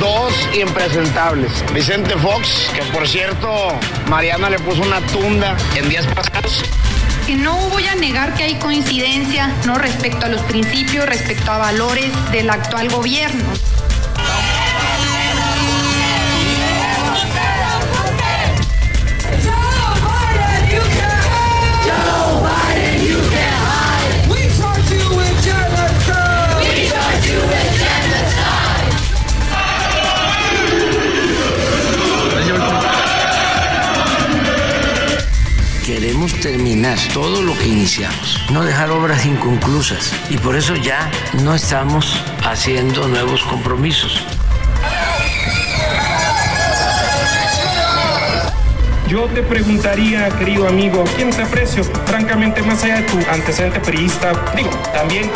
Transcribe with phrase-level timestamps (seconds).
[0.00, 1.52] Dos impresentables.
[1.74, 3.68] Vicente Fox, que por cierto,
[4.08, 6.64] Mariana le puso una tunda en días pasados.
[7.26, 11.58] que no voy a negar que hay coincidencia no respecto a los principios, respecto a
[11.58, 13.44] valores del actual gobierno.
[36.20, 41.10] Terminar todo lo que iniciamos, no dejar obras inconclusas y por eso ya
[41.42, 44.22] no estamos haciendo nuevos compromisos.
[49.08, 51.84] Yo te preguntaría, querido amigo, ¿quién te aprecio?
[52.04, 55.30] Francamente, más allá de tu antecedente periodista, digo, también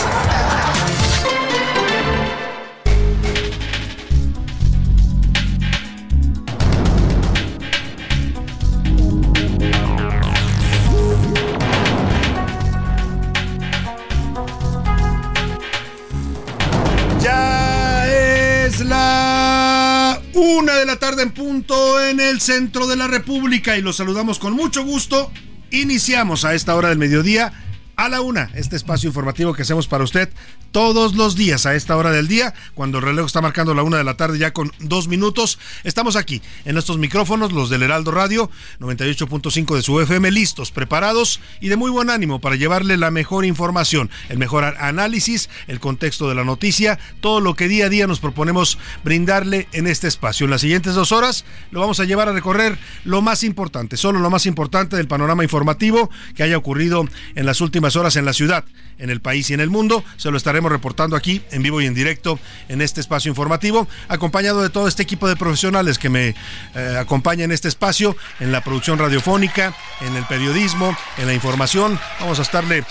[20.56, 24.38] una de la tarde en punto en el centro de la República y los saludamos
[24.38, 25.32] con mucho gusto.
[25.72, 27.52] Iniciamos a esta hora del mediodía
[27.96, 30.28] a la una, este espacio informativo que hacemos para usted
[30.72, 33.96] todos los días a esta hora del día, cuando el reloj está marcando la una
[33.96, 35.60] de la tarde ya con dos minutos.
[35.84, 38.50] Estamos aquí en estos micrófonos, los del Heraldo Radio,
[38.80, 43.44] 98.5 de su FM, listos, preparados y de muy buen ánimo para llevarle la mejor
[43.44, 48.08] información, el mejor análisis, el contexto de la noticia, todo lo que día a día
[48.08, 50.44] nos proponemos brindarle en este espacio.
[50.44, 54.18] En las siguientes dos horas lo vamos a llevar a recorrer lo más importante, solo
[54.18, 57.06] lo más importante del panorama informativo que haya ocurrido
[57.36, 58.64] en las últimas horas en la ciudad,
[58.98, 60.04] en el país y en el mundo.
[60.16, 64.62] Se lo estaremos reportando aquí en vivo y en directo en este espacio informativo, acompañado
[64.62, 66.34] de todo este equipo de profesionales que me
[66.74, 71.98] eh, acompaña en este espacio, en la producción radiofónica, en el periodismo, en la información.
[72.20, 72.84] Vamos a estarle eh,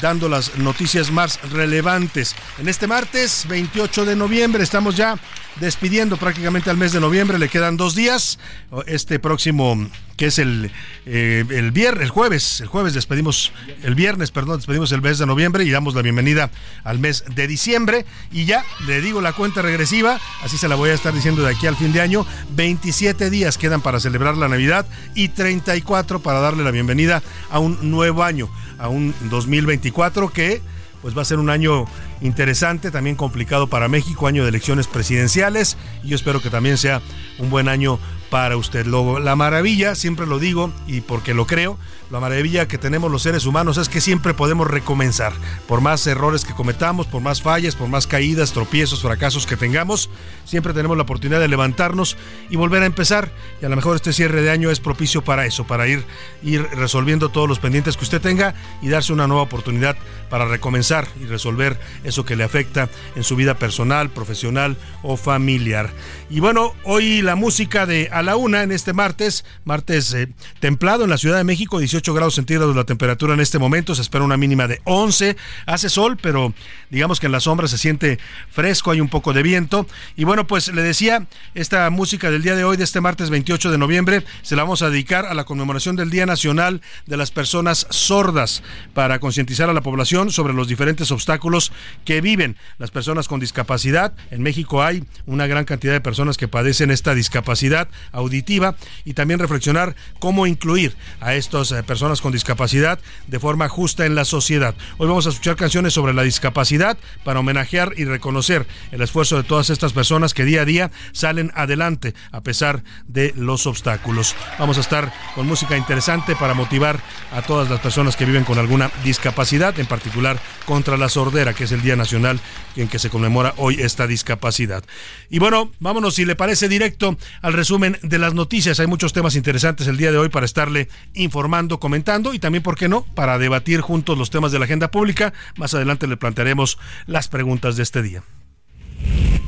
[0.00, 2.34] dando las noticias más relevantes.
[2.58, 5.16] En este martes 28 de noviembre estamos ya
[5.60, 8.38] despidiendo prácticamente al mes de noviembre, le quedan dos días.
[8.86, 10.70] Este próximo, que es el,
[11.06, 13.52] eh, el viernes, el jueves, el jueves despedimos,
[13.82, 16.50] el viernes, perdón, despedimos el mes de noviembre y damos la bienvenida
[16.84, 18.06] al mes de diciembre.
[18.30, 21.50] Y ya le digo la cuenta regresiva, así se la voy a estar diciendo de
[21.50, 22.26] aquí al fin de año.
[22.54, 27.90] 27 días quedan para celebrar la Navidad y 34 para darle la bienvenida a un
[27.90, 28.48] nuevo año,
[28.78, 30.60] a un 2024 que
[31.02, 31.86] pues va a ser un año
[32.22, 37.02] interesante, también complicado para México, año de elecciones presidenciales, y yo espero que también sea
[37.38, 37.98] un buen año
[38.32, 38.86] para usted.
[38.86, 41.78] La maravilla, siempre lo digo y porque lo creo,
[42.10, 45.34] la maravilla que tenemos los seres humanos es que siempre podemos recomenzar.
[45.68, 50.08] Por más errores que cometamos, por más fallas, por más caídas, tropiezos, fracasos que tengamos,
[50.46, 52.16] siempre tenemos la oportunidad de levantarnos
[52.48, 53.30] y volver a empezar.
[53.60, 56.04] Y a lo mejor este cierre de año es propicio para eso, para ir,
[56.42, 59.96] ir resolviendo todos los pendientes que usted tenga y darse una nueva oportunidad
[60.30, 65.90] para recomenzar y resolver eso que le afecta en su vida personal, profesional o familiar.
[66.30, 70.28] Y bueno, hoy la música de A la Una en este martes, martes eh,
[70.60, 74.02] templado en la Ciudad de México, 18 grados centígrados la temperatura en este momento, se
[74.02, 75.36] espera una mínima de 11,
[75.66, 76.54] hace sol, pero
[76.88, 79.88] digamos que en la sombra se siente fresco, hay un poco de viento.
[80.14, 81.26] Y bueno, pues le decía,
[81.56, 84.82] esta música del día de hoy, de este martes 28 de noviembre, se la vamos
[84.82, 88.62] a dedicar a la conmemoración del Día Nacional de las Personas Sordas,
[88.94, 91.72] para concientizar a la población sobre los diferentes obstáculos
[92.04, 94.12] que viven las personas con discapacidad.
[94.30, 99.40] En México hay una gran cantidad de personas que padecen esta discapacidad, auditiva y también
[99.40, 104.74] reflexionar cómo incluir a estas eh, personas con discapacidad de forma justa en la sociedad.
[104.98, 109.44] Hoy vamos a escuchar canciones sobre la discapacidad para homenajear y reconocer el esfuerzo de
[109.44, 114.34] todas estas personas que día a día salen adelante a pesar de los obstáculos.
[114.58, 117.00] Vamos a estar con música interesante para motivar
[117.32, 121.64] a todas las personas que viven con alguna discapacidad, en particular contra la sordera, que
[121.64, 122.40] es el Día Nacional
[122.76, 124.84] en que se conmemora hoy esta discapacidad.
[125.30, 128.80] Y bueno, vámonos si le parece directo al resumen de las noticias.
[128.80, 132.76] Hay muchos temas interesantes el día de hoy para estarle informando, comentando y también, ¿por
[132.76, 135.32] qué no?, para debatir juntos los temas de la agenda pública.
[135.56, 138.22] Más adelante le plantearemos las preguntas de este día.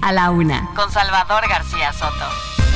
[0.03, 0.71] A la una.
[0.75, 2.74] Con Salvador García Soto.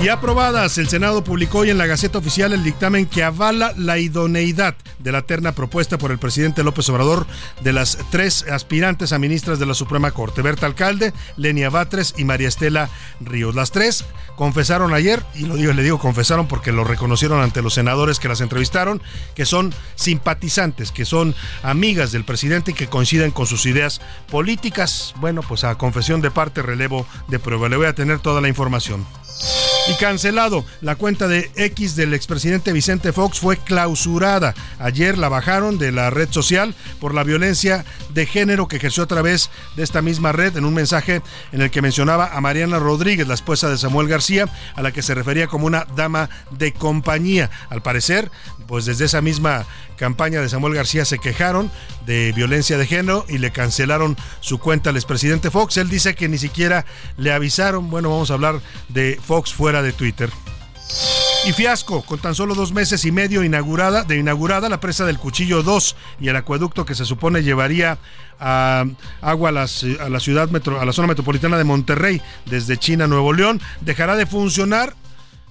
[0.00, 3.98] Y aprobadas, el Senado publicó hoy en la Gaceta Oficial el dictamen que avala la
[3.98, 7.26] idoneidad de la terna propuesta por el presidente López Obrador
[7.62, 12.24] de las tres aspirantes a ministras de la Suprema Corte, Berta Alcalde, Lenia Batres y
[12.24, 13.56] María Estela Ríos.
[13.56, 14.04] Las tres
[14.36, 18.28] confesaron ayer, y lo digo, le digo confesaron porque lo reconocieron ante los senadores que
[18.28, 19.02] las entrevistaron,
[19.34, 21.34] que son simpatizantes, que son
[21.64, 24.00] amigas del presidente y que coinciden con sus ideas
[24.30, 25.12] políticas.
[25.16, 27.68] Bueno, pues a confesión de parte, relevo de prueba.
[27.68, 29.04] Le voy a tener toda la información.
[29.88, 30.66] Y cancelado.
[30.82, 34.54] La cuenta de X del expresidente Vicente Fox fue clausurada.
[34.78, 39.06] Ayer la bajaron de la red social por la violencia de género que ejerció a
[39.06, 43.26] través de esta misma red en un mensaje en el que mencionaba a Mariana Rodríguez,
[43.26, 47.50] la esposa de Samuel García, a la que se refería como una dama de compañía.
[47.70, 48.30] Al parecer,
[48.66, 49.64] pues desde esa misma
[49.96, 51.70] campaña de Samuel García se quejaron
[52.06, 55.76] de violencia de género y le cancelaron su cuenta al expresidente Fox.
[55.78, 56.84] Él dice que ni siquiera
[57.16, 57.90] le avisaron.
[57.90, 60.30] Bueno, vamos a hablar de Fox fuera de Twitter.
[61.46, 65.18] Y fiasco, con tan solo dos meses y medio inaugurada, de inaugurada la presa del
[65.18, 67.98] Cuchillo 2 y el acueducto que se supone llevaría
[68.38, 73.60] agua a la ciudad metro, a la zona metropolitana de Monterrey desde China, Nuevo León,
[73.80, 74.94] dejará de funcionar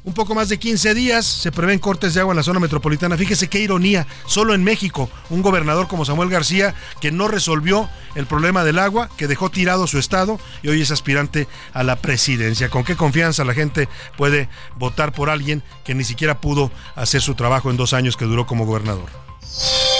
[0.07, 3.17] un poco más de 15 días se prevén cortes de agua en la zona metropolitana.
[3.17, 8.25] Fíjese qué ironía, solo en México, un gobernador como Samuel García, que no resolvió el
[8.25, 12.69] problema del agua, que dejó tirado su estado y hoy es aspirante a la presidencia.
[12.69, 17.35] ¿Con qué confianza la gente puede votar por alguien que ni siquiera pudo hacer su
[17.35, 19.09] trabajo en dos años que duró como gobernador?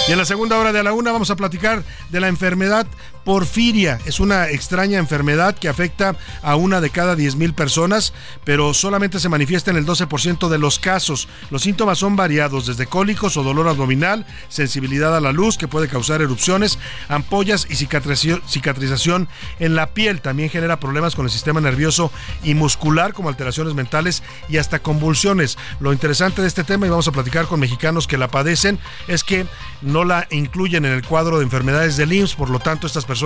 [0.07, 2.88] Y en la segunda hora de la una vamos a platicar de la enfermedad
[3.27, 4.00] porfiria.
[4.06, 8.13] Es una extraña enfermedad que afecta a una de cada 10 mil personas,
[8.45, 11.27] pero solamente se manifiesta en el 12% de los casos.
[11.50, 15.89] Los síntomas son variados, desde cólicos o dolor abdominal, sensibilidad a la luz que puede
[15.89, 16.79] causar erupciones,
[17.09, 19.27] ampollas y cicatrización
[19.59, 20.21] en la piel.
[20.21, 22.13] También genera problemas con el sistema nervioso
[22.44, 25.57] y muscular, como alteraciones mentales y hasta convulsiones.
[25.81, 29.25] Lo interesante de este tema, y vamos a platicar con mexicanos que la padecen, es
[29.25, 29.45] que
[29.81, 33.17] no la incluyen en el cuadro de enfermedades del IMSS, por lo tanto estas personas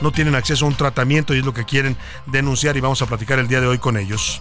[0.00, 1.96] no tienen acceso a un tratamiento y es lo que quieren
[2.26, 4.40] denunciar y vamos a platicar el día de hoy con ellos.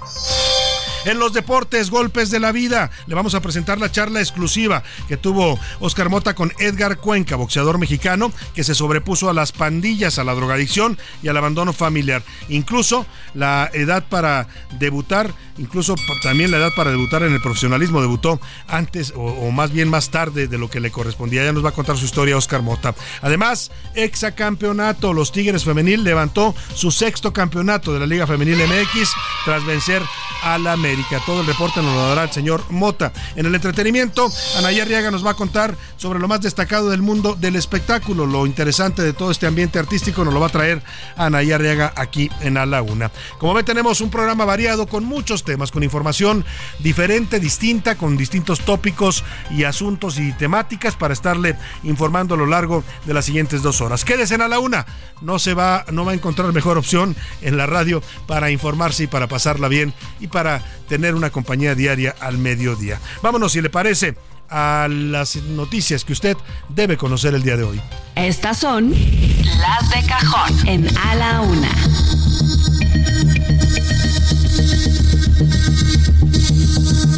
[1.04, 5.18] En los deportes, golpes de la vida, le vamos a presentar la charla exclusiva que
[5.18, 10.24] tuvo Oscar Mota con Edgar Cuenca, boxeador mexicano que se sobrepuso a las pandillas, a
[10.24, 12.22] la drogadicción y al abandono familiar.
[12.50, 18.40] Incluso la edad para debutar, incluso también la edad para debutar en el profesionalismo, debutó
[18.68, 21.44] antes o, más bien más tarde de lo que le correspondía.
[21.44, 22.94] Ya nos va a contar su historia Oscar Mota.
[23.24, 29.10] Además, exacampeonato, los Tigres Femenil levantó su sexto campeonato de la Liga Femenil MX
[29.46, 30.04] tras vencer
[30.44, 30.91] a la América.
[31.26, 33.14] Todo el reporte nos lo dará el señor Mota.
[33.38, 37.38] En el entretenimiento, Anaya Arriaga nos va a contar sobre lo más destacado del mundo
[37.40, 38.26] del espectáculo.
[38.26, 40.84] Lo interesante de todo este ambiente artístico nos lo va a traer
[41.16, 43.10] Anaya Arriaga aquí en A la Una.
[43.40, 46.44] Como ve, tenemos un programa variado con muchos temas, con información
[46.80, 52.84] diferente, distinta, con distintos tópicos y asuntos y temáticas para estarle informando a lo largo
[53.06, 54.04] de las siguientes dos horas.
[54.04, 54.86] Quédese en A la Una.
[55.22, 59.08] No se va, no va a encontrar mejor opción en la radio para informarse y
[59.08, 63.00] para pasarla bien y para tener una compañía diaria al mediodía.
[63.24, 64.18] Vámonos, si le parece,
[64.50, 66.36] a las noticias que usted
[66.68, 67.82] debe conocer el día de hoy.
[68.16, 71.70] Estas son las de cajón en A la Una.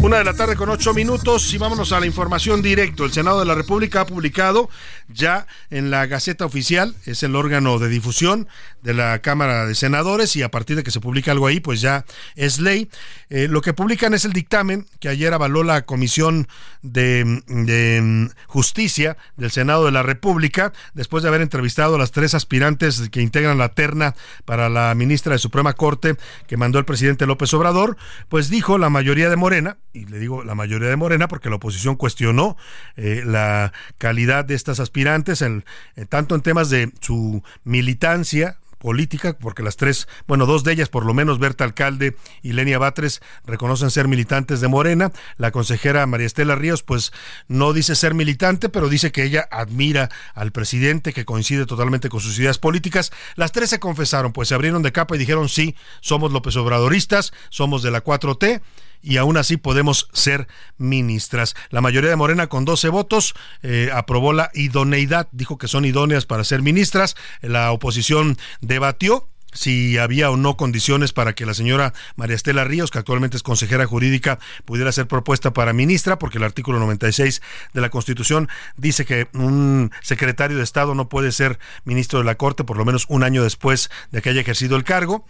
[0.03, 3.05] Una de la tarde con ocho minutos y vámonos a la información directo.
[3.05, 4.69] El Senado de la República ha publicado
[5.07, 8.49] ya en la Gaceta Oficial, es el órgano de difusión
[8.81, 11.79] de la Cámara de Senadores y a partir de que se publica algo ahí, pues
[11.79, 12.03] ya
[12.35, 12.89] es ley.
[13.29, 16.49] Eh, lo que publican es el dictamen que ayer avaló la Comisión
[16.81, 22.33] de, de, Justicia del Senado de la República, después de haber entrevistado a las tres
[22.33, 27.25] aspirantes que integran la terna para la ministra de Suprema Corte que mandó el presidente
[27.25, 27.95] López Obrador,
[28.27, 31.55] pues dijo la mayoría de Morena, y le digo la mayoría de Morena porque la
[31.55, 32.57] oposición cuestionó
[32.95, 35.63] eh, la calidad de estas aspirantes, en,
[35.95, 40.89] eh, tanto en temas de su militancia, política, porque las tres, bueno, dos de ellas,
[40.89, 45.13] por lo menos Berta Alcalde y Lenia Batres, reconocen ser militantes de Morena.
[45.37, 47.13] La consejera María Estela Ríos, pues
[47.47, 52.19] no dice ser militante, pero dice que ella admira al presidente, que coincide totalmente con
[52.19, 53.11] sus ideas políticas.
[53.35, 57.31] Las tres se confesaron, pues se abrieron de capa y dijeron sí, somos López Obradoristas,
[57.49, 58.61] somos de la 4T
[59.03, 61.53] y aún así podemos ser ministras.
[61.69, 66.25] La mayoría de Morena con 12 votos eh, aprobó la idoneidad, dijo que son idóneas
[66.25, 67.15] para ser ministras.
[67.41, 72.91] La oposición debatió si había o no condiciones para que la señora María Estela Ríos,
[72.91, 77.41] que actualmente es consejera jurídica, pudiera ser propuesta para ministra, porque el artículo 96
[77.73, 82.35] de la Constitución dice que un secretario de Estado no puede ser ministro de la
[82.35, 85.25] Corte por lo menos un año después de que haya ejercido el cargo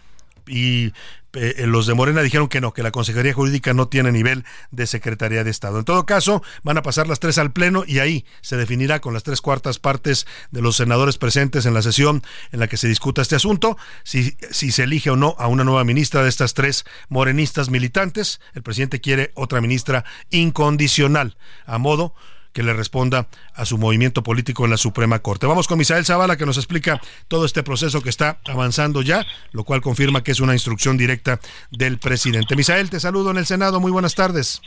[0.47, 0.93] y
[1.33, 4.85] eh, los de Morena dijeron que no, que la Consejería Jurídica no tiene nivel de
[4.85, 5.79] Secretaría de Estado.
[5.79, 9.13] En todo caso, van a pasar las tres al Pleno y ahí se definirá con
[9.13, 12.21] las tres cuartas partes de los senadores presentes en la sesión
[12.51, 15.63] en la que se discuta este asunto si, si se elige o no a una
[15.63, 18.39] nueva ministra de estas tres morenistas militantes.
[18.53, 21.35] El presidente quiere otra ministra incondicional,
[21.65, 22.13] a modo
[22.53, 25.47] que le responda a su movimiento político en la Suprema Corte.
[25.47, 29.63] Vamos con Misael Zavala que nos explica todo este proceso que está avanzando ya, lo
[29.63, 31.39] cual confirma que es una instrucción directa
[31.71, 32.55] del presidente.
[32.55, 33.79] Misael, te saludo en el Senado.
[33.79, 34.61] Muy buenas tardes.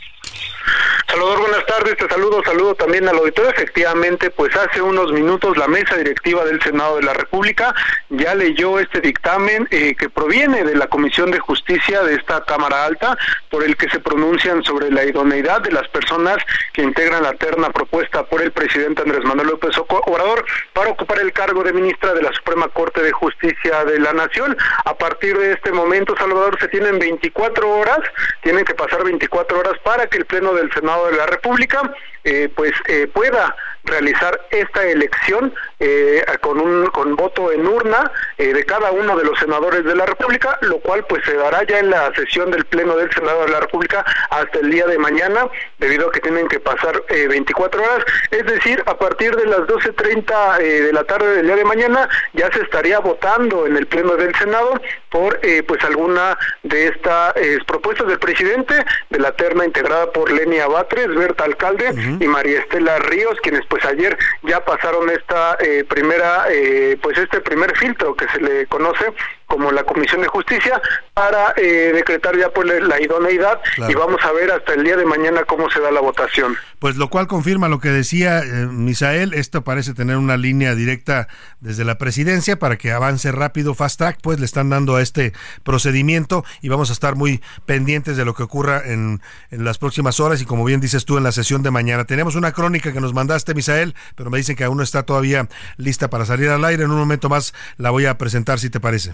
[1.07, 3.51] Salvador, buenas tardes, te saludo, saludo también al auditorio.
[3.51, 7.73] Efectivamente, pues hace unos minutos la mesa directiva del Senado de la República
[8.09, 12.83] ya leyó este dictamen eh, que proviene de la Comisión de Justicia de esta Cámara
[12.85, 13.17] Alta,
[13.49, 16.37] por el que se pronuncian sobre la idoneidad de las personas
[16.73, 20.43] que integran la terna propuesta por el presidente Andrés Manuel López Obrador
[20.73, 24.57] para ocupar el cargo de ministra de la Suprema Corte de Justicia de la Nación.
[24.85, 27.99] A partir de este momento, Salvador, se tienen 24 horas,
[28.41, 31.93] tienen que pasar 24 horas para que el Pleno del Senado de la República
[32.23, 38.65] eh, pues eh, pueda realizar esta elección eh, con un con voto en urna de
[38.65, 41.89] cada uno de los senadores de la República, lo cual pues se dará ya en
[41.89, 46.07] la sesión del Pleno del Senado de la República hasta el día de mañana, debido
[46.07, 50.93] a que tienen que pasar 24 horas, es decir, a partir de las 12.30 de
[50.93, 54.79] la tarde del día de mañana ya se estaría votando en el Pleno del Senado
[55.09, 57.33] por pues alguna de estas
[57.65, 58.73] propuestas del presidente
[59.09, 63.83] de la terna integrada por Lenia Batres, Berta Alcalde y María Estela Ríos, quienes pues
[63.85, 69.13] ayer ya pasaron esta eh, primera, eh, pues este primer filtro que se le conoce
[69.47, 70.81] como la Comisión de Justicia
[71.13, 75.05] para eh, decretar ya pues la idoneidad y vamos a ver hasta el día de
[75.05, 76.55] mañana cómo se da la votación.
[76.79, 81.27] Pues lo cual confirma lo que decía Misael, esto parece tener una línea directa
[81.59, 85.33] desde la presidencia para que avance rápido, fast track, pues le están dando a este
[85.63, 90.19] procedimiento y vamos a estar muy pendientes de lo que ocurra en, en las próximas
[90.19, 92.05] horas y como bien dices tú en la sesión de mañana.
[92.05, 95.47] Tenemos una crónica que nos mandaste, Misael, pero me dicen que aún no está todavía
[95.77, 96.83] lista para salir al aire.
[96.83, 99.13] En un momento más la voy a presentar, si te parece.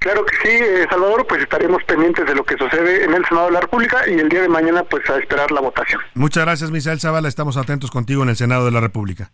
[0.00, 3.46] Claro que sí, eh, Salvador, pues estaremos pendientes de lo que sucede en el Senado
[3.46, 6.00] de la República y el día de mañana pues a esperar la votación.
[6.14, 9.30] Muchas gracias, Misael Zavala, estamos atentos contigo en el Senado de la República.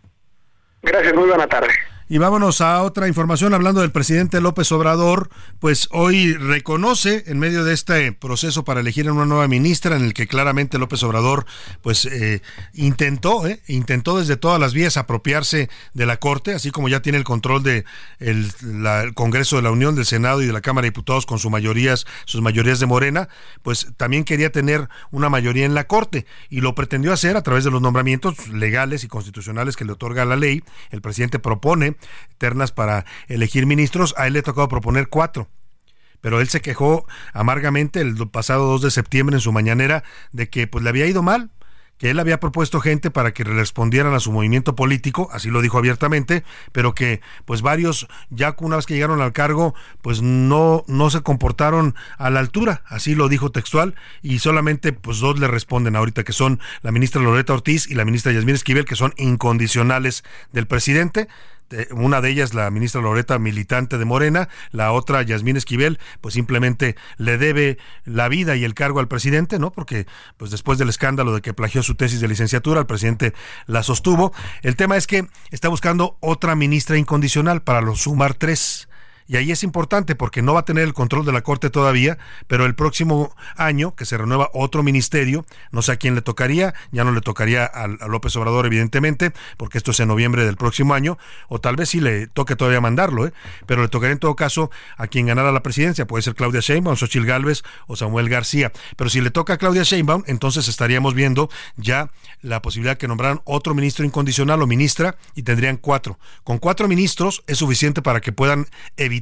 [0.83, 1.69] Gracias, muy buena tarde.
[2.09, 7.65] Y vámonos a otra información hablando del presidente López Obrador, pues hoy reconoce en medio
[7.65, 11.47] de este proceso para elegir a una nueva ministra en el que claramente López Obrador
[11.83, 12.43] pues eh,
[12.75, 17.19] intentó, eh, intentó desde todas las vías apropiarse de la Corte, así como ya tiene
[17.19, 17.85] el control de
[18.21, 18.53] el,
[19.15, 22.07] Congreso de la Unión, del Senado y de la Cámara de Diputados con sus mayorías,
[22.25, 23.29] sus mayorías de Morena,
[23.63, 27.65] pues también quería tener una mayoría en la Corte y lo pretendió hacer a través
[27.65, 30.63] de los nombramientos legales y constitucionales que le otorga la ley.
[30.93, 31.96] El presidente propone
[32.39, 35.49] ternas para elegir ministros, a él le ha tocado proponer cuatro.
[36.21, 40.67] Pero él se quejó amargamente el pasado 2 de septiembre en su mañanera de que
[40.67, 41.51] pues le había ido mal,
[41.99, 45.79] que él había propuesto gente para que respondieran a su movimiento político, así lo dijo
[45.79, 51.11] abiertamente, pero que pues varios ya una vez que llegaron al cargo pues no no
[51.11, 55.97] se comportaron a la altura, así lo dijo textual y solamente pues dos le responden
[55.97, 60.25] ahorita que son la ministra Loreta Ortiz y la ministra Yasmín Esquivel que son incondicionales
[60.53, 61.29] del presidente
[61.91, 66.97] una de ellas la ministra Loreta militante de Morena, la otra Yasmín Esquivel, pues simplemente
[67.17, 69.73] le debe la vida y el cargo al presidente, ¿no?
[69.73, 70.07] Porque
[70.37, 73.35] pues después del escándalo de que plagió su tesis de licenciatura, el presidente
[73.67, 74.33] la sostuvo.
[74.63, 78.89] El tema es que está buscando otra ministra incondicional para los sumar tres
[79.29, 82.19] Y ahí es importante porque no va a tener el control de la Corte todavía,
[82.47, 86.75] pero el próximo año, que se renueva otro ministerio, no sé a quién le tocaría,
[86.93, 90.95] ya no le tocaría a, López Obrador, evidentemente, porque esto es en noviembre del próximo
[90.95, 91.19] año,
[91.49, 93.33] o tal vez sí le toque todavía mandarlo, ¿eh?
[93.67, 96.97] pero le tocaría en todo caso a quien ganara la presidencia, puede ser Claudia Sheinbaum,
[96.97, 98.73] Xochitl Gálvez o Samuel García.
[98.97, 102.11] Pero si le toca a Claudia Sheinbaum, entonces estaríamos viendo ya
[102.43, 106.19] la posibilidad que nombraran otro ministro incondicional o ministra y tendrían cuatro.
[106.45, 108.67] Con cuatro ministros es suficiente para que puedan
[108.97, 109.16] evitar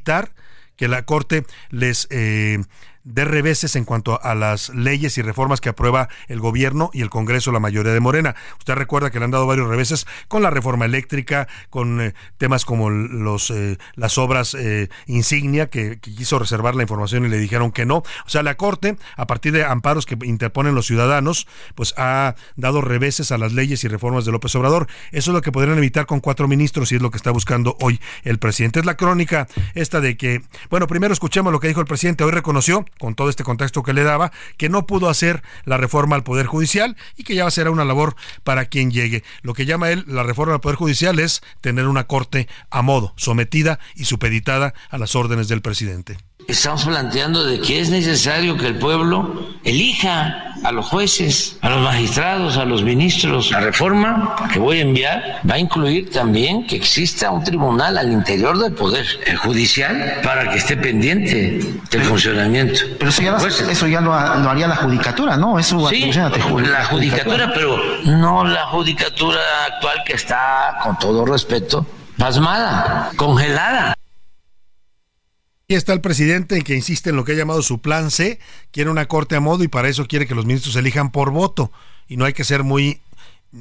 [0.76, 2.58] que la Corte les eh,
[3.04, 7.10] de reveses en cuanto a las leyes y reformas que aprueba el gobierno y el
[7.10, 8.34] Congreso, la mayoría de Morena.
[8.58, 12.64] Usted recuerda que le han dado varios reveses con la reforma eléctrica, con eh, temas
[12.64, 17.72] como los eh, las obras eh, insignia que, quiso reservar la información y le dijeron
[17.72, 17.98] que no.
[17.98, 22.80] O sea, la Corte, a partir de amparos que interponen los ciudadanos, pues ha dado
[22.80, 24.86] reveses a las leyes y reformas de López Obrador.
[25.12, 27.76] Eso es lo que podrían evitar con cuatro ministros y es lo que está buscando
[27.80, 28.80] hoy el presidente.
[28.80, 32.24] Es la crónica esta de que, bueno, primero escuchemos lo que dijo el presidente.
[32.24, 36.16] Hoy reconoció con todo este contexto que le daba, que no pudo hacer la reforma
[36.16, 39.22] al Poder Judicial y que ya será una labor para quien llegue.
[39.42, 43.12] Lo que llama él la reforma al Poder Judicial es tener una corte a modo,
[43.16, 46.16] sometida y supeditada a las órdenes del presidente.
[46.46, 51.82] Estamos planteando de que es necesario que el pueblo elija a los jueces, a los
[51.82, 53.50] magistrados, a los ministros.
[53.50, 58.10] La reforma que voy a enviar va a incluir también que exista un tribunal al
[58.10, 59.06] interior del Poder
[59.42, 61.60] Judicial para que esté pendiente
[61.90, 62.80] del funcionamiento.
[62.98, 65.58] Pero eso ya, lo, haría la judicatura, ¿no?
[65.58, 71.86] Eso sí, la judicatura, pero no la judicatura actual que está, con todo respeto,
[72.16, 73.93] pasmada, congelada.
[75.66, 78.38] Y está el presidente que insiste en lo que ha llamado su plan C,
[78.70, 81.72] quiere una corte a modo y para eso quiere que los ministros elijan por voto.
[82.06, 83.00] Y no hay que ser muy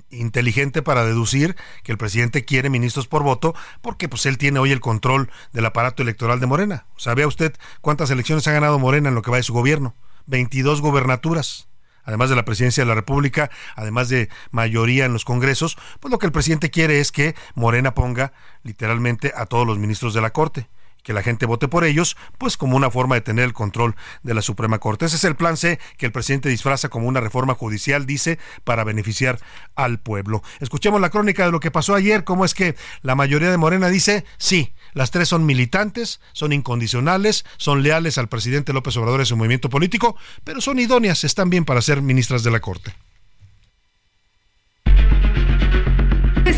[0.10, 4.72] inteligente para deducir que el presidente quiere ministros por voto porque pues él tiene hoy
[4.72, 6.88] el control del aparato electoral de Morena.
[6.98, 9.53] O sea, vea usted cuántas elecciones ha ganado Morena en lo que va de su
[9.53, 9.95] gobierno.
[10.25, 11.69] 22 gobernaturas
[12.05, 16.19] además de la presidencia de la República, además de mayoría en los congresos, pues lo
[16.19, 20.31] que el presidente quiere es que Morena ponga literalmente a todos los ministros de la
[20.31, 20.67] Corte
[21.03, 24.33] que la gente vote por ellos, pues como una forma de tener el control de
[24.33, 25.05] la Suprema Corte.
[25.05, 28.83] Ese es el plan C que el presidente disfraza como una reforma judicial, dice, para
[28.83, 29.39] beneficiar
[29.75, 30.41] al pueblo.
[30.60, 33.89] Escuchemos la crónica de lo que pasó ayer, cómo es que la mayoría de Morena
[33.89, 39.25] dice, sí, las tres son militantes, son incondicionales, son leales al presidente López Obrador y
[39.25, 42.93] su movimiento político, pero son idóneas, están bien para ser ministras de la Corte.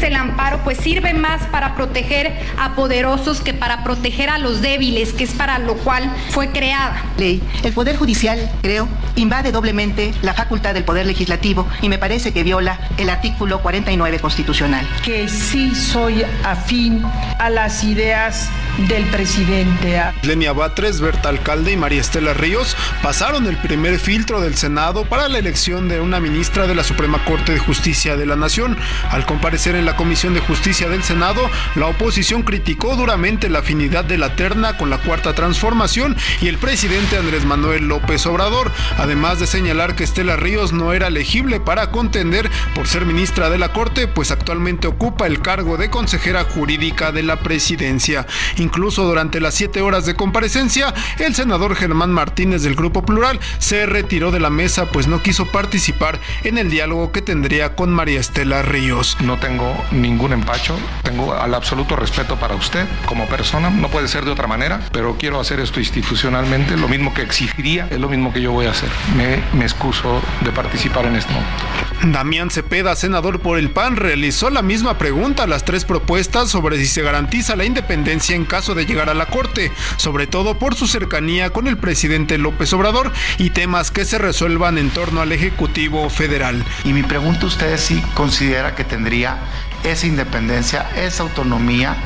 [0.05, 5.13] El amparo pues sirve más para proteger a poderosos que para proteger a los débiles,
[5.13, 7.03] que es para lo cual fue creada.
[7.17, 7.41] Ley.
[7.63, 12.43] El Poder Judicial, creo, invade doblemente la facultad del Poder Legislativo y me parece que
[12.43, 14.87] viola el artículo 49 constitucional.
[15.03, 17.03] Que sí soy afín
[17.39, 20.01] a las ideas del presidente.
[20.23, 25.29] Lenia Batres, Berta Alcalde y María Estela Ríos pasaron el primer filtro del Senado para
[25.29, 28.77] la elección de una ministra de la Suprema Corte de Justicia de la Nación.
[29.09, 34.03] Al comparecer en la Comisión de Justicia del Senado, la oposición criticó duramente la afinidad
[34.03, 39.39] de la terna con la Cuarta Transformación y el presidente Andrés Manuel López Obrador, además
[39.39, 43.71] de señalar que Estela Ríos no era elegible para contender por ser ministra de la
[43.71, 48.25] Corte, pues actualmente ocupa el cargo de consejera jurídica de la presidencia.
[48.65, 53.85] Incluso durante las siete horas de comparecencia, el senador Germán Martínez del Grupo Plural se
[53.85, 58.19] retiró de la mesa pues no quiso participar en el diálogo que tendría con María
[58.19, 59.17] Estela Ríos.
[59.21, 64.25] No tengo ningún empacho, tengo al absoluto respeto para usted como persona, no puede ser
[64.25, 68.33] de otra manera, pero quiero hacer esto institucionalmente, lo mismo que exigiría es lo mismo
[68.33, 68.89] que yo voy a hacer.
[69.15, 71.85] Me, me excuso de participar en momento.
[72.03, 76.77] Damián Cepeda, senador por el PAN, realizó la misma pregunta a las tres propuestas sobre
[76.77, 80.75] si se garantiza la independencia en caso de llegar a la Corte, sobre todo por
[80.75, 85.33] su cercanía con el presidente López Obrador y temas que se resuelvan en torno al
[85.33, 86.63] Ejecutivo Federal.
[86.85, 89.39] Y mi pregunta usted es si considera que tendría
[89.83, 91.97] esa independencia, esa autonomía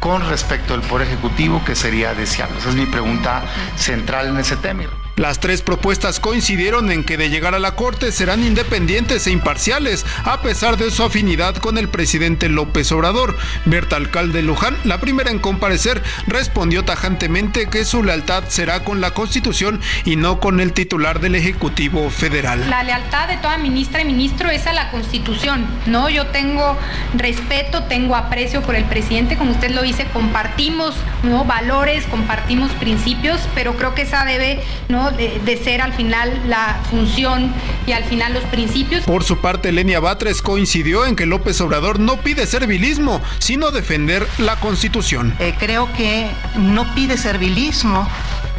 [0.00, 2.58] con respecto al Poder Ejecutivo que sería deseable.
[2.58, 3.44] Esa es mi pregunta
[3.76, 4.82] central en ese tema.
[5.16, 10.04] Las tres propuestas coincidieron en que de llegar a la Corte serán independientes e imparciales,
[10.24, 13.36] a pesar de su afinidad con el presidente López Obrador.
[13.64, 19.12] Berta Alcalde Luján, la primera en comparecer, respondió tajantemente que su lealtad será con la
[19.12, 22.68] Constitución y no con el titular del Ejecutivo Federal.
[22.68, 26.08] La lealtad de toda ministra y ministro es a la Constitución, ¿no?
[26.08, 26.76] Yo tengo
[27.16, 31.44] respeto, tengo aprecio por el presidente, como usted lo dice, compartimos ¿no?
[31.44, 35.03] valores, compartimos principios, pero creo que esa debe, ¿no?
[35.04, 35.16] ¿No?
[35.16, 37.52] De, de ser al final la función
[37.86, 39.04] y al final los principios.
[39.04, 44.26] Por su parte, Lenia Batres coincidió en que López Obrador no pide servilismo, sino defender
[44.38, 45.34] la Constitución.
[45.38, 48.08] Eh, creo que no pide servilismo,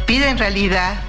[0.06, 1.00] pide en realidad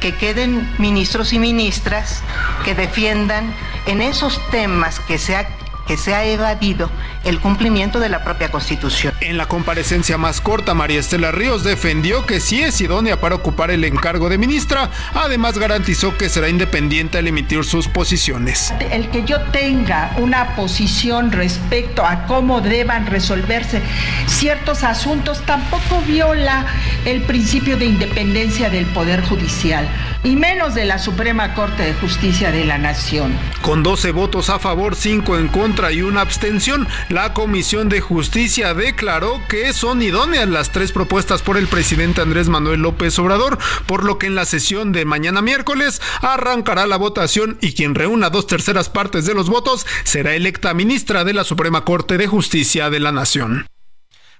[0.00, 2.22] que queden ministros y ministras
[2.64, 3.54] que defiendan
[3.86, 5.48] en esos temas que se ha
[5.86, 6.90] que se ha evadido
[7.24, 9.14] el cumplimiento de la propia Constitución.
[9.20, 13.70] En la comparecencia más corta, María Estela Ríos defendió que sí es idónea para ocupar
[13.70, 18.72] el encargo de ministra, además garantizó que será independiente al emitir sus posiciones.
[18.90, 23.82] El que yo tenga una posición respecto a cómo deban resolverse
[24.26, 26.66] ciertos asuntos tampoco viola
[27.04, 29.88] el principio de independencia del Poder Judicial
[30.22, 33.36] y menos de la Suprema Corte de Justicia de la Nación.
[33.62, 38.74] Con 12 votos a favor, 5 en contra y una abstención, la Comisión de Justicia
[38.74, 44.04] declaró que son idóneas las tres propuestas por el presidente Andrés Manuel López Obrador, por
[44.04, 48.46] lo que en la sesión de mañana miércoles arrancará la votación y quien reúna dos
[48.46, 53.00] terceras partes de los votos será electa ministra de la Suprema Corte de Justicia de
[53.00, 53.66] la Nación.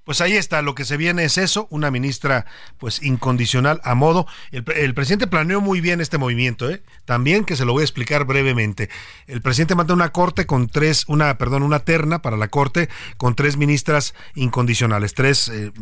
[0.06, 2.46] Pues ahí está, lo que se viene es eso, una ministra
[2.78, 4.28] pues incondicional a modo.
[4.52, 6.80] El, presidente planeó muy bien este movimiento, ¿eh?
[7.06, 8.88] también que se lo voy a explicar brevemente.
[9.26, 13.34] El presidente manda una corte con tres, una, perdón, una terna para la corte con
[13.34, 15.72] tres ministras incondicionales, tres eh,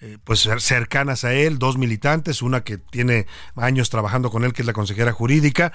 [0.00, 4.62] eh, pues cercanas a él, dos militantes, una que tiene años trabajando con él, que
[4.62, 5.70] es la consejera jurídica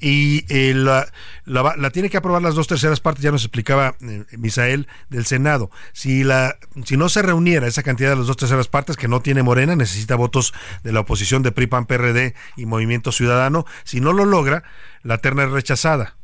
[0.00, 1.06] y eh, la,
[1.44, 5.24] la, la, tiene que aprobar las dos terceras partes, ya nos explicaba eh, Misael, del
[5.24, 5.70] Senado.
[5.92, 9.20] Si, la, si no se reuniera esa cantidad de las dos terceras partes, que no
[9.20, 10.52] tiene Morena, necesita votos
[10.82, 14.64] de la oposición de PRI, PAN, PRD y Movimiento Ciudadano, si no lo logra,
[15.02, 16.16] la terna es rechazada.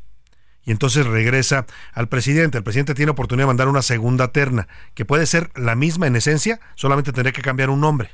[0.63, 2.59] Y entonces regresa al presidente.
[2.59, 6.17] El presidente tiene oportunidad de mandar una segunda terna, que puede ser la misma en
[6.17, 8.11] esencia, solamente tendría que cambiar un nombre.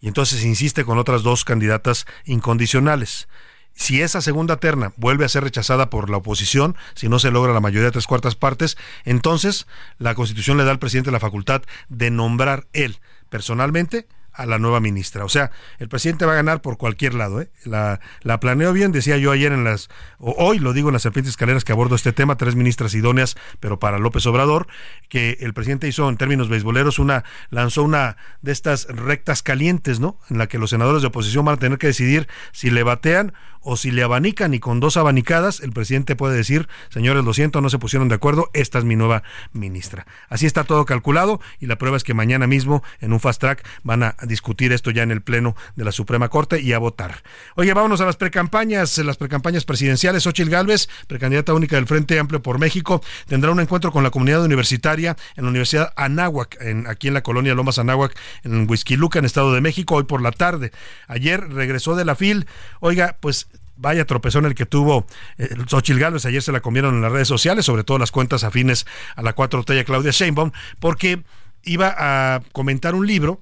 [0.00, 3.28] Y entonces insiste con otras dos candidatas incondicionales.
[3.74, 7.52] Si esa segunda terna vuelve a ser rechazada por la oposición, si no se logra
[7.52, 9.66] la mayoría de tres cuartas partes, entonces
[9.98, 14.80] la Constitución le da al presidente la facultad de nombrar él personalmente a la nueva
[14.80, 15.24] ministra.
[15.24, 17.40] O sea, el presidente va a ganar por cualquier lado.
[17.40, 17.50] ¿eh?
[17.64, 21.02] La, la planeó bien, decía yo ayer en las, o hoy lo digo en las
[21.02, 24.66] serpientes escaleras que abordo este tema, tres ministras idóneas, pero para López Obrador,
[25.08, 30.18] que el presidente hizo en términos beisboleros una, lanzó una de estas rectas calientes, ¿no?
[30.30, 33.32] En la que los senadores de oposición van a tener que decidir si le batean
[33.62, 37.60] o si le abanican y con dos abanicadas el presidente puede decir, señores, lo siento,
[37.60, 40.06] no se pusieron de acuerdo, esta es mi nueva ministra.
[40.28, 43.66] Así está todo calculado y la prueba es que mañana mismo en un fast track
[43.84, 47.22] van a discutir esto ya en el pleno de la Suprema Corte y a votar.
[47.56, 50.22] Oye, vámonos a las precampañas, las precampañas presidenciales.
[50.22, 54.44] Xochil Gálvez, precandidata única del Frente Amplio por México, tendrá un encuentro con la comunidad
[54.44, 59.24] universitaria en la Universidad Anáhuac, en, aquí en la colonia Lomas Anáhuac, en Huizquiluca, en
[59.24, 60.72] Estado de México, hoy por la tarde.
[61.06, 62.46] Ayer regresó de la FIL.
[62.80, 65.06] Oiga, pues vaya tropezón el que tuvo
[65.38, 68.44] eh, Xochil Gálvez, ayer se la comieron en las redes sociales, sobre todo las cuentas
[68.44, 71.22] afines a la 4T y Claudia Sheinbaum, porque
[71.64, 73.40] iba a comentar un libro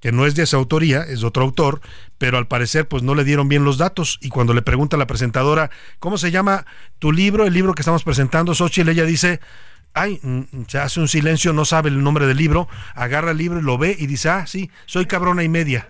[0.00, 1.80] que no es de esa autoría, es de otro autor,
[2.18, 4.98] pero al parecer pues no le dieron bien los datos y cuando le pregunta a
[4.98, 6.66] la presentadora, ¿cómo se llama
[6.98, 9.40] tu libro, el libro que estamos presentando, Xochitl, ella dice,
[9.94, 13.60] ay, mm, se hace un silencio, no sabe el nombre del libro, agarra el libro
[13.60, 15.88] y lo ve y dice, ah, sí, soy cabrona y media.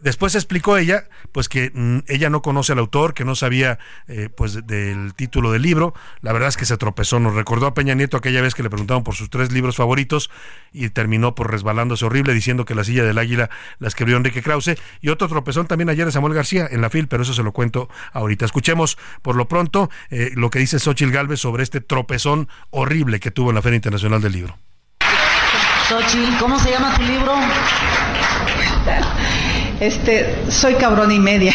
[0.00, 4.28] Después explicó ella, pues que mm, ella no conoce al autor, que no sabía eh,
[4.34, 5.92] pues del título del libro.
[6.20, 7.18] La verdad es que se tropezó.
[7.18, 10.30] Nos recordó a Peña Nieto aquella vez que le preguntaron por sus tres libros favoritos
[10.72, 14.76] y terminó por resbalándose horrible diciendo que La silla del águila la escribió Enrique Krause.
[15.00, 17.52] Y otro tropezón también ayer de Samuel García en la FIL, pero eso se lo
[17.52, 18.44] cuento ahorita.
[18.44, 23.30] Escuchemos por lo pronto eh, lo que dice Xochil Galvez sobre este tropezón horrible que
[23.30, 24.58] tuvo en la Feria Internacional del Libro.
[25.88, 27.34] Xochil, ¿cómo se llama tu libro?
[29.80, 31.52] Este, soy cabrón y media.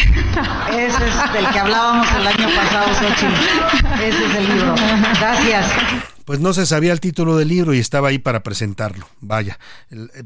[0.70, 4.02] Ese es del que hablábamos el año pasado, Xochitl.
[4.02, 4.74] Ese es el libro.
[5.20, 5.66] Gracias
[6.24, 9.08] pues no se sabía el título del libro y estaba ahí para presentarlo.
[9.20, 9.58] Vaya,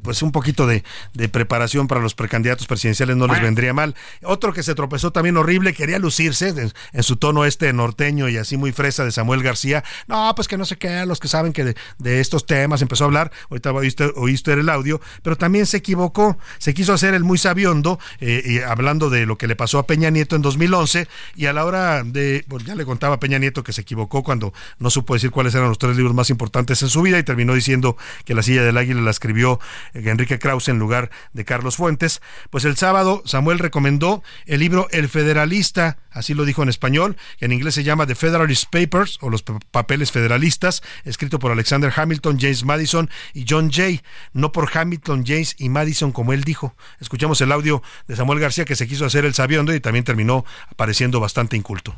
[0.03, 0.85] pues un poquito de,
[1.15, 3.95] de preparación para los precandidatos presidenciales no les vendría mal.
[4.23, 8.37] Otro que se tropezó también horrible, quería lucirse en, en, su tono este norteño y
[8.37, 9.85] así muy fresa de Samuel García.
[10.07, 13.05] No, pues que no sé qué, los que saben que de, de estos temas empezó
[13.05, 17.25] a hablar, ahorita oíste, oíste el audio, pero también se equivocó, se quiso hacer el
[17.25, 21.09] muy sabiondo, eh, y hablando de lo que le pasó a Peña Nieto en 2011
[21.37, 24.23] y a la hora de, pues ya le contaba a Peña Nieto que se equivocó
[24.23, 27.19] cuando no supo decir cuáles eran los tres tres libros más importantes en su vida
[27.19, 27.97] y terminó diciendo
[28.27, 29.59] que La silla del águila la escribió
[29.95, 32.21] eh, Enrique Krause en lugar de Carlos Fuentes.
[32.51, 37.47] Pues el sábado Samuel recomendó el libro El Federalista, así lo dijo en español, que
[37.47, 42.39] en inglés se llama The Federalist Papers o los papeles federalistas, escrito por Alexander Hamilton,
[42.39, 44.03] James Madison y John Jay,
[44.35, 46.77] no por Hamilton, James y Madison como él dijo.
[47.01, 50.45] Escuchamos el audio de Samuel García que se quiso hacer el sabiondo y también terminó
[50.69, 51.97] apareciendo bastante inculto.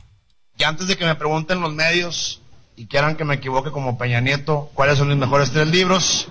[0.57, 2.39] Y antes de que me pregunten los medios
[2.81, 6.29] y quieran que me equivoque como Peña Nieto, cuáles son mis mejores tres libros,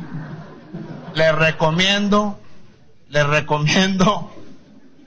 [1.14, 2.40] les recomiendo,
[3.10, 4.34] les recomiendo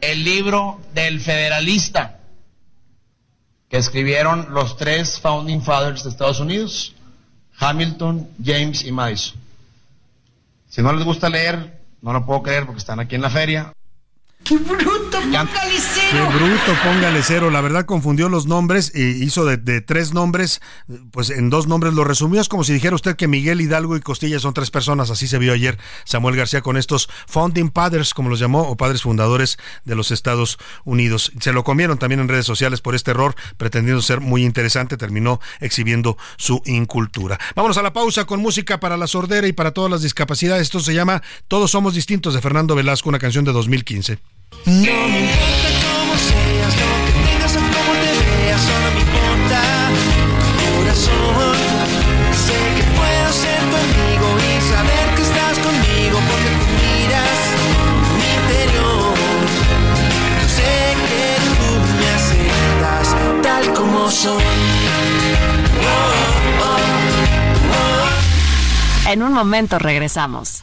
[0.01, 2.21] el libro del Federalista
[3.69, 6.95] que escribieron los tres Founding Fathers de Estados Unidos,
[7.59, 9.41] Hamilton, James y Madison.
[10.69, 13.73] Si no les gusta leer, no lo puedo creer porque están aquí en la feria.
[14.45, 16.09] ¡Qué bruto, póngale cero!
[16.11, 17.51] ¡Qué bruto, póngale cero!
[17.51, 20.61] La verdad confundió los nombres e hizo de, tres nombres,
[21.13, 22.41] pues en dos nombres lo resumió.
[22.41, 25.11] Es como si dijera usted que Miguel Hidalgo y Costilla son tres personas.
[25.11, 29.03] Así se vio ayer Samuel García con estos Founding Fathers, como los llamó, o padres
[29.03, 31.33] fundadores de los Estados Unidos.
[31.41, 34.97] Se lo comieron también en redes sociales por este error, pretendiendo ser muy interesante.
[34.97, 37.39] Terminó exhibiendo su incultura.
[37.55, 40.63] Vámonos a la pausa con música para la sordera y para todas las discapacidades.
[40.63, 44.19] Esto se llama Todos Somos Distintos de Fernando Velasco, una canción de 2015.
[44.65, 49.61] No me importa cómo seas, lo que tengas o cómo te veas, solo me importa
[50.59, 51.57] tu corazón.
[52.47, 57.41] Sé que puedo ser tu amigo y saber que estás conmigo porque tú miras
[58.19, 59.15] mi interior.
[60.41, 60.73] Yo sé
[61.09, 61.25] que
[61.59, 63.07] tú me aceptas
[63.43, 64.43] tal como soy.
[65.83, 66.13] Oh,
[66.63, 66.81] oh,
[69.07, 69.11] oh.
[69.11, 70.63] En un momento regresamos.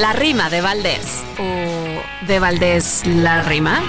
[0.00, 1.22] La rima de Valdés.
[1.38, 3.82] ¿O de Valdés la rima?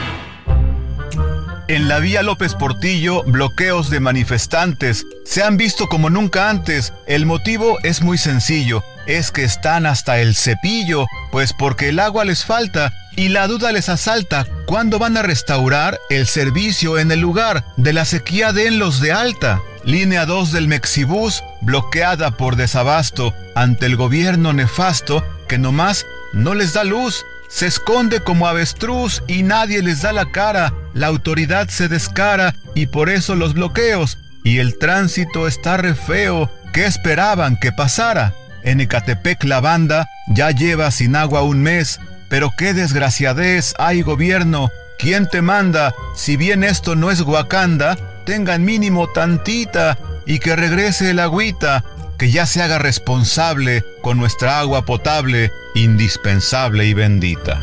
[1.70, 6.92] En la vía López Portillo, bloqueos de manifestantes se han visto como nunca antes.
[7.08, 12.26] El motivo es muy sencillo, es que están hasta el cepillo, pues porque el agua
[12.26, 17.22] les falta y la duda les asalta cuándo van a restaurar el servicio en el
[17.22, 19.62] lugar de la sequía de en los de alta.
[19.86, 26.72] Línea 2 del Mexibus, bloqueada por desabasto ante el gobierno nefasto que nomás no les
[26.72, 31.90] da luz, se esconde como avestruz y nadie les da la cara, la autoridad se
[31.90, 37.74] descara y por eso los bloqueos, y el tránsito está re feo, ¿qué esperaban que
[37.74, 38.34] pasara?
[38.64, 43.74] En Ecatepec la banda ya lleva sin agua un mes, pero qué desgraciadez.
[43.78, 45.94] Hay gobierno, ¿quién te manda?
[46.16, 51.84] Si bien esto no es Wakanda, tengan mínimo tantita y que regrese el agüita,
[52.22, 57.60] que ya se haga responsable con nuestra agua potable, indispensable y bendita.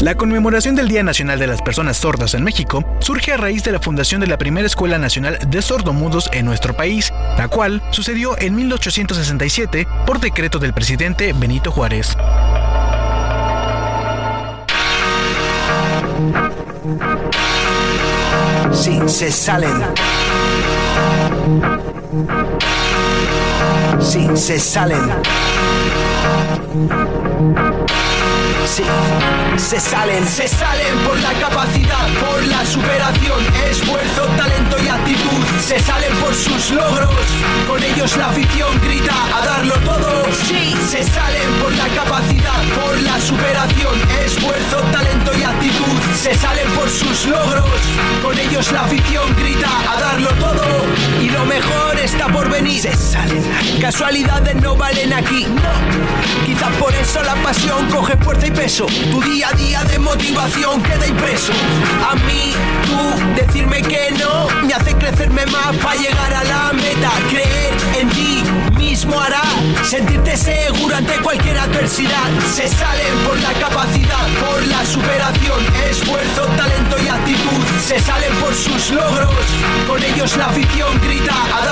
[0.00, 3.70] La conmemoración del Día Nacional de las Personas Sordas en México surge a raíz de
[3.70, 8.36] la fundación de la primera Escuela Nacional de Sordomudos en nuestro país, la cual sucedió
[8.40, 12.16] en 1867 por decreto del presidente Benito Juárez.
[18.80, 19.72] Sí, se salen.
[24.00, 25.00] Sí, se salen.
[28.68, 28.84] Sí,
[29.56, 35.42] se salen, se salen por la capacidad, por la superación, esfuerzo, talento y actitud.
[35.66, 37.10] Se salen por sus logros,
[37.66, 40.26] con ellos la afición grita a darlo todo.
[40.46, 45.98] Sí, se salen por la capacidad, por la superación, esfuerzo, talento y actitud.
[46.14, 47.70] Se salen por sus logros,
[48.22, 50.64] con ellos la afición grita a darlo todo.
[51.22, 52.82] Y lo mejor está por venir.
[52.82, 53.42] Se salen,
[53.80, 56.46] casualidades no valen aquí, no.
[56.46, 61.06] Quizás por eso la pasión coge fuerza y Tu día a día de motivación queda
[61.06, 61.52] impreso.
[62.10, 62.52] A mí,
[62.84, 67.10] tú, decirme que no, me hace crecerme más para llegar a la meta.
[67.30, 68.42] Creer en ti
[68.76, 69.42] mismo hará
[69.84, 72.28] sentirte seguro ante cualquier adversidad.
[72.52, 77.64] Se salen por la capacidad, por la superación, esfuerzo, talento y actitud.
[77.86, 79.30] Se salen por sus logros,
[79.86, 81.67] con ellos la afición grita a.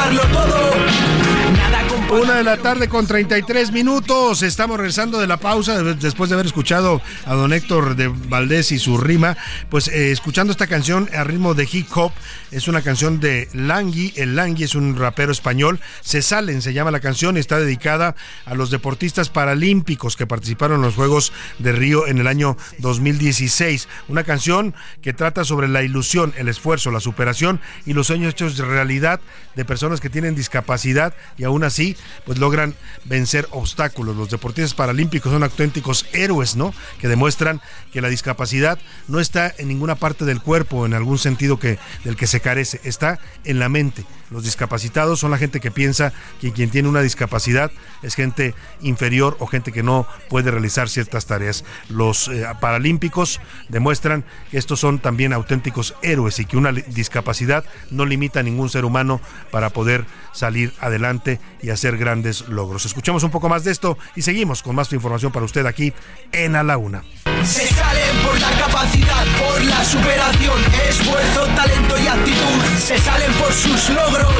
[2.09, 4.43] Una de la tarde con 33 minutos.
[4.43, 8.79] Estamos regresando de la pausa después de haber escuchado a don Héctor de Valdés y
[8.79, 9.37] su rima.
[9.71, 12.13] Pues eh, escuchando esta canción a ritmo de hip hop.
[12.53, 14.13] Es una canción de Langui.
[14.15, 15.81] El Langui es un rapero español.
[16.01, 18.15] Se salen, se llama la canción y está dedicada
[18.45, 23.89] a los deportistas paralímpicos que participaron en los Juegos de Río en el año 2016.
[24.07, 28.57] Una canción que trata sobre la ilusión, el esfuerzo, la superación y los sueños hechos
[28.57, 29.21] de realidad
[29.57, 34.17] de personas que tienen discapacidad y aún así pues logran vencer obstáculos.
[34.17, 36.75] Los deportistas paralímpicos son auténticos héroes, ¿no?
[37.01, 37.61] Que demuestran
[37.93, 38.79] que la discapacidad
[39.09, 42.81] no está en ninguna parte del cuerpo, en algún sentido que, del que se carece,
[42.85, 44.05] está en la mente.
[44.31, 47.71] Los discapacitados son la gente que piensa que quien tiene una discapacidad
[48.03, 51.65] es gente inferior o gente que no puede realizar ciertas tareas.
[51.89, 58.05] Los eh, paralímpicos demuestran que estos son también auténticos héroes y que una discapacidad no
[58.05, 62.85] limita a ningún ser humano para poder salir adelante y hacer grandes logros.
[62.85, 65.93] Escuchemos un poco más de esto y seguimos con más información para usted aquí
[66.33, 67.03] en A la Una.
[67.45, 72.79] Se salen por la capacidad, por la superación, esfuerzo, talento y actitud.
[72.79, 74.35] Se salen por sus logros,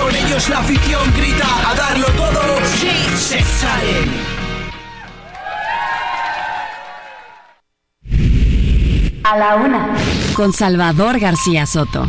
[0.00, 2.42] con ellos la afición grita a darlo todo.
[2.78, 4.40] Sí, se salen.
[9.22, 9.94] A la una,
[10.34, 12.06] con Salvador García Soto.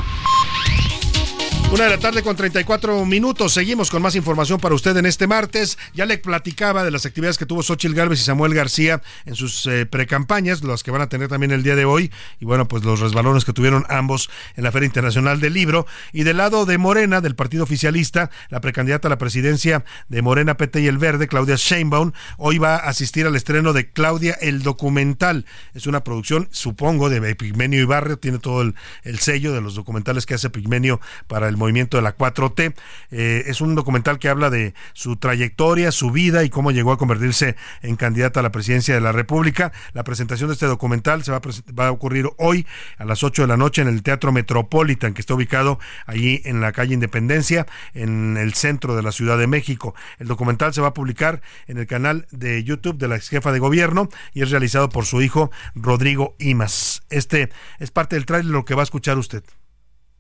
[1.72, 3.54] Una de la tarde con 34 minutos.
[3.54, 5.78] Seguimos con más información para usted en este martes.
[5.94, 9.66] Ya le platicaba de las actividades que tuvo Xochil Gálvez y Samuel García en sus
[9.68, 12.12] eh, precampañas, las que van a tener también el día de hoy.
[12.42, 15.88] Y bueno, pues los resbalones que tuvieron ambos en la Feria Internacional del Libro.
[16.12, 20.58] Y del lado de Morena, del partido oficialista, la precandidata a la presidencia de Morena,
[20.58, 24.62] PT y el Verde, Claudia Sheinbaum, hoy va a asistir al estreno de Claudia el
[24.62, 25.46] Documental.
[25.74, 30.26] Es una producción, supongo, de Pigmenio Barrio Tiene todo el, el sello de los documentales
[30.26, 32.74] que hace Pigmenio para el movimiento de la 4T.
[33.12, 36.98] Eh, es un documental que habla de su trayectoria, su vida y cómo llegó a
[36.98, 39.72] convertirse en candidata a la presidencia de la República.
[39.94, 41.40] La presentación de este documental se va
[41.86, 45.34] a, ocurrir hoy a las 8 de la noche en el Teatro Metropolitan, que está
[45.34, 49.96] ubicado allí en la calle Independencia, en el centro de la Ciudad de México.
[50.20, 53.52] El documental se va a publicar en el canal de YouTube de la ex jefa
[53.52, 57.04] de gobierno y es realizado por su hijo Rodrigo Imas.
[57.10, 59.44] Este es parte del trailer lo que va a escuchar usted.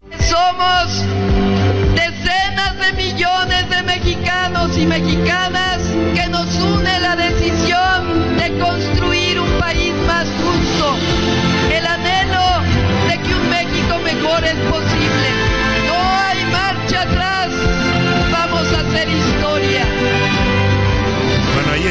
[0.09, 1.05] Somos
[1.93, 5.77] decenas de millones de mexicanos y mexicanas
[6.15, 10.95] que nos une la decisión de construir un país más justo,
[11.71, 12.63] el anhelo
[13.09, 15.27] de que un México mejor es posible.
[15.85, 17.49] No hay marcha atrás,
[18.31, 19.30] vamos a hacer ahí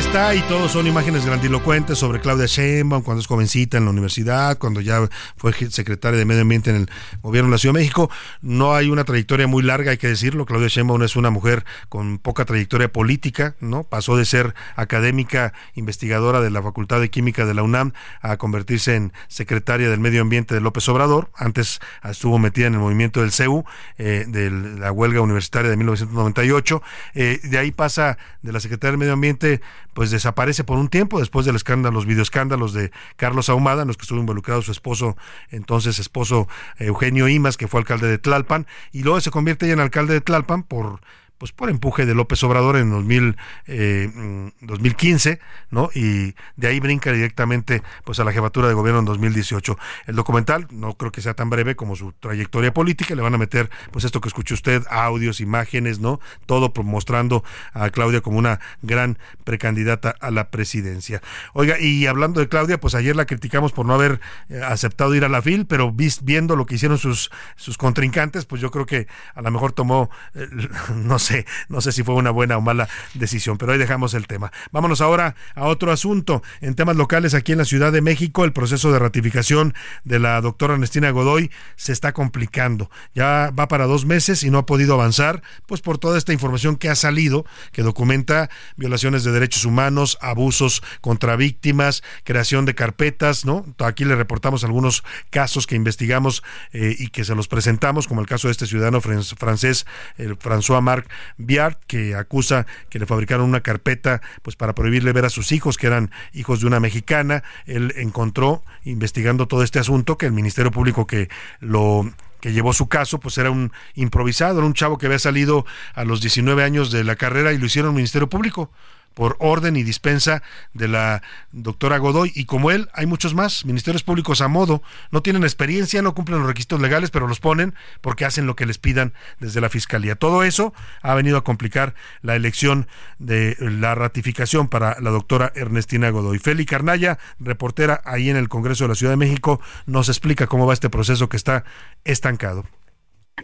[0.00, 4.56] está, y todos son imágenes grandilocuentes sobre Claudia Sheinbaum cuando es jovencita en la universidad,
[4.56, 8.10] cuando ya fue secretaria de Medio Ambiente en el gobierno de la Ciudad de México.
[8.40, 10.46] No hay una trayectoria muy larga, hay que decirlo.
[10.46, 13.84] Claudia Sheinbaum es una mujer con poca trayectoria política, ¿no?
[13.84, 18.96] Pasó de ser académica investigadora de la Facultad de Química de la UNAM a convertirse
[18.96, 21.30] en secretaria del Medio Ambiente de López Obrador.
[21.36, 23.64] Antes estuvo metida en el movimiento del CEU,
[23.98, 26.82] eh, de la huelga universitaria de 1998.
[27.14, 29.60] Eh, de ahí pasa de la Secretaría del Medio Ambiente
[29.94, 33.96] pues desaparece por un tiempo después del escándalo, los videoescándalos de Carlos Ahumada, en los
[33.96, 35.16] que estuvo involucrado su esposo,
[35.50, 36.48] entonces esposo
[36.78, 40.62] Eugenio Imas, que fue alcalde de Tlalpan, y luego se convierte en alcalde de Tlalpan
[40.62, 41.00] por
[41.40, 43.34] pues por empuje de López Obrador en 2000,
[43.66, 45.88] eh, 2015, ¿no?
[45.94, 49.78] Y de ahí brinca directamente pues a la jefatura de gobierno en 2018.
[50.06, 53.38] El documental no creo que sea tan breve como su trayectoria política, le van a
[53.38, 56.20] meter pues esto que escuchó usted, audios, imágenes, ¿no?
[56.44, 61.22] Todo mostrando a Claudia como una gran precandidata a la presidencia.
[61.54, 65.24] Oiga, y hablando de Claudia, pues ayer la criticamos por no haber eh, aceptado ir
[65.24, 69.06] a la FIL, pero viendo lo que hicieron sus sus contrincantes, pues yo creo que
[69.34, 70.46] a lo mejor tomó eh,
[70.94, 71.29] no sé
[71.68, 74.52] no sé si fue una buena o mala decisión, pero ahí dejamos el tema.
[74.72, 76.42] Vámonos ahora a otro asunto.
[76.60, 80.40] En temas locales, aquí en la Ciudad de México, el proceso de ratificación de la
[80.40, 82.90] doctora Ernestina Godoy se está complicando.
[83.14, 86.76] Ya va para dos meses y no ha podido avanzar, pues por toda esta información
[86.76, 93.44] que ha salido, que documenta violaciones de derechos humanos, abusos contra víctimas, creación de carpetas,
[93.44, 93.64] ¿no?
[93.78, 98.26] Aquí le reportamos algunos casos que investigamos eh, y que se los presentamos, como el
[98.26, 103.60] caso de este ciudadano francés, el François Marc Biart, que acusa que le fabricaron una
[103.60, 107.42] carpeta pues para prohibirle ver a sus hijos, que eran hijos de una mexicana.
[107.66, 111.28] Él encontró, investigando todo este asunto, que el Ministerio Público que
[111.60, 115.66] lo que llevó su caso, pues era un improvisado, era un chavo que había salido
[115.94, 118.70] a los 19 años de la carrera y lo hicieron Ministerio Público
[119.14, 120.42] por orden y dispensa
[120.72, 122.32] de la doctora Godoy.
[122.34, 126.38] Y como él, hay muchos más, ministerios públicos a modo, no tienen experiencia, no cumplen
[126.38, 130.16] los requisitos legales, pero los ponen porque hacen lo que les pidan desde la Fiscalía.
[130.16, 136.10] Todo eso ha venido a complicar la elección de la ratificación para la doctora Ernestina
[136.10, 136.38] Godoy.
[136.38, 140.66] Feli Carnaya, reportera ahí en el Congreso de la Ciudad de México, nos explica cómo
[140.66, 141.64] va este proceso que está
[142.04, 142.64] estancado.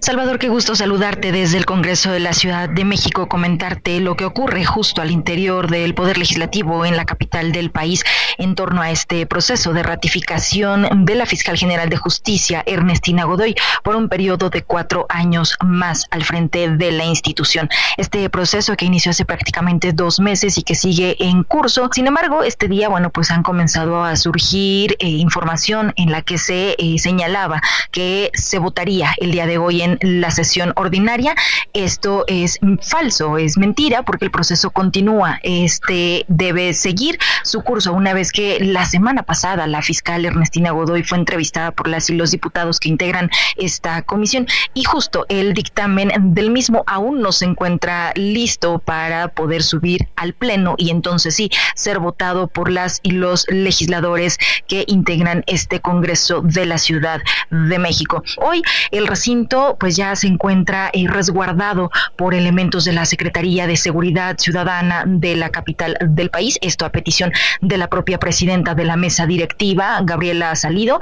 [0.00, 4.26] Salvador, qué gusto saludarte desde el Congreso de la Ciudad de México, comentarte lo que
[4.26, 8.04] ocurre justo al interior del Poder Legislativo en la capital del país
[8.36, 13.54] en torno a este proceso de ratificación de la fiscal general de justicia, Ernestina Godoy,
[13.82, 17.70] por un periodo de cuatro años más al frente de la institución.
[17.96, 21.88] Este proceso que inició hace prácticamente dos meses y que sigue en curso.
[21.92, 26.36] Sin embargo, este día, bueno, pues han comenzado a surgir eh, información en la que
[26.36, 31.34] se eh, señalaba que se votaría el día de hoy en la sesión ordinaria.
[31.72, 35.38] Esto es falso, es mentira, porque el proceso continúa.
[35.42, 41.02] Este debe seguir su curso una vez que la semana pasada la fiscal Ernestina Godoy
[41.02, 46.10] fue entrevistada por las y los diputados que integran esta comisión y justo el dictamen
[46.34, 51.50] del mismo aún no se encuentra listo para poder subir al pleno y entonces sí
[51.74, 57.20] ser votado por las y los legisladores que integran este Congreso de la Ciudad
[57.50, 58.22] de México.
[58.38, 63.76] Hoy el recinto pues ya se encuentra eh, resguardado por elementos de la Secretaría de
[63.76, 68.84] Seguridad Ciudadana de la capital del país, esto a petición de la propia presidenta de
[68.84, 71.00] la mesa directiva, Gabriela Salido.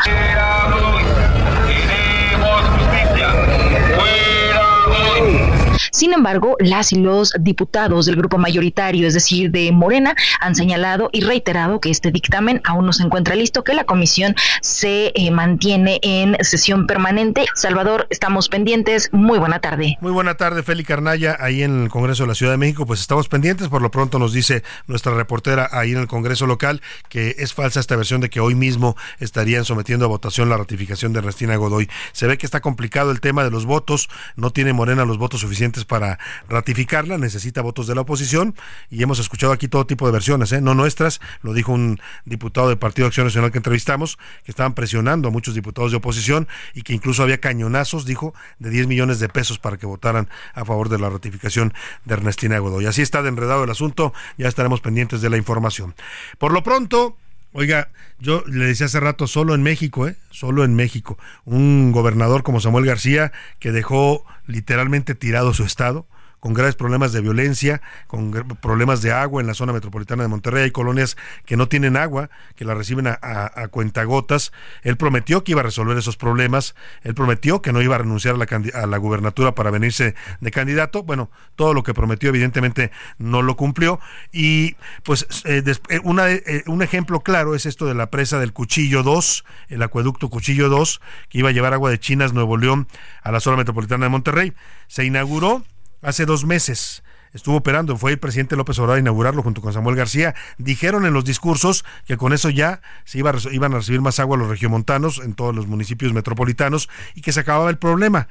[5.95, 11.09] Sin embargo, las y los diputados del grupo mayoritario, es decir, de Morena, han señalado
[11.13, 15.31] y reiterado que este dictamen aún no se encuentra listo, que la comisión se eh,
[15.31, 17.47] mantiene en sesión permanente.
[17.55, 19.09] Salvador, estamos pendientes.
[19.13, 19.97] Muy buena tarde.
[20.01, 22.87] Muy buena tarde, Félix Carnaya, ahí en el Congreso de la Ciudad de México.
[22.87, 23.69] Pues estamos pendientes.
[23.69, 27.79] Por lo pronto nos dice nuestra reportera ahí en el Congreso local que es falsa
[27.79, 31.89] esta versión de que hoy mismo estarían sometiendo a votación la ratificación de Ernestina Godoy.
[32.11, 34.09] Se ve que está complicado el tema de los votos.
[34.35, 36.19] No tiene Morena los votos suficientes para
[36.49, 38.55] ratificarla, necesita votos de la oposición
[38.91, 40.61] y hemos escuchado aquí todo tipo de versiones, ¿eh?
[40.61, 45.29] no nuestras, lo dijo un diputado del Partido Acción Nacional que entrevistamos, que estaban presionando
[45.29, 49.29] a muchos diputados de oposición y que incluso había cañonazos, dijo, de 10 millones de
[49.29, 51.75] pesos para que votaran a favor de la ratificación
[52.05, 52.87] de Ernestina Godoy.
[52.87, 55.95] Así está de enredado el asunto, ya estaremos pendientes de la información.
[56.39, 57.17] Por lo pronto,
[57.57, 57.89] Oiga,
[58.19, 60.17] yo le decía hace rato, solo en México, ¿eh?
[60.31, 61.17] Solo en México.
[61.45, 63.31] Un gobernador como Samuel García
[63.61, 66.09] que dejó literalmente tirado su estado,
[66.45, 68.31] con graves problemas de violencia, con
[68.61, 70.65] problemas de agua en la zona metropolitana de Monterrey.
[70.65, 71.17] Hay colonias
[71.47, 74.53] que no tienen agua, que la reciben a, cuentagotas.
[74.83, 76.75] Él prometió que iba a resolver esos problemas.
[77.03, 80.51] Él prometió que no iba a renunciar a la, a la gubernatura para venirse de
[80.51, 81.03] candidato.
[81.03, 83.99] Bueno, todo lo que prometió evidentemente no lo cumplió.
[84.31, 88.53] Y pues eh, eh una, eh, un ejemplo claro es esto de la presa del
[88.53, 92.87] Cuchillo 2, el acueducto Cuchillo 2, que iba a llevar agua de Chinas, Nuevo León,
[93.23, 94.53] a la zona metropolitana de Monterrey.
[94.89, 95.65] Se inauguró
[96.05, 97.03] hace dos meses
[97.35, 100.35] estuvo operando, fue el presidente López Obrador a inaugurarlo junto con Samuel García.
[100.57, 104.37] Dijeron en los discursos que con eso ya se iba iban a recibir más agua
[104.37, 108.29] los regiomontanos en todos los municipios metropolitanos y que se acababa el problema.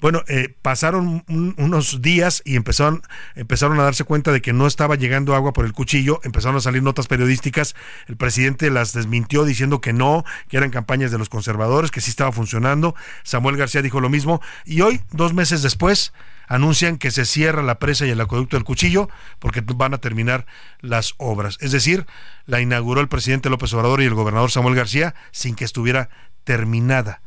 [0.00, 3.02] Bueno, eh, pasaron unos días y empezaron,
[3.34, 6.60] empezaron a darse cuenta de que no estaba llegando agua por el cuchillo, empezaron a
[6.60, 7.76] salir notas periodísticas,
[8.06, 12.08] el presidente las desmintió diciendo que no, que eran campañas de los conservadores, que sí
[12.08, 12.94] estaba funcionando,
[13.24, 16.14] Samuel García dijo lo mismo, y hoy, dos meses después,
[16.50, 20.46] anuncian que se cierra la presa y el acueducto del Cuchillo porque van a terminar
[20.80, 21.56] las obras.
[21.60, 22.06] Es decir,
[22.44, 26.10] la inauguró el presidente López Obrador y el gobernador Samuel García sin que estuviera
[26.42, 27.22] terminada.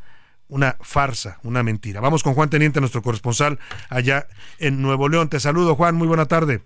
[0.50, 2.02] Una farsa, una mentira.
[2.02, 3.60] Vamos con Juan Teniente, nuestro corresponsal
[3.90, 4.28] allá
[4.60, 5.30] en Nuevo León.
[5.30, 5.96] Te saludo, Juan.
[5.96, 6.62] Muy buena tarde.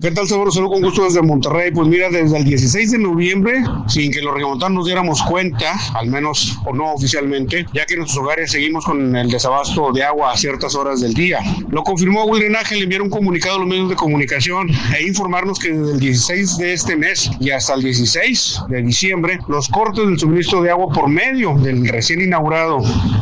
[0.00, 0.50] ¿Qué tal, Seguro?
[0.50, 1.70] Saludos con gusto desde Monterrey.
[1.70, 6.06] Pues mira, desde el 16 de noviembre, sin que los remontanos nos diéramos cuenta, al
[6.08, 10.32] menos o no oficialmente, ya que en nuestros hogares seguimos con el desabasto de agua
[10.32, 11.40] a ciertas horas del día.
[11.68, 15.58] Lo confirmó Will Drenaje, le enviaron un comunicado a los medios de comunicación e informarnos
[15.58, 20.06] que desde el 16 de este mes y hasta el 16 de diciembre, los cortes
[20.06, 22.78] del suministro de agua por medio del recién inaugurado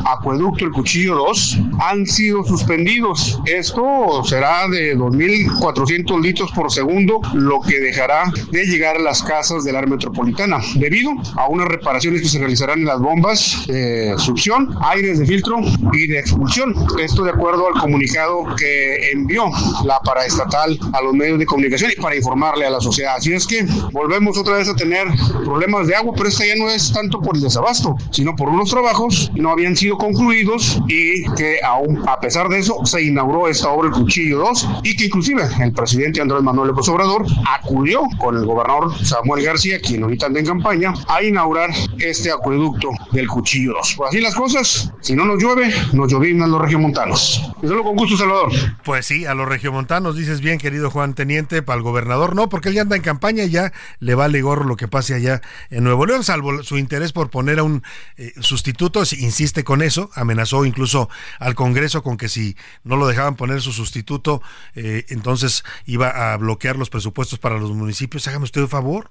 [0.06, 3.40] acueducto El Cuchillo 2 han sido suspendidos.
[3.46, 9.22] Esto será de 2.400 litros por por segundo, lo que dejará de llegar a las
[9.22, 14.14] casas del área metropolitana, debido a unas reparaciones que se realizarán en las bombas de
[14.18, 15.56] succión, aires de filtro
[15.94, 16.74] y de expulsión.
[17.02, 19.44] Esto de acuerdo al comunicado que envió
[19.86, 23.14] la paraestatal a los medios de comunicación y para informarle a la sociedad.
[23.16, 25.06] Así es que volvemos otra vez a tener
[25.46, 28.68] problemas de agua, pero esta ya no es tanto por el desabasto, sino por unos
[28.68, 33.48] trabajos que no habían sido concluidos y que aún a pesar de eso se inauguró
[33.48, 38.02] esta obra el Cuchillo 2 y que inclusive el presidente Andrés Manuel López Obrador, acudió
[38.18, 43.28] con el gobernador Samuel García, quien ahorita anda en campaña, a inaugurar este acueducto del
[43.28, 43.94] Cuchillo 2.
[43.94, 47.50] Por así las cosas, si no nos llueve, nos lloviznan los regiomontanos.
[47.62, 48.52] Solo con gusto, Salvador.
[48.84, 52.68] Pues sí, a los regiomontanos dices bien, querido Juan Teniente, para el gobernador no, porque
[52.68, 55.40] él ya anda en campaña y ya le vale gorro lo que pase allá
[55.70, 57.82] en Nuevo León, salvo su interés por poner a un
[58.16, 63.36] eh, sustituto, insiste con eso, amenazó incluso al Congreso con que si no lo dejaban
[63.36, 64.42] poner su sustituto,
[64.74, 68.26] eh, entonces iba a bloquear los presupuestos para los municipios.
[68.26, 69.10] Hágame usted un favor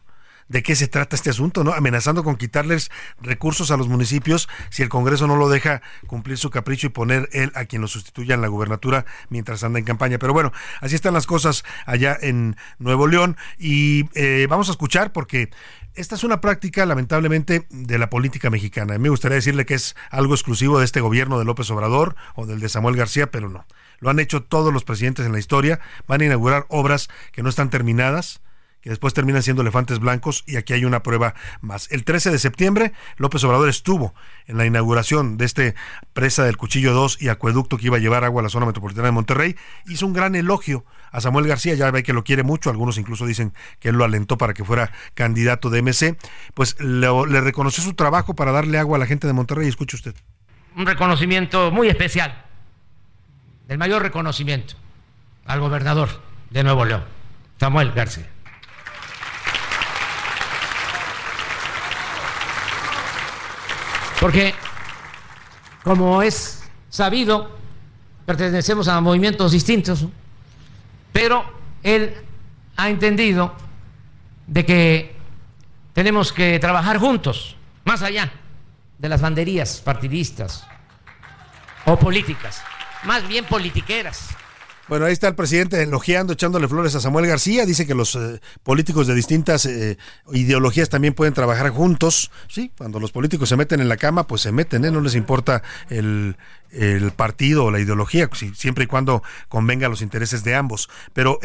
[0.49, 1.73] de qué se trata este asunto, ¿no?
[1.73, 6.49] Amenazando con quitarles recursos a los municipios si el Congreso no lo deja cumplir su
[6.49, 10.17] capricho y poner él a quien lo sustituya en la gubernatura mientras anda en campaña.
[10.17, 10.51] Pero bueno,
[10.81, 15.51] así están las cosas allá en Nuevo León y eh, vamos a escuchar porque
[15.93, 18.97] esta es una práctica, lamentablemente, de la política mexicana.
[18.97, 22.59] me gustaría decirle que es algo exclusivo de este gobierno de López Obrador o del
[22.59, 23.65] de Samuel García, pero no.
[23.99, 25.79] Lo han hecho todos los presidentes en la historia.
[26.07, 28.41] Van a inaugurar obras que no están terminadas
[28.81, 31.91] que después terminan siendo elefantes blancos y aquí hay una prueba más.
[31.91, 34.13] El 13 de septiembre, López Obrador estuvo
[34.47, 35.75] en la inauguración de este
[36.13, 39.07] presa del Cuchillo 2 y acueducto que iba a llevar agua a la zona metropolitana
[39.07, 39.55] de Monterrey.
[39.87, 43.25] Hizo un gran elogio a Samuel García, ya ve que lo quiere mucho, algunos incluso
[43.25, 46.17] dicen que él lo alentó para que fuera candidato de MC,
[46.53, 49.67] pues le, reconoció su trabajo para darle agua a la gente de Monterrey.
[49.67, 50.15] Escuche usted.
[50.77, 52.48] Un reconocimiento muy especial,
[53.69, 54.73] el mayor reconocimiento
[55.45, 56.09] al gobernador
[56.49, 57.05] de Nuevo León,
[57.59, 58.25] Samuel García.
[64.19, 64.53] Porque,
[65.83, 67.57] como es sabido,
[68.25, 70.05] pertenecemos a movimientos distintos,
[71.13, 71.45] pero
[71.83, 72.15] él
[72.75, 73.53] ha entendido
[74.47, 75.15] de que
[75.93, 77.55] tenemos que trabajar juntos,
[77.85, 78.31] más allá
[78.97, 80.67] de las banderías partidistas
[81.85, 82.63] o políticas,
[83.03, 84.29] más bien politiqueras.
[84.89, 87.63] Bueno, ahí está el presidente elogiando, echándole flores a Samuel García.
[87.67, 89.99] Dice que los eh, políticos de distintas eh,
[90.33, 92.31] ideologías también pueden trabajar juntos.
[92.47, 94.89] Sí, cuando los políticos se meten en la cama, pues se meten, ¿eh?
[94.89, 96.35] no les importa el,
[97.15, 100.89] partido o la ideología, siempre y cuando convenga los intereses de ambos.
[101.13, 101.39] Pero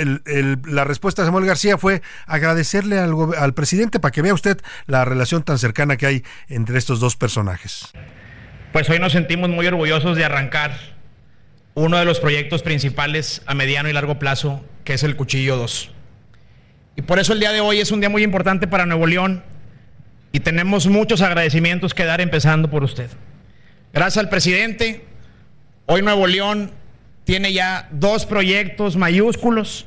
[0.64, 5.04] la respuesta de Samuel García fue agradecerle al, al presidente para que vea usted la
[5.04, 7.92] relación tan cercana que hay entre estos dos personajes.
[8.72, 10.93] Pues hoy nos sentimos muy orgullosos de arrancar
[11.74, 15.90] uno de los proyectos principales a mediano y largo plazo, que es el Cuchillo 2.
[16.96, 19.42] Y por eso el día de hoy es un día muy importante para Nuevo León
[20.30, 23.10] y tenemos muchos agradecimientos que dar empezando por usted.
[23.92, 25.04] Gracias al presidente,
[25.86, 26.70] hoy Nuevo León
[27.24, 29.86] tiene ya dos proyectos mayúsculos.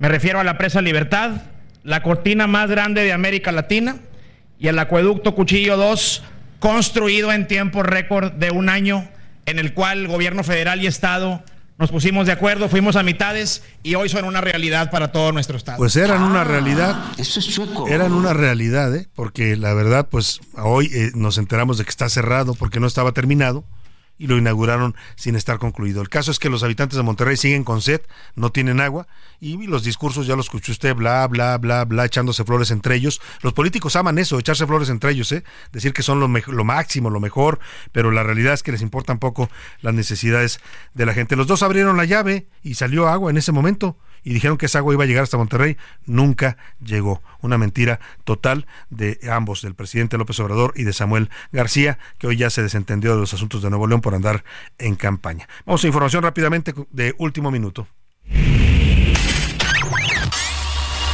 [0.00, 1.42] Me refiero a la presa Libertad,
[1.84, 3.96] la cortina más grande de América Latina
[4.58, 6.24] y el acueducto Cuchillo 2,
[6.58, 9.08] construido en tiempo récord de un año
[9.50, 11.42] en el cual gobierno federal y Estado
[11.80, 15.56] nos pusimos de acuerdo, fuimos a mitades y hoy son una realidad para todo nuestro
[15.56, 15.78] Estado.
[15.78, 17.04] Pues eran una ah, realidad.
[17.16, 17.88] Eso es chueco.
[17.88, 19.08] Eran una realidad, ¿eh?
[19.14, 23.12] porque la verdad, pues hoy eh, nos enteramos de que está cerrado porque no estaba
[23.12, 23.64] terminado
[24.20, 26.02] y lo inauguraron sin estar concluido.
[26.02, 28.02] El caso es que los habitantes de Monterrey siguen con sed,
[28.36, 29.08] no tienen agua
[29.40, 33.22] y los discursos ya los escuchó usted, bla, bla, bla, bla, echándose flores entre ellos.
[33.40, 35.42] Los políticos aman eso, echarse flores entre ellos, ¿eh?
[35.72, 37.60] decir que son lo, lo máximo, lo mejor,
[37.92, 39.48] pero la realidad es que les importan poco
[39.80, 40.60] las necesidades
[40.92, 41.34] de la gente.
[41.34, 44.78] Los dos abrieron la llave y salió agua en ese momento y dijeron que esa
[44.78, 47.22] agua iba a llegar hasta Monterrey, nunca llegó.
[47.40, 52.36] Una mentira total de ambos, del presidente López Obrador y de Samuel García, que hoy
[52.36, 54.44] ya se desentendió de los asuntos de Nuevo León por andar
[54.78, 55.48] en campaña.
[55.64, 57.88] Vamos a información rápidamente de último minuto.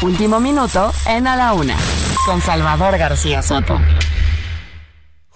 [0.02, 1.76] Último minuto en A la Una,
[2.26, 3.80] con Salvador García Soto.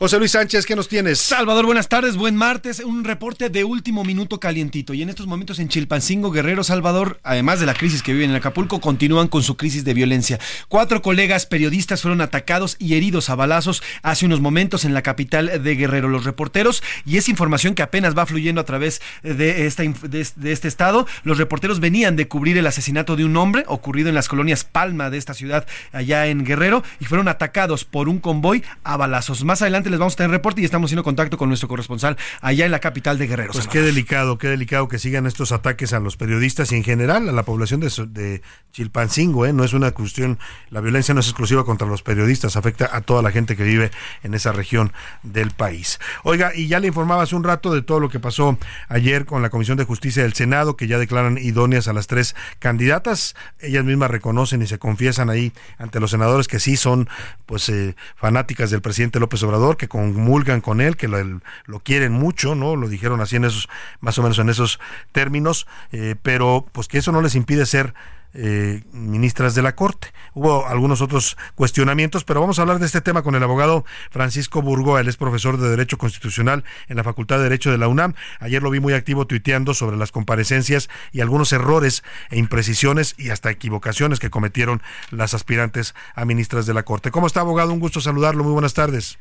[0.00, 1.18] José Luis Sánchez, ¿qué nos tienes?
[1.20, 2.80] Salvador, buenas tardes, buen martes.
[2.80, 4.94] Un reporte de último minuto calientito.
[4.94, 8.36] Y en estos momentos en Chilpancingo, Guerrero, Salvador, además de la crisis que viven en
[8.36, 10.40] Acapulco, continúan con su crisis de violencia.
[10.68, 15.62] Cuatro colegas periodistas fueron atacados y heridos a balazos hace unos momentos en la capital
[15.62, 16.08] de Guerrero.
[16.08, 20.20] Los reporteros, y es información que apenas va fluyendo a través de, esta, de,
[20.50, 24.28] este estado, los reporteros venían de cubrir el asesinato de un hombre ocurrido en las
[24.30, 28.96] colonias Palma de esta ciudad allá en Guerrero y fueron atacados por un convoy a
[28.96, 29.44] balazos.
[29.44, 32.64] Más adelante les vamos a tener reporte y estamos haciendo contacto con nuestro corresponsal allá
[32.64, 33.52] en la capital de Guerrero.
[33.52, 37.28] Pues qué delicado, qué delicado que sigan estos ataques a los periodistas y en general
[37.28, 39.46] a la población de, Chilpancingo.
[39.46, 39.52] ¿eh?
[39.52, 40.38] No es una cuestión,
[40.70, 43.90] la violencia no es exclusiva contra los periodistas, afecta a toda la gente que vive
[44.22, 45.98] en esa región del país.
[46.22, 49.42] Oiga, y ya le informaba hace un rato de todo lo que pasó ayer con
[49.42, 53.34] la Comisión de Justicia del Senado, que ya declaran idóneas a las tres candidatas.
[53.58, 57.08] Ellas mismas reconocen y se confiesan ahí ante los senadores que sí son
[57.46, 62.54] pues eh, fanáticas del presidente López Obrador que comulgan con él, que lo, quieren mucho,
[62.54, 62.76] ¿no?
[62.76, 63.66] Lo dijeron así en esos,
[64.00, 64.78] más o menos en esos
[65.10, 67.94] términos, eh, pero pues que eso no les impide ser
[68.34, 70.12] eh, ministras de la Corte.
[70.34, 74.60] Hubo algunos otros cuestionamientos, pero vamos a hablar de este tema con el abogado Francisco
[74.60, 78.14] Burgo, él es profesor de Derecho Constitucional en la Facultad de Derecho de la UNAM.
[78.38, 83.30] Ayer lo vi muy activo tuiteando sobre las comparecencias y algunos errores e imprecisiones y
[83.30, 87.10] hasta equivocaciones que cometieron las aspirantes a ministras de la Corte.
[87.10, 87.72] ¿Cómo está, abogado?
[87.72, 88.44] Un gusto saludarlo.
[88.44, 89.18] Muy buenas tardes.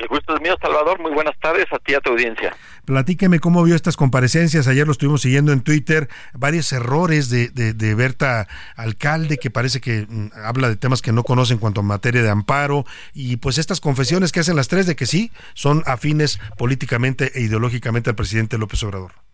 [0.00, 1.00] El gusto es mío, Salvador.
[1.00, 2.54] Muy buenas tardes a ti y a tu audiencia.
[2.84, 4.68] Platíqueme cómo vio estas comparecencias.
[4.68, 6.08] Ayer lo estuvimos siguiendo en Twitter.
[6.34, 8.46] Varios errores de, de, Berta
[8.76, 12.22] Alcalde, que parece que mm, habla de temas que no conoce en cuanto a materia
[12.22, 12.84] de amparo.
[13.12, 17.42] Y pues estas confesiones que hacen las tres de que sí son afines políticamente e
[17.42, 19.27] ideológicamente al presidente López Obrador.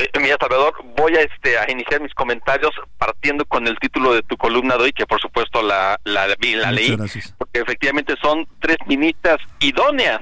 [0.00, 4.22] Eh, mira, Salvador, voy a, este, a iniciar mis comentarios partiendo con el título de
[4.22, 6.96] tu columna de hoy, que por supuesto la, la, la leí,
[7.36, 10.20] porque efectivamente son tres ministras idóneas,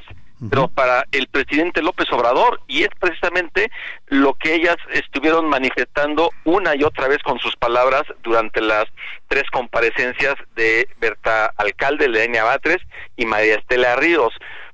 [0.50, 3.70] pero para el presidente López Obrador, y es precisamente
[4.06, 8.84] lo que ellas estuvieron manifestando una y otra vez con sus palabras durante las
[9.28, 12.78] tres comparecencias de Berta Alcalde, Lenia Batres
[13.16, 14.32] y María Estela Ríos,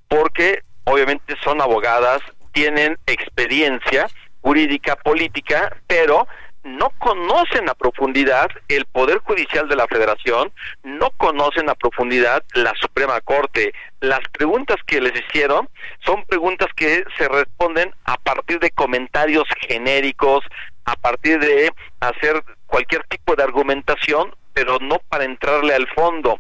[0.09, 2.21] porque obviamente son abogadas,
[2.53, 4.07] tienen experiencia,
[4.45, 6.29] jurídica política, pero
[6.65, 12.75] no conocen a profundidad el Poder Judicial de la Federación, no conocen a profundidad la
[12.75, 13.73] Suprema Corte.
[14.01, 15.69] Las preguntas que les hicieron
[16.05, 20.45] son preguntas que se responden a partir de comentarios genéricos,
[20.85, 26.39] a partir de hacer cualquier tipo de argumentación, pero no para entrarle al fondo.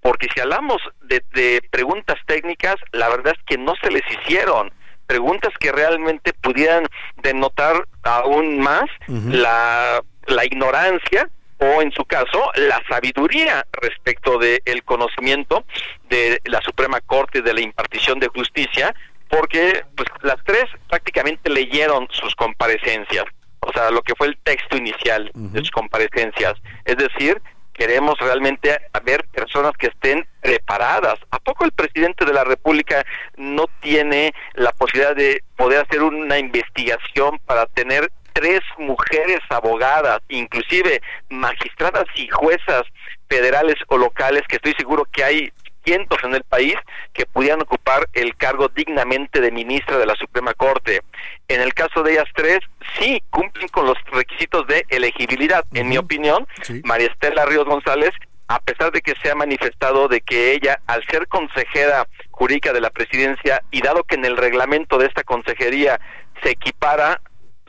[0.00, 4.72] Porque si hablamos de, de preguntas técnicas, la verdad es que no se les hicieron
[5.06, 6.86] preguntas que realmente pudieran
[7.22, 11.28] denotar aún más la, la ignorancia
[11.58, 15.64] o en su caso la sabiduría respecto del conocimiento
[16.08, 18.94] de la Suprema Corte de la impartición de justicia
[19.28, 23.24] porque pues las tres prácticamente leyeron sus comparecencias
[23.60, 26.54] o sea lo que fue el texto inicial de sus comparecencias.
[26.84, 27.40] Es decir
[27.72, 31.14] queremos realmente ver personas que estén preparadas.
[31.30, 33.04] ¿A poco el presidente de la República
[33.36, 41.02] no tiene la posibilidad de poder hacer una investigación para tener tres mujeres abogadas, inclusive
[41.28, 42.82] magistradas y juezas
[43.28, 45.52] federales o locales, que estoy seguro que hay
[45.84, 46.74] cientos en el país
[47.12, 51.02] que pudieran ocupar el cargo dignamente de ministra de la Suprema Corte.
[51.48, 52.60] En el caso de ellas tres,
[52.98, 55.64] sí cumplen con los requisitos de elegibilidad.
[55.74, 56.46] En mi opinión,
[56.84, 58.12] María Estela Ríos González,
[58.48, 62.80] a pesar de que se ha manifestado de que ella, al ser consejera jurídica de
[62.80, 66.00] la presidencia y dado que en el reglamento de esta consejería
[66.42, 67.20] se equipara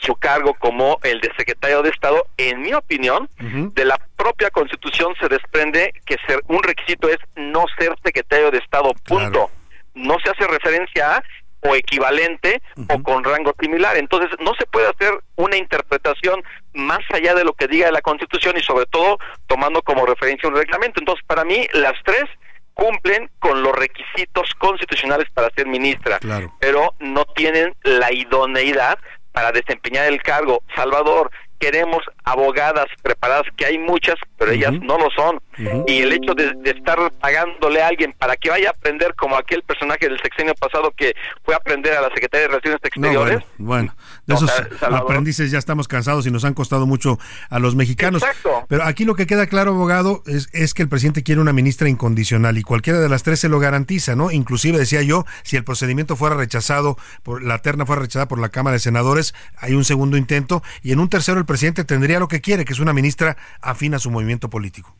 [0.03, 5.15] su cargo como el de secretario de Estado, en mi opinión, de la propia Constitución
[5.19, 9.49] se desprende que ser un requisito es no ser secretario de Estado, punto.
[9.93, 11.23] No se hace referencia a
[11.65, 13.95] o equivalente o con rango similar.
[13.97, 16.43] Entonces, no se puede hacer una interpretación
[16.73, 20.55] más allá de lo que diga la Constitución y sobre todo tomando como referencia un
[20.55, 20.99] reglamento.
[20.99, 22.25] Entonces, para mí, las tres
[22.73, 26.19] cumplen con los requisitos constitucionales para ser ministra,
[26.59, 28.97] pero no tienen la idoneidad
[29.33, 30.63] para desempeñar el cargo.
[30.75, 31.29] Salvador,
[31.59, 35.41] queremos abogadas preparadas, que hay muchas, pero ellas no lo son.
[35.87, 39.61] Y el hecho de, estar pagándole a alguien para que vaya a aprender como aquel
[39.63, 43.43] personaje del sexenio pasado que fue a aprender a la Secretaría de Relaciones Exteriores.
[43.57, 43.95] bueno,
[44.25, 44.51] de esos
[44.81, 48.23] aprendices ya estamos cansados y nos han costado mucho a los mexicanos.
[48.67, 51.89] Pero aquí lo que queda claro, abogado, es, es que el presidente quiere una ministra
[51.89, 54.31] incondicional y cualquiera de las tres se lo garantiza, ¿no?
[54.31, 58.49] Inclusive decía yo, si el procedimiento fuera rechazado, por la terna fuera rechazada por la
[58.49, 62.27] Cámara de Senadores, hay un segundo intento y en un tercero el presidente tendría lo
[62.27, 64.95] que quiere, que es una ministra afín a su movimiento político.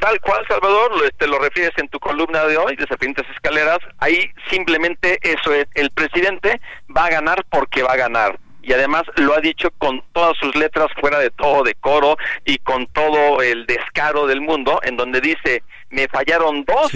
[0.00, 3.78] Tal cual, Salvador, lo, este, lo refieres en tu columna de hoy, de Serpientes Escaleras,
[3.98, 6.60] ahí simplemente eso es, el presidente
[6.94, 8.38] va a ganar porque va a ganar.
[8.62, 12.86] Y además lo ha dicho con todas sus letras fuera de todo decoro y con
[12.88, 16.92] todo el descaro del mundo, en donde dice, me fallaron dos,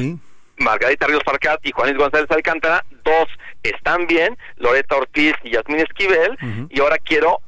[0.59, 3.29] Margarita Ríos Farcat y Juanis González Alcántara, dos
[3.63, 6.37] están bien, Loreta Ortiz y Yasmín Esquivel,
[6.69, 7.41] y ahora quiero,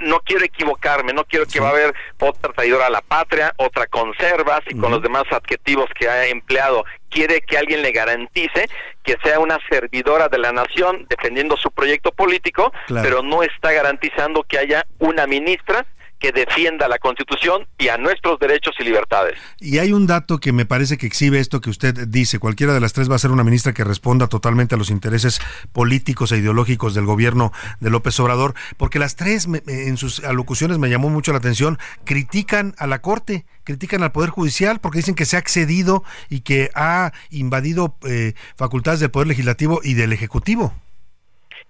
[0.00, 3.86] no quiero equivocarme, no quiero que va a haber otra traidora a la patria, otra
[3.86, 6.84] conservas y con los demás adjetivos que ha empleado.
[7.10, 8.68] Quiere que alguien le garantice
[9.02, 14.42] que sea una servidora de la nación defendiendo su proyecto político, pero no está garantizando
[14.42, 15.86] que haya una ministra
[16.24, 19.38] que defienda la Constitución y a nuestros derechos y libertades.
[19.60, 22.38] Y hay un dato que me parece que exhibe esto que usted dice.
[22.38, 25.42] Cualquiera de las tres va a ser una ministra que responda totalmente a los intereses
[25.74, 30.88] políticos e ideológicos del gobierno de López Obrador, porque las tres en sus alocuciones me
[30.88, 35.26] llamó mucho la atención, critican a la Corte, critican al Poder Judicial porque dicen que
[35.26, 40.72] se ha excedido y que ha invadido eh, facultades del Poder Legislativo y del Ejecutivo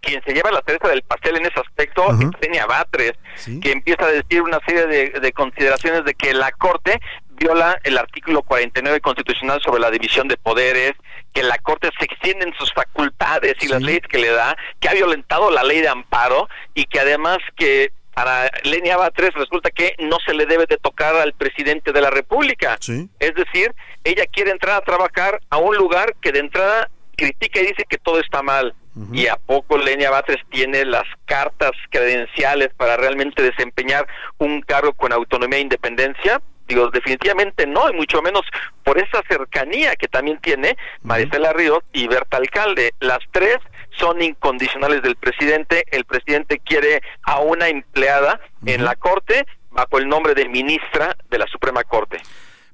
[0.04, 3.12] quien se lleva la cereza del pastel en ese aspecto es Tenia Batres,
[3.60, 7.00] que empieza a decir una serie de, consideraciones de que la Corte
[7.30, 10.92] viola el artículo 49 constitucional sobre la división de poderes,
[11.32, 14.88] que la Corte se extiende en sus facultades y las leyes que le da, que
[14.88, 19.96] ha violentado la ley de amparo y que además que para Lenia Batres resulta que
[19.98, 22.78] no se le debe de tocar al presidente de la República.
[23.18, 23.74] Es decir,
[24.04, 27.98] ella quiere entrar a trabajar a un lugar que de entrada critica y dice que
[27.98, 28.74] todo está mal.
[29.12, 34.06] ¿Y a poco Lenia Batres tiene las cartas credenciales para realmente desempeñar
[34.38, 36.40] un cargo con autonomía e independencia?
[36.68, 38.42] Digo, definitivamente no, y mucho menos
[38.84, 42.94] por esa cercanía que también tiene Maricela Ríos y Berta Alcalde.
[43.00, 43.58] Las tres
[43.98, 45.84] son incondicionales del presidente.
[45.90, 51.38] El presidente quiere a una empleada en la Corte bajo el nombre de ministra de
[51.38, 52.18] la Suprema Corte.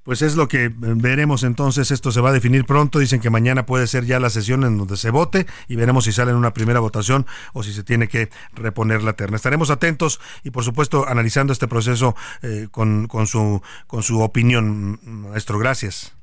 [0.02, 3.30] Pues es lo que eh, veremos entonces, esto se va a definir pronto, dicen que
[3.30, 6.36] mañana puede ser ya la sesión en donde se vote y veremos si sale en
[6.36, 9.36] una primera votación o si se tiene que reponer la terna.
[9.36, 14.98] Estaremos atentos y por supuesto analizando este proceso eh, con, con, su, con su opinión,
[15.02, 15.58] maestro.
[15.58, 16.19] Gracias.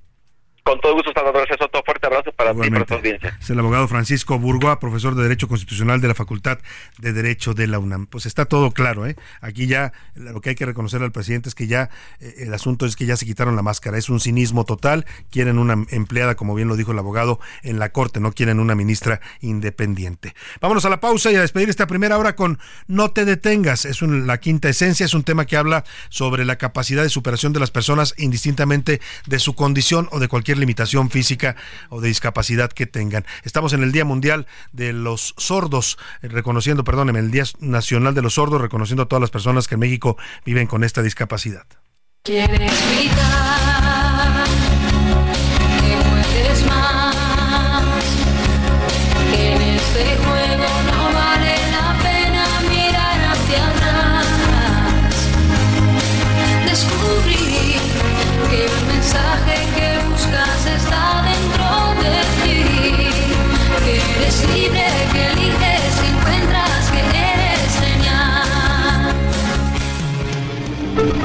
[0.68, 1.48] Con todo gusto, Salvador.
[1.62, 3.38] Otro fuerte abrazo para ti y para tu audiencia.
[3.40, 6.60] Es el abogado Francisco Burgoa, profesor de Derecho Constitucional de la Facultad
[6.98, 8.06] de Derecho de la UNAM.
[8.06, 9.16] Pues está todo claro, ¿eh?
[9.40, 11.90] Aquí ya lo que hay que reconocer al presidente es que ya
[12.20, 13.98] eh, el asunto es que ya se quitaron la máscara.
[13.98, 15.06] Es un cinismo total.
[15.32, 18.20] Quieren una empleada, como bien lo dijo el abogado, en la Corte.
[18.20, 20.36] No quieren una ministra independiente.
[20.60, 23.86] Vámonos a la pausa y a despedir esta primera hora con No te detengas.
[23.86, 25.06] Es la quinta esencia.
[25.06, 29.40] Es un tema que habla sobre la capacidad de superación de las personas indistintamente de
[29.40, 31.56] su condición o de cualquier limitación física
[31.90, 33.26] o de discapacidad que tengan.
[33.44, 38.22] Estamos en el Día Mundial de los Sordos, eh, reconociendo, perdón, el Día Nacional de
[38.22, 41.66] los Sordos, reconociendo a todas las personas que en México viven con esta discapacidad.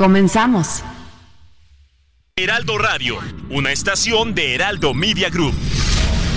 [0.00, 0.82] Comenzamos.
[2.34, 3.18] Heraldo Radio,
[3.50, 5.52] una estación de Heraldo Media Group.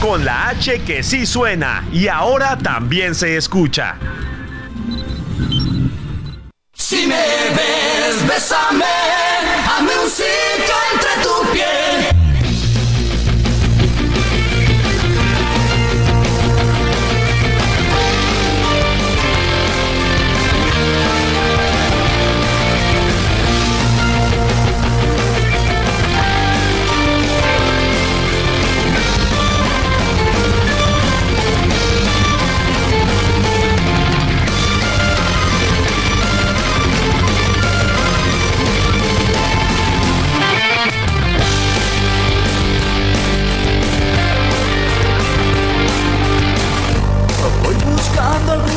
[0.01, 3.95] Con la H que sí suena y ahora también se escucha.
[6.73, 8.83] Si me ves, bésame,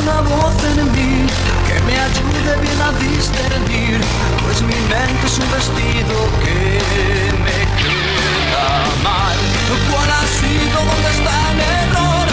[0.07, 1.27] una voz en mí
[1.67, 3.99] que me ayude bien a discernir,
[4.43, 8.69] pues mi mente es un vestido que me queda
[9.03, 9.37] mal.
[9.91, 10.79] ¿Cuál ha sido?
[10.79, 12.26] ¿Dónde está el error?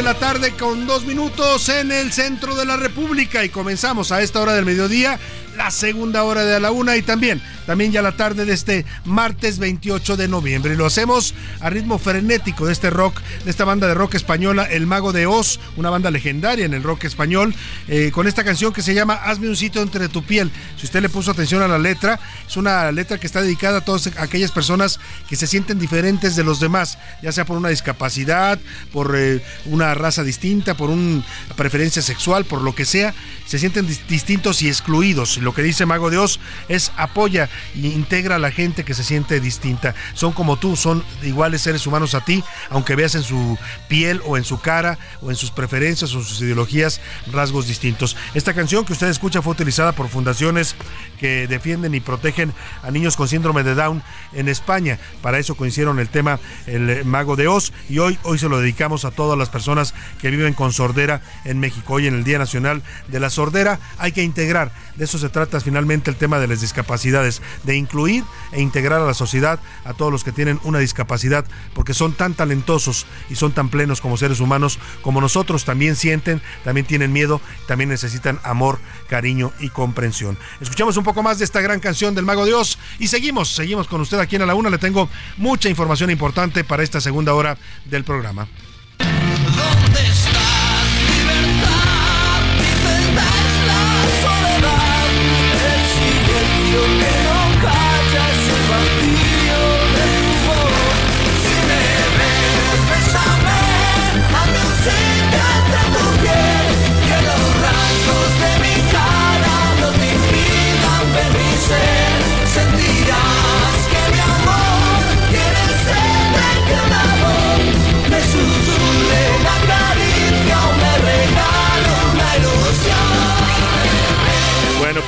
[0.00, 4.40] La tarde con dos minutos en el centro de la República y comenzamos a esta
[4.40, 5.18] hora del mediodía
[5.56, 9.58] la segunda hora de la una y también, también ya la tarde de este martes
[9.58, 10.74] 28 de noviembre.
[10.74, 14.64] Y lo hacemos a ritmo frenético de este rock, de esta banda de rock española,
[14.64, 17.54] El Mago de Oz, una banda legendaria en el rock español,
[17.88, 20.50] eh, con esta canción que se llama Hazme un sitio entre tu piel.
[20.76, 23.84] Si usted le puso atención a la letra, es una letra que está dedicada a
[23.84, 24.98] todas aquellas personas
[25.28, 28.58] que se sienten diferentes de los demás, ya sea por una discapacidad,
[28.92, 31.22] por eh, una raza distinta, por una
[31.56, 33.14] preferencia sexual, por lo que sea,
[33.46, 35.02] se sienten distintos y excluidos
[35.40, 36.38] lo que dice Mago de Oz
[36.68, 39.94] es apoya e integra a la gente que se siente distinta.
[40.14, 44.36] Son como tú, son iguales seres humanos a ti, aunque veas en su piel o
[44.36, 47.00] en su cara o en sus preferencias o sus ideologías
[47.32, 48.16] rasgos distintos.
[48.34, 50.74] Esta canción que usted escucha fue utilizada por fundaciones
[51.18, 54.98] que defienden y protegen a niños con síndrome de Down en España.
[55.20, 59.04] Para eso coincidieron el tema El Mago de Oz y hoy, hoy se lo dedicamos
[59.04, 61.94] a todas las personas que viven con sordera en México.
[61.94, 65.60] Hoy en el Día Nacional de la Sordera hay que integrar, de eso se trata
[65.60, 70.12] finalmente el tema de las discapacidades, de incluir e integrar a la sociedad a todos
[70.12, 74.40] los que tienen una discapacidad, porque son tan talentosos y son tan plenos como seres
[74.40, 78.78] humanos, como nosotros también sienten, también tienen miedo, también necesitan amor,
[79.08, 80.38] cariño y comprensión.
[80.60, 84.00] Escuchamos un poco más de esta gran canción del Mago Dios y seguimos, seguimos con
[84.00, 84.70] usted aquí en A la Una.
[84.70, 88.48] Le tengo mucha información importante para esta segunda hora del programa.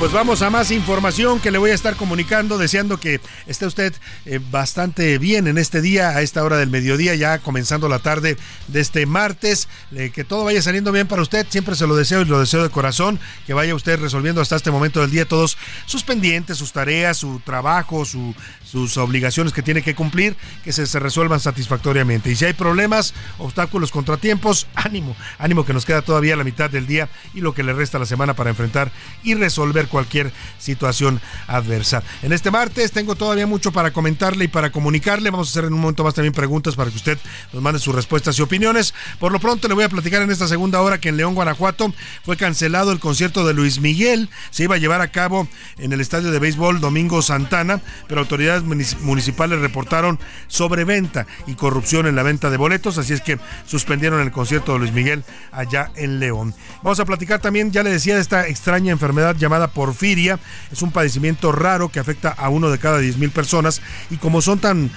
[0.05, 3.91] Pues vamos a más información que le voy a estar comunicando, deseando que esté usted
[4.27, 8.37] eh, bastante bien en este día, a esta hora del mediodía, ya comenzando la tarde
[8.67, 9.67] de este martes,
[10.13, 12.69] que todo vaya saliendo bien para usted, siempre se lo deseo y lo deseo de
[12.69, 17.17] corazón, que vaya usted resolviendo hasta este momento del día todos sus pendientes, sus tareas,
[17.17, 22.29] su trabajo, su, sus obligaciones que tiene que cumplir, que se, resuelvan satisfactoriamente.
[22.29, 26.85] Y si hay problemas, obstáculos, contratiempos, ánimo, ánimo que nos queda todavía la mitad del
[26.85, 28.91] día y lo que le resta la semana para enfrentar
[29.23, 32.03] y resolver ver cualquier situación adversa.
[32.21, 35.29] En este martes tengo todavía mucho para comentarle y para comunicarle.
[35.29, 37.17] Vamos a hacer en un momento más también preguntas para que usted
[37.53, 38.93] nos mande sus respuestas y opiniones.
[39.19, 41.93] Por lo pronto le voy a platicar en esta segunda hora que en León, Guanajuato,
[42.25, 44.29] fue cancelado el concierto de Luis Miguel.
[44.51, 47.79] Se iba a llevar a cabo en el estadio de béisbol Domingo Santana,
[48.09, 48.63] pero autoridades
[48.99, 54.33] municipales reportaron sobreventa y corrupción en la venta de boletos, así es que suspendieron el
[54.33, 55.23] concierto de Luis Miguel
[55.53, 56.53] allá en León.
[56.83, 60.39] Vamos a platicar también, ya le decía, de esta extraña enfermedad llamada porfiria.
[60.71, 64.41] Es un padecimiento raro que afecta a uno de cada 10 mil personas y como
[64.41, 64.89] son tan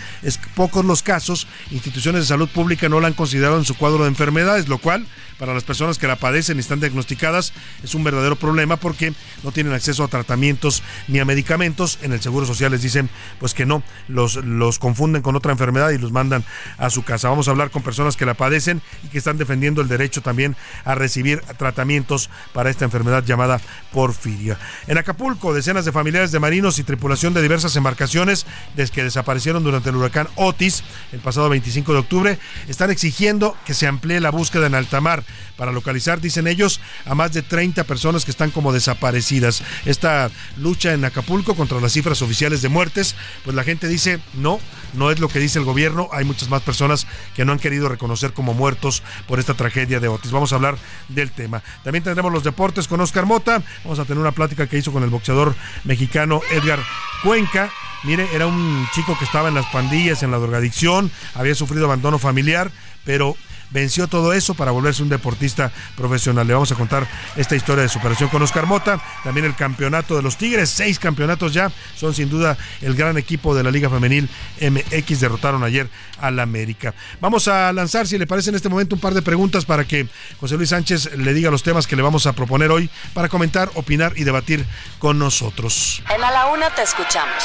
[0.54, 4.08] pocos los casos, instituciones de salud pública no la han considerado en su cuadro de
[4.08, 5.06] enfermedades, lo cual
[5.38, 7.52] para las personas que la padecen y están diagnosticadas
[7.84, 9.12] es un verdadero problema porque
[9.44, 11.98] no tienen acceso a tratamientos ni a medicamentos.
[12.02, 13.08] En el Seguro Social les dicen
[13.38, 16.44] pues que no, los, los confunden con otra enfermedad y los mandan
[16.78, 17.28] a su casa.
[17.28, 20.56] Vamos a hablar con personas que la padecen y que están defendiendo el derecho también
[20.84, 23.60] a recibir tratamientos para esta enfermedad llamada
[23.92, 24.58] porfiria.
[24.86, 28.46] En Acapulco, decenas de familiares de marinos y tripulación de diversas embarcaciones
[28.76, 32.38] desde que desaparecieron durante el huracán Otis el pasado 25 de octubre
[32.68, 35.24] están exigiendo que se amplíe la búsqueda en alta mar
[35.56, 39.62] para localizar, dicen ellos, a más de 30 personas que están como desaparecidas.
[39.84, 44.60] Esta lucha en Acapulco contra las cifras oficiales de muertes, pues la gente dice, no,
[44.94, 47.88] no es lo que dice el gobierno, hay muchas más personas que no han querido
[47.88, 50.30] reconocer como muertos por esta tragedia de Otis.
[50.30, 50.76] Vamos a hablar
[51.08, 51.62] del tema.
[51.82, 55.02] También tendremos los deportes con Oscar Mota, vamos a tener una plática que hizo con
[55.02, 55.54] el boxeador
[55.84, 56.80] mexicano Edgar
[57.22, 57.70] Cuenca.
[58.04, 62.18] Mire, era un chico que estaba en las pandillas, en la drogadicción, había sufrido abandono
[62.18, 62.70] familiar,
[63.04, 63.36] pero
[63.70, 66.46] venció todo eso para volverse un deportista profesional.
[66.46, 67.06] Le vamos a contar
[67.36, 71.52] esta historia de superación con Oscar Mota, también el campeonato de los Tigres, seis campeonatos
[71.52, 74.28] ya, son sin duda el gran equipo de la Liga Femenil
[74.60, 75.88] MX, derrotaron ayer
[76.20, 76.94] al América.
[77.20, 80.08] Vamos a lanzar, si le parece en este momento, un par de preguntas para que
[80.40, 83.70] José Luis Sánchez le diga los temas que le vamos a proponer hoy para comentar,
[83.74, 84.64] opinar y debatir
[84.98, 86.02] con nosotros.
[86.14, 87.44] En A la Una te escuchamos.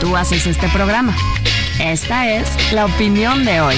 [0.00, 1.16] Tú haces este programa.
[1.80, 3.76] Esta es la opinión de hoy.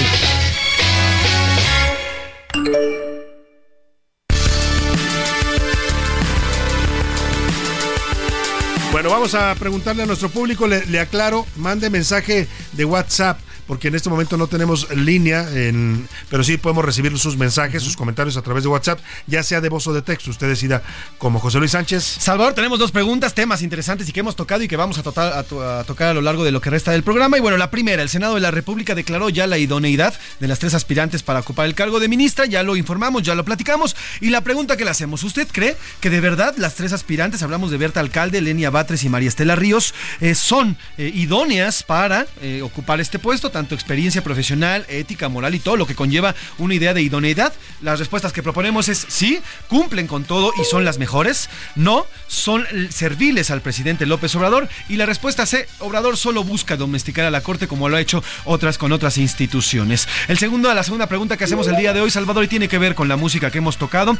[8.91, 13.39] Bueno, vamos a preguntarle a nuestro público, le, aclaro, mande mensaje de WhatsApp
[13.69, 17.95] porque en este momento no tenemos línea, en, pero sí podemos recibir sus mensajes, sus
[17.95, 20.31] comentarios a través de WhatsApp, ya sea de voz o de texto.
[20.31, 20.81] Usted decida
[21.19, 22.03] como José Luis Sánchez.
[22.03, 25.83] Salvador, tenemos dos preguntas, temas interesantes y que hemos tocado y que vamos a, a,
[25.83, 27.37] tocar a lo largo de lo que resta del programa.
[27.37, 30.57] Y bueno, la primera, el Senado de la República declaró ya la idoneidad de las
[30.57, 33.95] tres aspirantes para ocupar el cargo de ministra, ya lo informamos, ya lo platicamos.
[34.19, 37.69] Y la pregunta que le hacemos, ¿usted cree que de verdad las tres aspirantes, hablamos
[37.69, 42.63] de Berta Alcalde, Lenia Batres y María Estela Ríos, eh, son eh, idóneas para eh,
[42.63, 46.93] ocupar este puesto, tanto experiencia profesional, ética, moral y todo lo que conlleva una idea
[46.93, 47.51] de idoneidad?
[47.81, 52.65] Las respuestas que proponemos es sí, cumplen con todo y son las mejores, no, son
[52.89, 57.41] serviles al presidente López Obrador y la respuesta C, Obrador solo busca domesticar a la
[57.41, 60.07] Corte como lo ha hecho otras con otras instituciones.
[60.29, 62.77] El segundo, la segunda pregunta que hacemos el día de hoy, Salvador, y tiene que
[62.77, 64.17] ver con la música que hemos tocado,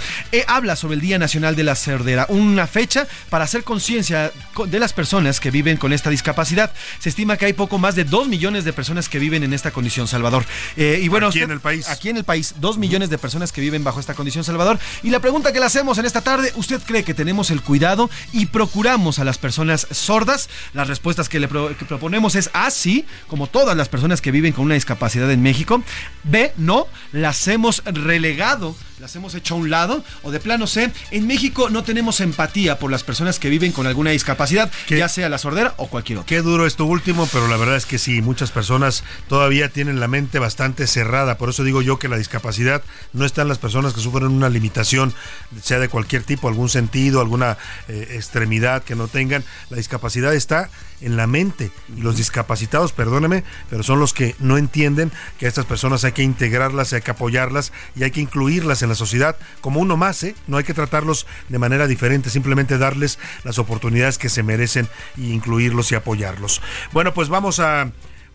[0.48, 4.34] habla sobre el Día Nacional de la Cerdera, una fecha para hacer conciencia
[4.66, 6.74] de las personas que viven con esta discapacidad.
[7.00, 9.72] Se estima que hay poco más de dos millones de personas que viven en esta
[9.72, 10.46] condición, Salvador.
[10.76, 11.88] Eh, y bueno, aquí en el país.
[11.90, 14.80] Aquí en el país, dos millones de personas que viven bajo esta condición, Salvador.
[15.04, 18.10] Y la pregunta que le hacemos en esta tarde, ¿usted cree que tenemos el cuidado
[18.34, 20.50] y procuramos a las personas sordas?
[20.74, 24.66] Las respuestas que le proponemos es A, sí, como todas las personas que viven con
[24.66, 25.84] una discapacidad en México.
[26.24, 30.92] B, no, las hemos relegado las hemos hecho a un lado, o de plano C,
[31.12, 35.30] en México no tenemos empatía por las personas que viven con alguna discapacidad, ya sea
[35.30, 36.28] la sordera o cualquier otra.
[36.28, 40.08] Qué duro esto último, pero la verdad es que sí, muchas personas todavía tienen la
[40.08, 42.84] mente bastante cerrada, por eso digo yo que la discapacidad
[43.14, 45.14] no está en las personas que sufren una limitación,
[45.62, 47.58] sea de cualquier tipo, algún sentido, alguna
[47.88, 50.70] eh, extremidad que no tengan, la discapacidad está
[51.02, 51.72] en la mente.
[51.96, 56.12] Y los discapacitados, perdóneme, pero son los que no entienden que a estas personas hay
[56.12, 60.24] que integrarlas, hay que apoyarlas y hay que incluirlas en la sociedad como uno más,
[60.24, 60.36] ¿eh?
[60.48, 65.32] No hay que tratarlos de manera diferente, simplemente darles las oportunidades que se merecen y
[65.32, 66.62] incluirlos y apoyarlos.
[66.92, 67.92] Bueno, pues vamos a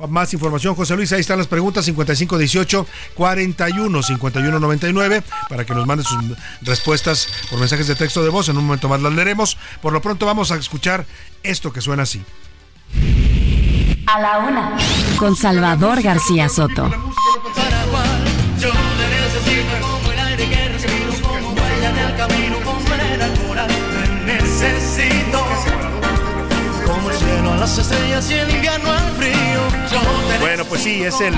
[0.09, 6.05] más información, José Luis, ahí están las preguntas 5518 41 5199 para que nos mande
[6.05, 6.19] sus
[6.63, 8.49] respuestas por mensajes de texto de voz.
[8.49, 9.57] En un momento más las leeremos.
[9.81, 11.07] Por lo pronto vamos a escuchar
[11.43, 12.23] esto que suena así.
[14.07, 14.77] A la una.
[15.19, 16.91] Con Salvador García Soto.
[30.41, 31.35] Bueno, pues sí, es el,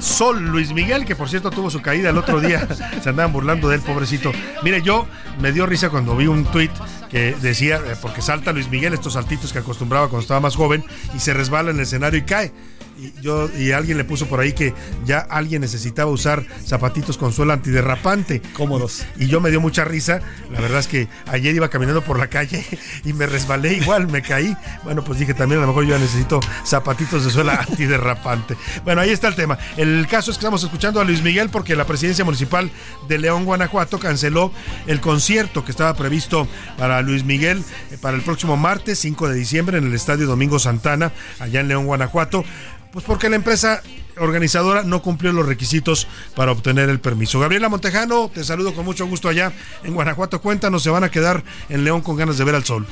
[0.00, 2.66] Sol Luis Miguel, que por cierto tuvo su caída el otro día.
[3.02, 4.30] Se andaban burlando de él, pobrecito.
[4.62, 5.06] Mire, yo
[5.40, 6.70] me dio risa cuando vi un tuit
[7.10, 10.84] que decía, eh, porque salta Luis Miguel, estos saltitos que acostumbraba cuando estaba más joven,
[11.14, 12.52] y se resbala en el escenario y cae
[12.98, 14.74] y yo y alguien le puso por ahí que
[15.04, 18.42] ya alguien necesitaba usar zapatitos con suela antiderrapante.
[18.54, 19.04] Cómodos.
[19.16, 20.20] Y yo me dio mucha risa.
[20.50, 22.64] La verdad es que ayer iba caminando por la calle
[23.04, 24.56] y me resbalé igual me caí.
[24.84, 28.56] Bueno pues dije también a lo mejor yo necesito zapatitos de suela antiderrapante.
[28.84, 29.58] Bueno ahí está el tema.
[29.76, 32.70] El caso es que estamos escuchando a Luis Miguel porque la presidencia municipal
[33.06, 34.52] de León Guanajuato canceló
[34.86, 39.34] el concierto que estaba previsto para Luis Miguel eh, para el próximo martes 5 de
[39.34, 42.44] diciembre en el estadio Domingo Santana allá en León Guanajuato
[42.92, 43.82] pues porque la empresa
[44.18, 47.40] organizadora no cumplió los requisitos para obtener el permiso.
[47.40, 49.52] Gabriela Montejano, te saludo con mucho gusto allá
[49.84, 50.40] en Guanajuato.
[50.40, 52.86] Cuéntanos, ¿se van a quedar en León con ganas de ver al sol?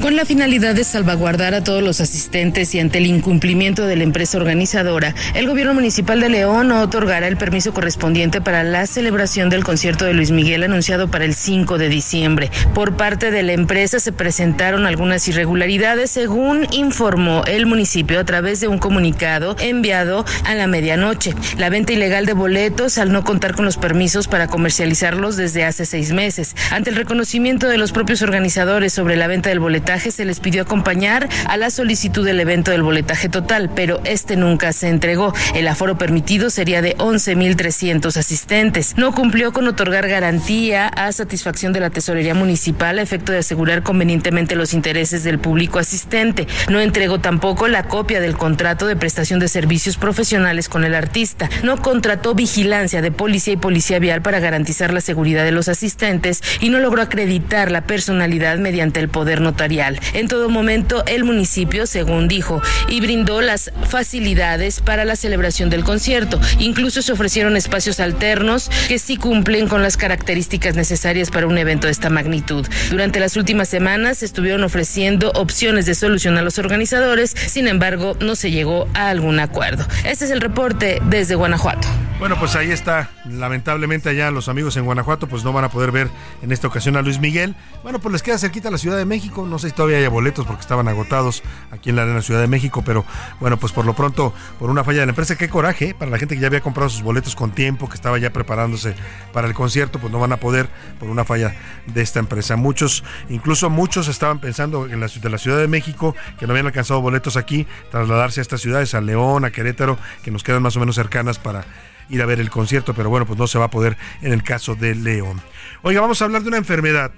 [0.00, 4.02] Con la finalidad de salvaguardar a todos los asistentes y ante el incumplimiento de la
[4.02, 9.64] empresa organizadora, el gobierno municipal de León otorgará el permiso correspondiente para la celebración del
[9.64, 12.50] concierto de Luis Miguel anunciado para el 5 de diciembre.
[12.74, 18.60] Por parte de la empresa se presentaron algunas irregularidades, según informó el municipio a través
[18.60, 21.34] de un comunicado enviado a la medianoche.
[21.56, 25.86] La venta ilegal de boletos al no contar con los permisos para comercializarlos desde hace
[25.86, 26.56] seis meses.
[26.72, 30.62] Ante el reconocimiento de los propios organizadores sobre la venta del boleto, se les pidió
[30.62, 35.34] acompañar a la solicitud del evento del boletaje total, pero este nunca se entregó.
[35.54, 38.94] El aforo permitido sería de 11.300 asistentes.
[38.96, 43.82] No cumplió con otorgar garantía a satisfacción de la tesorería municipal a efecto de asegurar
[43.82, 46.48] convenientemente los intereses del público asistente.
[46.70, 51.50] No entregó tampoco la copia del contrato de prestación de servicios profesionales con el artista.
[51.62, 56.42] No contrató vigilancia de policía y policía vial para garantizar la seguridad de los asistentes
[56.60, 59.73] y no logró acreditar la personalidad mediante el poder notarial
[60.12, 65.82] en todo momento, el municipio, según dijo, y brindó las facilidades para la celebración del
[65.82, 66.40] concierto.
[66.58, 71.88] Incluso se ofrecieron espacios alternos que sí cumplen con las características necesarias para un evento
[71.88, 72.66] de esta magnitud.
[72.90, 78.16] Durante las últimas semanas se estuvieron ofreciendo opciones de solución a los organizadores, sin embargo,
[78.20, 79.84] no se llegó a algún acuerdo.
[80.04, 81.88] Este es el reporte desde Guanajuato.
[82.20, 83.10] Bueno, pues ahí está.
[83.28, 86.08] Lamentablemente allá los amigos en Guanajuato pues no van a poder ver
[86.42, 87.54] en esta ocasión a Luis Miguel.
[87.82, 89.46] Bueno, pues les queda cerquita la Ciudad de México.
[89.46, 92.46] No sé si todavía hay boletos porque estaban agotados aquí en la Arena Ciudad de
[92.46, 93.04] México, pero
[93.40, 95.94] bueno, pues por lo pronto, por una falla de la empresa, qué coraje ¿eh?
[95.94, 98.94] para la gente que ya había comprado sus boletos con tiempo, que estaba ya preparándose
[99.32, 101.54] para el concierto, pues no van a poder por una falla
[101.86, 102.56] de esta empresa.
[102.56, 106.66] Muchos, incluso muchos estaban pensando en la, de la Ciudad de México que no habían
[106.66, 110.76] alcanzado boletos aquí, trasladarse a estas ciudades, a León, a Querétaro, que nos quedan más
[110.76, 111.64] o menos cercanas para
[112.10, 114.42] ir a ver el concierto, pero bueno, pues no se va a poder en el
[114.42, 115.40] caso de León.
[115.82, 117.12] Oiga, vamos a hablar de una enfermedad.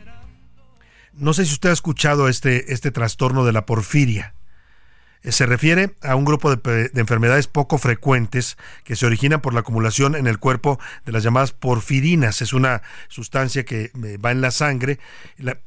[1.16, 4.35] No sé si usted ha escuchado este, este trastorno de la porfiria.
[5.22, 10.14] Se refiere a un grupo de, enfermedades poco frecuentes que se originan por la acumulación
[10.14, 12.42] en el cuerpo de las llamadas porfirinas.
[12.42, 14.98] Es una sustancia que eh, va en la sangre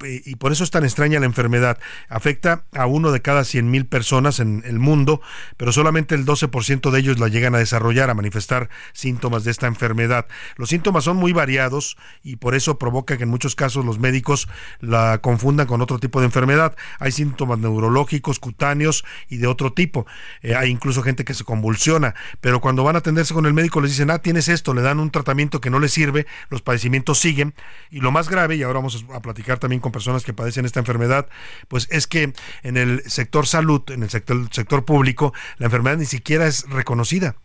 [0.01, 1.77] y por eso es tan extraña la enfermedad.
[2.07, 5.21] Afecta a uno de cada 100.000 personas en el mundo,
[5.57, 9.67] pero solamente el 12% de ellos la llegan a desarrollar, a manifestar síntomas de esta
[9.67, 10.27] enfermedad.
[10.55, 14.47] Los síntomas son muy variados y por eso provoca que en muchos casos los médicos
[14.79, 16.75] la confundan con otro tipo de enfermedad.
[16.99, 20.05] Hay síntomas neurológicos, cutáneos y de otro tipo.
[20.41, 23.81] Eh, hay incluso gente que se convulsiona, pero cuando van a atenderse con el médico
[23.81, 27.19] les dicen, ah, tienes esto, le dan un tratamiento que no les sirve, los padecimientos
[27.19, 27.53] siguen.
[27.89, 30.79] Y lo más grave, y ahora vamos a platicar también con personas que padecen esta
[30.79, 31.27] enfermedad,
[31.67, 32.33] pues es que
[32.63, 37.35] en el sector salud, en el sector, sector público, la enfermedad ni siquiera es reconocida.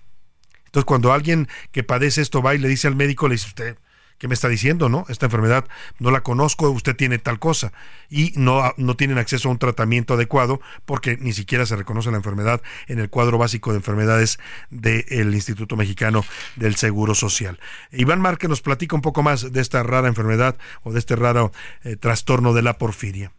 [0.66, 3.78] Entonces, cuando alguien que padece esto va y le dice al médico, le dice usted,
[4.18, 5.04] ¿qué me está diciendo, no?
[5.08, 5.64] Esta enfermedad
[5.98, 7.72] no la conozco, usted tiene tal cosa.
[8.10, 12.16] Y no, no tienen acceso a un tratamiento adecuado porque ni siquiera se reconoce la
[12.16, 14.38] enfermedad en el cuadro básico de enfermedades
[14.70, 16.24] del Instituto Mexicano
[16.56, 17.58] del Seguro Social.
[17.92, 21.52] Iván Márquez nos platica un poco más de esta rara enfermedad o de este raro
[21.82, 23.32] eh, trastorno de la porfiria.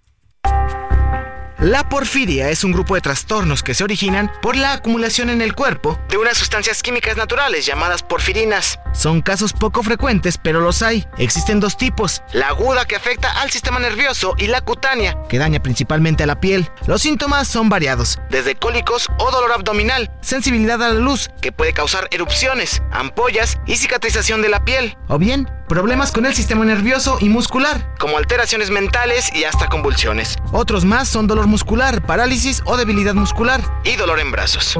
[1.65, 5.55] La porfiria es un grupo de trastornos que se originan por la acumulación en el
[5.55, 8.79] cuerpo de unas sustancias químicas naturales llamadas porfirinas.
[8.93, 11.07] Son casos poco frecuentes, pero los hay.
[11.17, 15.59] Existen dos tipos, la aguda que afecta al sistema nervioso y la cutánea, que daña
[15.59, 16.69] principalmente a la piel.
[16.85, 21.73] Los síntomas son variados, desde cólicos o dolor abdominal, sensibilidad a la luz, que puede
[21.73, 27.17] causar erupciones, ampollas y cicatrización de la piel, o bien problemas con el sistema nervioso
[27.19, 30.35] y muscular, como alteraciones mentales y hasta convulsiones.
[30.51, 34.77] Otros más son dolor muscular, parálisis o debilidad muscular y dolor en brazos.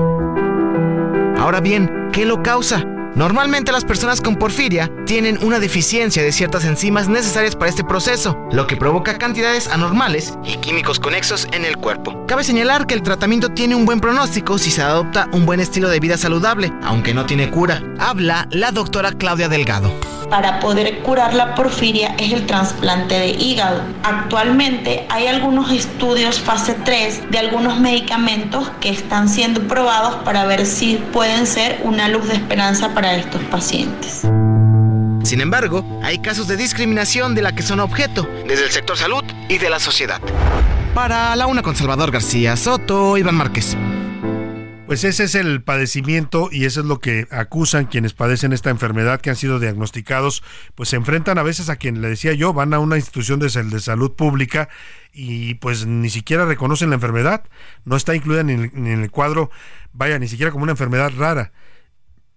[1.37, 2.85] Ahora bien, ¿qué lo causa?
[3.15, 8.37] Normalmente las personas con porfiria tienen una deficiencia de ciertas enzimas necesarias para este proceso,
[8.51, 12.25] lo que provoca cantidades anormales y químicos conexos en el cuerpo.
[12.27, 15.87] Cabe señalar que el tratamiento tiene un buen pronóstico si se adopta un buen estilo
[15.87, 17.81] de vida saludable, aunque no tiene cura.
[17.99, 19.93] Habla la doctora Claudia Delgado
[20.29, 23.81] para poder curar la porfiria es el trasplante de hígado.
[24.03, 30.65] Actualmente hay algunos estudios fase 3 de algunos medicamentos que están siendo probados para ver
[30.65, 34.21] si pueden ser una luz de esperanza para estos pacientes.
[35.23, 39.23] Sin embargo, hay casos de discriminación de la que son objeto, desde el sector salud
[39.49, 40.21] y de la sociedad.
[40.93, 43.75] Para la una con Salvador García Soto, Iván Márquez.
[44.85, 49.19] Pues ese es el padecimiento y eso es lo que acusan quienes padecen esta enfermedad
[49.19, 50.43] que han sido diagnosticados,
[50.75, 53.49] pues se enfrentan a veces a quien le decía yo, van a una institución de,
[53.49, 54.69] salud pública
[55.11, 57.43] y pues ni siquiera reconocen la enfermedad,
[57.83, 59.49] no está incluida ni en el cuadro,
[59.91, 61.51] vaya, ni siquiera como una enfermedad rara.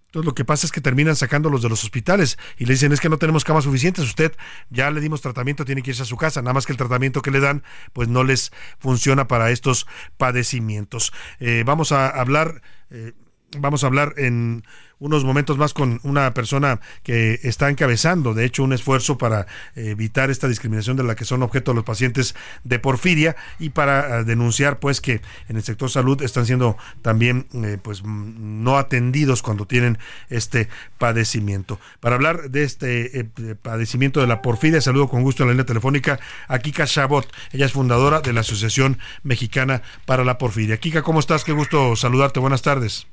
[0.09, 2.99] Entonces lo que pasa es que terminan sacándolos de los hospitales y le dicen es
[2.99, 4.35] que no tenemos camas suficientes, usted
[4.71, 7.21] ya le dimos tratamiento, tiene que irse a su casa, nada más que el tratamiento
[7.21, 7.61] que le dan
[7.93, 9.85] pues no les funciona para estos
[10.17, 11.13] padecimientos.
[11.39, 13.13] Eh, vamos a hablar, eh,
[13.57, 14.63] vamos a hablar en
[14.99, 20.29] unos momentos más con una persona que está encabezando, de hecho, un esfuerzo para evitar
[20.29, 24.79] esta discriminación de la que son objeto los pacientes de porfiria y para eh, denunciar,
[24.79, 29.97] pues, que en el sector salud están siendo también, eh, pues, no atendidos cuando tienen
[30.29, 31.79] este padecimiento.
[32.01, 33.23] Para hablar de este eh,
[33.61, 37.31] padecimiento de la porfiria, saludo con gusto en la línea telefónica a Kika Chabot.
[37.51, 40.77] Ella es fundadora de la Asociación Mexicana para la Porfiria.
[40.77, 41.43] Kika, ¿cómo estás?
[41.43, 42.39] Qué gusto saludarte.
[42.39, 43.07] Buenas tardes.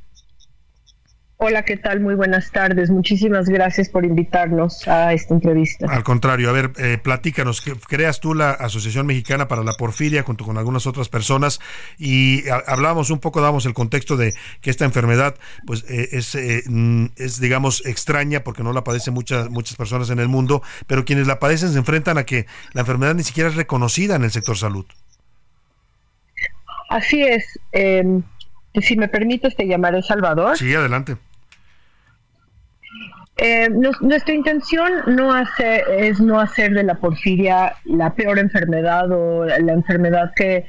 [1.39, 2.01] Hola, ¿qué tal?
[2.01, 2.89] Muy buenas tardes.
[2.89, 5.87] Muchísimas gracias por invitarnos a esta entrevista.
[5.87, 10.47] Al contrario, a ver, eh, platícanos, creas tú la Asociación Mexicana para la Porfiria junto
[10.47, 11.61] con algunas otras personas
[11.99, 14.32] y hablábamos un poco, damos el contexto de
[14.62, 15.34] que esta enfermedad
[15.66, 20.09] pues eh, es, eh, mm, es, digamos, extraña porque no la padecen muchas, muchas personas
[20.09, 23.51] en el mundo, pero quienes la padecen se enfrentan a que la enfermedad ni siquiera
[23.51, 24.87] es reconocida en el sector salud.
[26.89, 27.61] Así es.
[27.72, 28.22] Em,
[28.80, 30.57] si me permites, te llamaré Salvador.
[30.57, 31.16] Sí, adelante.
[33.39, 39.45] Eh, nuestra intención no hace, es no hacer de la porfiria la peor enfermedad o
[39.45, 40.64] la enfermedad que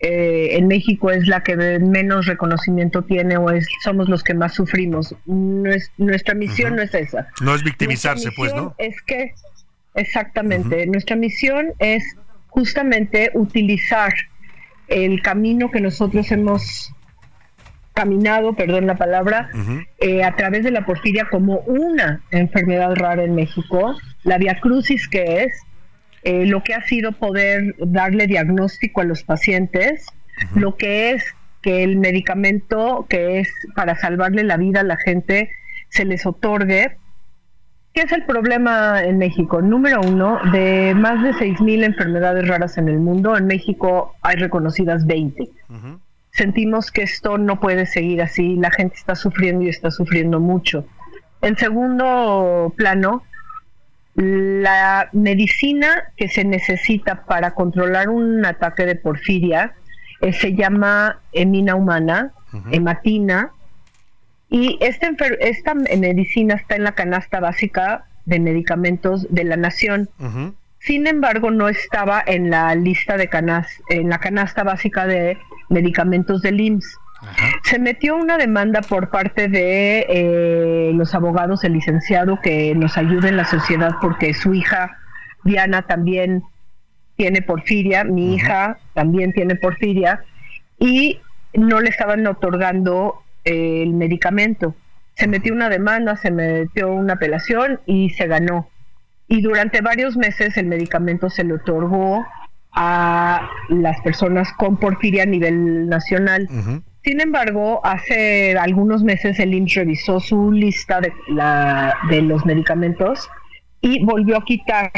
[0.00, 4.54] eh, en México es la que menos reconocimiento tiene o es somos los que más
[4.54, 5.14] sufrimos.
[5.26, 7.28] nuestra misión no es esa.
[7.40, 8.74] No es victimizarse, pues, ¿no?
[8.78, 9.34] Es que,
[9.94, 12.04] exactamente, nuestra misión es
[12.48, 14.12] justamente utilizar
[14.88, 16.92] el camino que nosotros hemos
[17.98, 19.50] caminado, perdón la palabra,
[19.98, 25.08] eh, a través de la porfiria como una enfermedad rara en México, la via crucis
[25.08, 25.52] que es,
[26.22, 30.06] eh, lo que ha sido poder darle diagnóstico a los pacientes,
[30.54, 31.24] lo que es
[31.60, 35.50] que el medicamento que es para salvarle la vida a la gente
[35.88, 36.98] se les otorgue.
[37.94, 39.60] ¿Qué es el problema en México?
[39.60, 45.04] Número uno, de más de 6.000 enfermedades raras en el mundo, en México hay reconocidas
[45.04, 45.48] 20.
[46.38, 50.86] Sentimos que esto no puede seguir así, la gente está sufriendo y está sufriendo mucho.
[51.42, 53.24] En segundo plano,
[54.14, 59.74] la medicina que se necesita para controlar un ataque de porfiria
[60.20, 62.32] eh, se llama emina humana,
[62.70, 63.50] hematina,
[64.48, 65.08] y esta,
[65.40, 70.08] esta medicina está en la canasta básica de medicamentos de la nación.
[70.78, 75.36] Sin embargo, no estaba en la lista de canas, en la canasta básica de
[75.68, 76.98] medicamentos del IMSS.
[77.64, 83.28] Se metió una demanda por parte de eh, los abogados, el licenciado que nos ayuda
[83.28, 84.96] en la sociedad porque su hija
[85.44, 86.44] Diana también
[87.16, 90.22] tiene porfiria, mi hija también tiene porfiria
[90.78, 91.20] y
[91.52, 94.76] no le estaban otorgando eh, el medicamento.
[95.14, 98.68] Se metió una demanda, se metió una apelación y se ganó.
[99.26, 102.24] Y durante varios meses el medicamento se le otorgó
[102.72, 106.48] a las personas con porfiria a nivel nacional.
[107.02, 113.28] Sin embargo, hace algunos meses el IMSS revisó su lista de, la, de los medicamentos
[113.80, 114.92] y volvió a quitar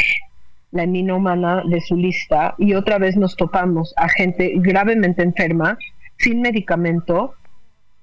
[0.73, 5.79] la emina humana de su lista y otra vez nos topamos a gente gravemente enferma,
[6.19, 7.35] sin medicamento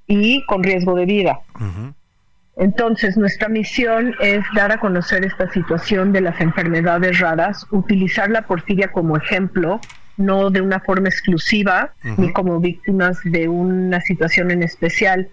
[0.06, 1.39] y con riesgo de vida.
[2.57, 8.41] Entonces, nuestra misión es dar a conocer esta situación de las enfermedades raras, utilizar la
[8.43, 9.79] porfiria como ejemplo,
[10.17, 15.29] no de una forma exclusiva, ni como víctimas de una situación en especial.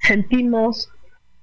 [0.00, 0.90] Sentimos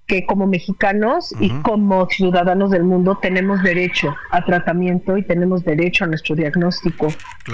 [0.06, 6.04] que como mexicanos y como ciudadanos del mundo tenemos derecho a tratamiento y tenemos derecho
[6.04, 7.08] a nuestro diagnóstico.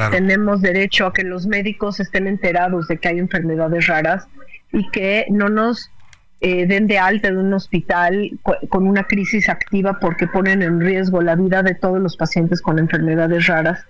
[0.10, 4.28] Tenemos derecho a que los médicos estén enterados de que hay enfermedades raras
[4.74, 5.92] y que no nos
[6.40, 8.40] eh, den de alta de un hospital
[8.70, 12.78] con una crisis activa porque ponen en riesgo la vida de todos los pacientes con
[12.78, 13.84] enfermedades raras.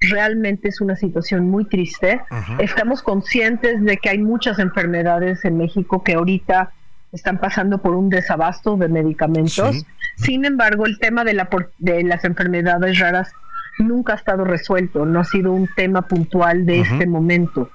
[0.00, 2.20] Realmente es una situación muy triste.
[2.58, 6.72] Estamos conscientes de que hay muchas enfermedades en México que ahorita
[7.10, 9.86] están pasando por un desabasto de medicamentos.
[10.16, 11.48] Sin embargo, el tema de, la,
[11.78, 13.32] de las enfermedades raras
[13.78, 17.70] nunca ha estado resuelto, no ha sido un tema puntual de este momento.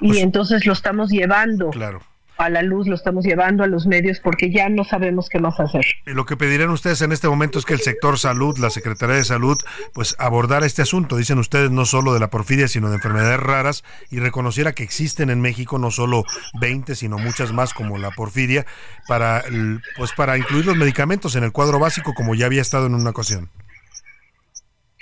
[0.00, 2.00] Y pues entonces lo estamos llevando claro
[2.38, 5.58] a la luz, lo estamos llevando a los medios porque ya no sabemos qué más
[5.60, 5.84] hacer.
[6.06, 9.16] Y lo que pedirán ustedes en este momento es que el sector salud, la Secretaría
[9.16, 9.58] de Salud,
[9.92, 13.84] pues abordara este asunto, dicen ustedes, no solo de la porfiria, sino de enfermedades raras
[14.10, 16.24] y reconociera que existen en México no solo
[16.60, 18.66] 20, sino muchas más como la porfiria,
[19.08, 19.44] para,
[19.96, 23.10] pues para incluir los medicamentos en el cuadro básico como ya había estado en una
[23.10, 23.50] ocasión.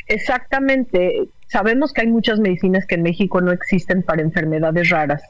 [0.06, 1.28] Exactamente.
[1.50, 5.22] Sabemos que hay muchas medicinas que en México no existen para enfermedades raras,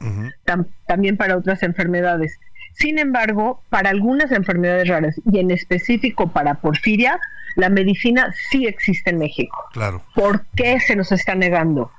[0.85, 2.39] también para otras enfermedades.
[2.73, 7.19] Sin embargo, para algunas enfermedades raras y en específico para porfiria,
[7.55, 9.57] la medicina sí existe en México.
[9.73, 10.03] Claro.
[10.15, 11.91] ¿Por qué se nos está negando?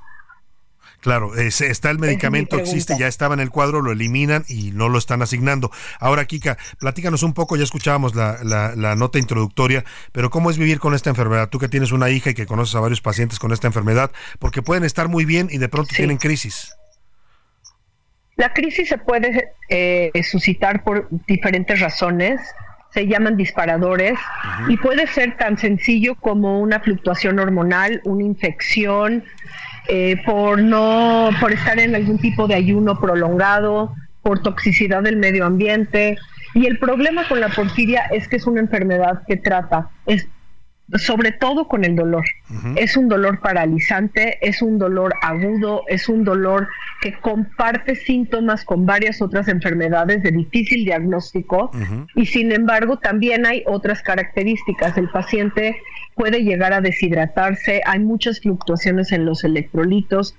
[1.03, 4.99] Claro, está el medicamento, existe, ya estaba en el cuadro, lo eliminan y no lo
[4.99, 5.73] están asignando.
[5.99, 10.79] Ahora, Kika, platícanos un poco, ya escuchábamos la, la, nota introductoria, pero ¿cómo es vivir
[10.79, 11.49] con esta enfermedad?
[11.49, 14.63] Tú que tienes una hija y que conoces a varios pacientes con esta enfermedad, porque
[14.63, 16.77] pueden estar muy bien y de pronto tienen crisis.
[18.37, 22.41] La crisis se puede eh, suscitar por diferentes razones
[22.95, 24.19] se llaman disparadores
[24.69, 29.25] y puede ser tan sencillo como una fluctuación hormonal, una infección,
[29.89, 35.45] eh, por no, por estar en algún tipo de ayuno prolongado, por toxicidad del medio
[35.45, 36.17] ambiente.
[36.55, 40.27] Y el problema con la porfiria es que es una enfermedad que trata, es
[40.99, 42.25] sobre todo con el dolor.
[42.77, 46.69] Es un dolor paralizante, es un dolor agudo, es un dolor
[47.01, 51.71] que comparte síntomas con varias otras enfermedades de difícil diagnóstico
[52.15, 54.99] y sin embargo también hay otras características.
[54.99, 55.81] El paciente
[56.15, 60.35] puede llegar a deshidratarse, hay muchas fluctuaciones en los electrolitos,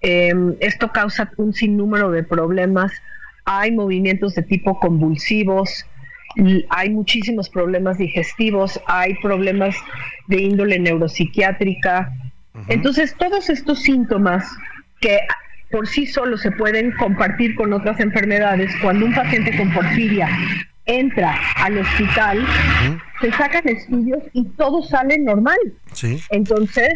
[0.00, 2.92] em, esto causa un sinnúmero de problemas,
[3.44, 5.86] hay movimientos de tipo convulsivos,
[6.68, 9.74] hay muchísimos problemas digestivos, hay problemas
[10.28, 12.12] de índole neuropsiquiátrica.
[12.68, 14.46] Entonces, todos estos síntomas
[15.00, 15.20] que
[15.70, 20.28] por sí solos se pueden compartir con otras enfermedades, cuando un paciente con porfiria
[20.88, 22.44] entra al hospital,
[23.20, 25.58] se sacan estudios y todo sale normal.
[26.30, 26.88] Entonces,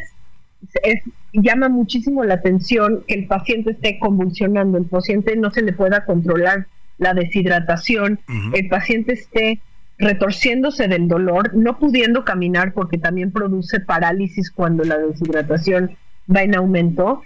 [1.33, 6.05] llama muchísimo la atención que el paciente esté convulsionando, el paciente no se le pueda
[6.05, 6.67] controlar
[6.99, 8.19] la deshidratación,
[8.55, 9.61] el paciente esté
[9.99, 15.93] retorciéndose del dolor, no pudiendo caminar porque también produce parálisis cuando la deshidratación
[16.35, 17.23] va en aumento,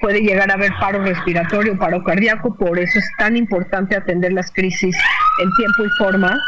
[0.00, 4.50] puede llegar a haber paro respiratorio, paro cardíaco, por eso es tan importante atender las
[4.50, 4.96] crisis
[5.42, 6.38] en tiempo y forma.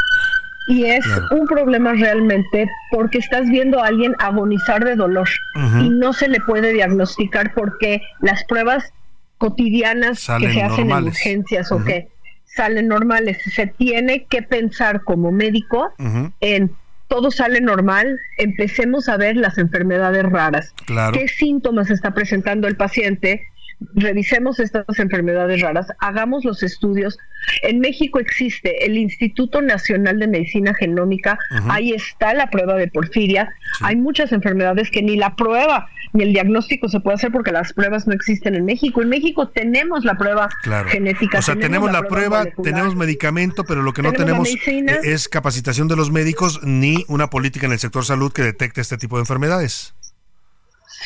[0.69, 5.29] Y es un problema realmente porque estás viendo a alguien agonizar de dolor
[5.81, 8.93] y no se le puede diagnosticar porque las pruebas
[9.39, 12.09] cotidianas que se hacen en urgencias o que
[12.45, 13.39] salen normales.
[13.55, 15.93] Se tiene que pensar como médico
[16.41, 16.75] en
[17.09, 20.75] todo sale normal, empecemos a ver las enfermedades raras.
[21.13, 23.49] ¿Qué síntomas está presentando el paciente?
[23.95, 27.19] Revisemos estas enfermedades raras, hagamos los estudios.
[27.63, 31.39] En México existe el Instituto Nacional de Medicina Genómica,
[31.69, 33.53] ahí está la prueba de porfiria.
[33.81, 37.73] Hay muchas enfermedades que ni la prueba ni el diagnóstico se puede hacer porque las
[37.73, 39.03] pruebas no existen en México.
[39.03, 40.49] En México tenemos la prueba
[40.89, 41.39] genética.
[41.39, 44.49] O sea, tenemos, la, prueba, tenemos medicamento, pero lo que no tenemos,
[45.05, 48.97] es capacitación de los médicos ni una política en el sector salud que detecte este
[48.97, 49.96] tipo de enfermedades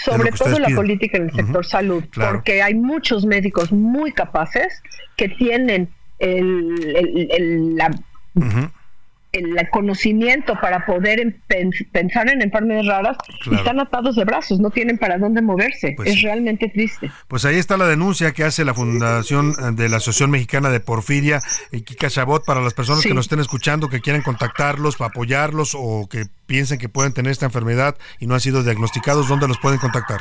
[0.05, 4.83] sobre todo la política en el sector salud, porque hay muchos médicos muy capaces
[5.17, 7.91] que tienen el, la,
[9.33, 11.37] el conocimiento para poder
[11.93, 13.17] pensar en enfermedades raras
[13.51, 15.95] y están atados de brazos, no tienen para dónde moverse.
[15.97, 17.11] Pues es realmente triste.
[17.29, 20.81] Pues ahí está la denuncia que hace la Fundación eh, de la Asociación Mexicana de
[20.81, 21.41] Porfiria,
[21.71, 25.77] y Kika Chabot, para las personas que nos estén escuchando, que quieren contactarlos, para apoyarlos
[25.79, 29.59] o que piensen que pueden tener esta enfermedad y no han sido diagnosticados, ¿dónde los
[29.59, 30.19] pueden contactar?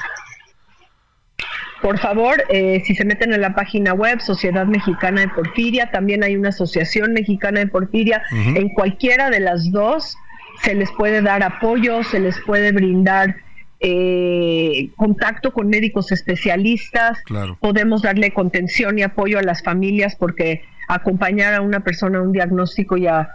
[1.82, 6.24] Por favor, eh, si se meten en la página web Sociedad Mexicana de Porfiria, también
[6.24, 8.22] hay una Asociación Mexicana de Porfiria.
[8.32, 10.18] En cualquiera de las dos
[10.62, 13.36] se les puede dar apoyo, se les puede brindar
[13.80, 17.20] eh, contacto con médicos especialistas.
[17.62, 22.34] Podemos darle contención y apoyo a las familias porque acompañar a una persona a un
[22.34, 23.30] diagnóstico y a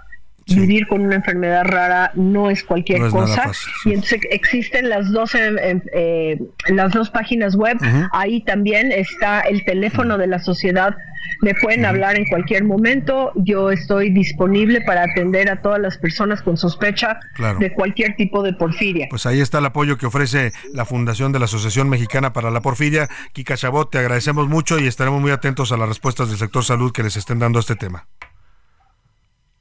[0.47, 3.51] Vivir con una enfermedad rara no es cualquier cosa.
[3.85, 6.39] Y entonces existen las dos, eh,
[6.69, 7.79] las dos páginas web.
[8.13, 10.97] Ahí también está el teléfono de la sociedad.
[11.41, 13.33] Me pueden hablar en cualquier momento.
[13.37, 17.19] Yo estoy disponible para atender a todas las personas con sospecha
[17.59, 19.07] de cualquier tipo de porfiria.
[19.11, 22.61] Pues ahí está el apoyo que ofrece la Fundación de la Asociación Mexicana para la
[22.61, 23.09] Porfiria.
[23.33, 26.93] Kika Chabot, te agradecemos mucho y estaremos muy atentos a las respuestas del sector salud
[26.93, 28.07] que les estén dando a este tema.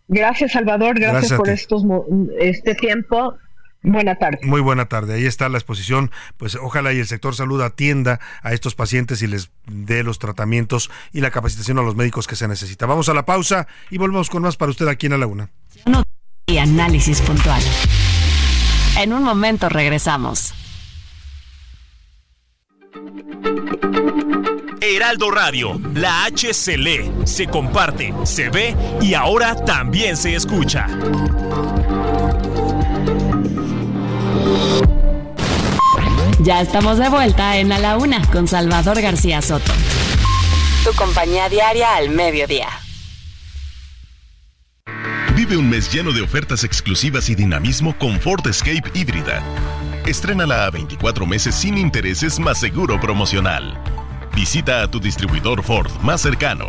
[0.08, 1.00] Gracias, Salvador.
[1.00, 1.84] Gracias, por estos,
[2.40, 3.36] este tiempo.
[3.84, 4.40] Buena tarde.
[4.44, 5.16] Muy buena tarde.
[5.16, 6.10] Ahí está la exposición.
[6.38, 10.90] Pues ojalá y el sector salud atienda a estos pacientes y les dé los tratamientos
[11.12, 12.86] y la capacitación a los médicos que se necesita.
[12.86, 15.50] Vamos a la pausa y volvemos con más para usted aquí en la Laguna.
[16.46, 17.62] Y análisis puntual.
[19.00, 20.54] En un momento regresamos.
[24.86, 30.88] Heraldo Radio, la H se lee, se comparte, se ve y ahora también se escucha.
[36.42, 39.72] Ya estamos de vuelta en A la Una con Salvador García Soto.
[40.84, 42.68] Tu compañía diaria al mediodía.
[45.34, 49.42] Vive un mes lleno de ofertas exclusivas y dinamismo con Ford Escape híbrida.
[50.06, 53.93] Estrénala a 24 meses sin intereses más seguro promocional.
[54.36, 56.66] Visita a tu distribuidor Ford más cercano.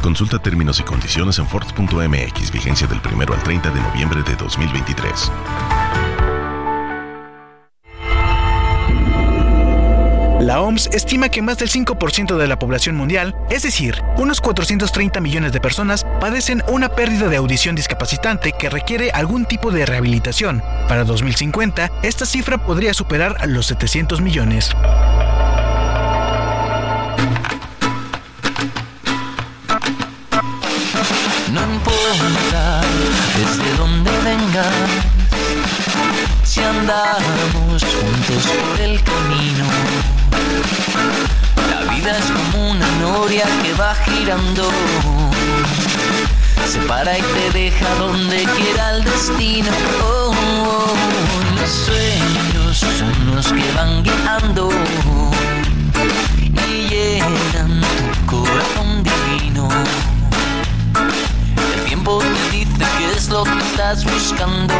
[0.00, 5.30] Consulta términos y condiciones en Ford.mx, vigencia del 1 al 30 de noviembre de 2023.
[10.40, 15.20] La OMS estima que más del 5% de la población mundial, es decir, unos 430
[15.20, 20.60] millones de personas, padecen una pérdida de audición discapacitante que requiere algún tipo de rehabilitación.
[20.88, 24.74] Para 2050, esta cifra podría superar los 700 millones.
[36.92, 39.64] Andamos juntos por el camino.
[41.70, 44.70] La vida es como una noria que va girando.
[46.70, 49.70] Se para y te deja donde quiera el destino.
[50.02, 54.68] Oh, oh, los sueños son los que van guiando
[56.46, 59.68] y llenan tu corazón divino
[61.86, 64.74] tiempo te dice qué es lo que estás buscando.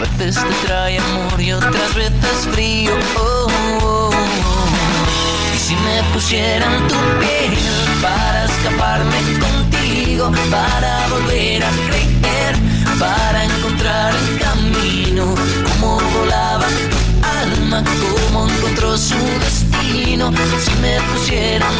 [0.00, 2.92] Veces te trae amor y otras veces frío.
[3.16, 3.46] Oh,
[3.82, 5.54] oh, oh.
[5.54, 7.58] Y si me pusieran tu piel
[8.00, 12.54] para escaparme contigo, para volver a creer,
[12.98, 15.34] para encontrar el camino,
[15.64, 17.82] como volaba tu alma
[18.28, 20.30] cómo encontró su destino
[20.64, 21.72] si me pusieran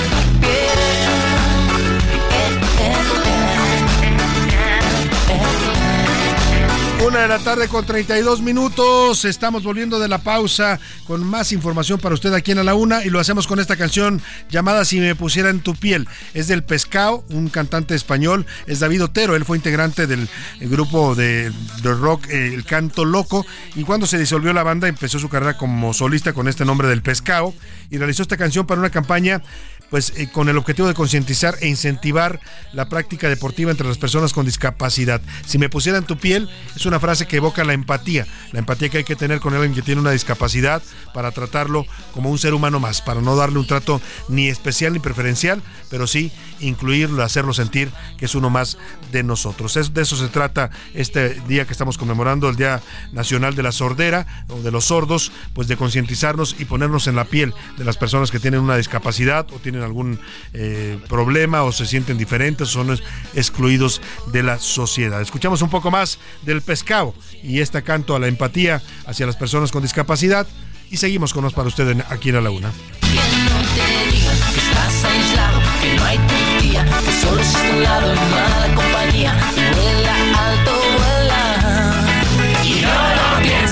[7.07, 9.25] Una de la tarde con 32 minutos.
[9.25, 13.05] Estamos volviendo de la pausa con más información para usted aquí en A la Una
[13.05, 14.21] y lo hacemos con esta canción
[14.51, 16.09] llamada Si me pusiera en tu piel.
[16.35, 18.47] Es del Pescado, un cantante español.
[18.67, 19.37] Es David Otero.
[19.37, 20.29] Él fue integrante del
[20.61, 21.53] grupo de,
[21.85, 23.47] rock eh, El Canto Loco
[23.77, 27.03] y cuando se disolvió la banda empezó su carrera como solista con este nombre del
[27.03, 27.55] Pescado
[27.91, 29.41] y realizó esta canción para una campaña
[29.91, 32.41] pues eh, con el objetivo de concientizar e incentivar
[32.73, 35.21] la práctica deportiva entre las personas con discapacidad.
[35.47, 38.89] Si me pusiera en tu piel, es una frase que evoca la empatía, la empatía
[38.89, 40.83] que hay que tener con alguien que tiene una discapacidad
[41.15, 44.99] para tratarlo como un ser humano más, para no darle un trato ni especial ni
[44.99, 48.79] preferencial, pero sí incluirlo, hacerlo sentir que es uno más
[49.13, 49.77] de nosotros.
[49.77, 52.83] Es, de eso se trata este día que estamos conmemorando, el Día
[53.13, 57.25] Nacional de la Sordera o de los sordos, pues de concientizarnos y ponernos en la
[57.25, 60.21] piel de las personas que tienen una discapacidad o tienen algún
[60.53, 62.99] eh, problema o se sienten diferentes son
[63.35, 64.01] excluidos
[64.33, 65.21] de la sociedad.
[65.21, 69.73] Escuchamos un poco más del pescado y este canto a la empatía hacia las personas
[69.73, 70.47] con discapacidad
[70.91, 72.73] y seguimos con nos para usted aquí en la Laguna.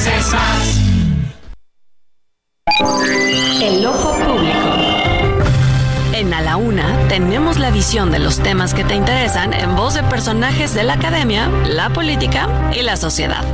[0.09, 0.66] El
[7.37, 10.95] tenemos la visión de los temas que te interesan en voz de personajes de la
[10.95, 13.45] academia, la política y la sociedad.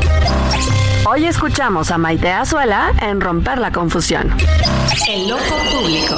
[1.05, 4.33] Hoy escuchamos a Maite Azuela en Romper la Confusión.
[5.09, 6.15] El ojo público.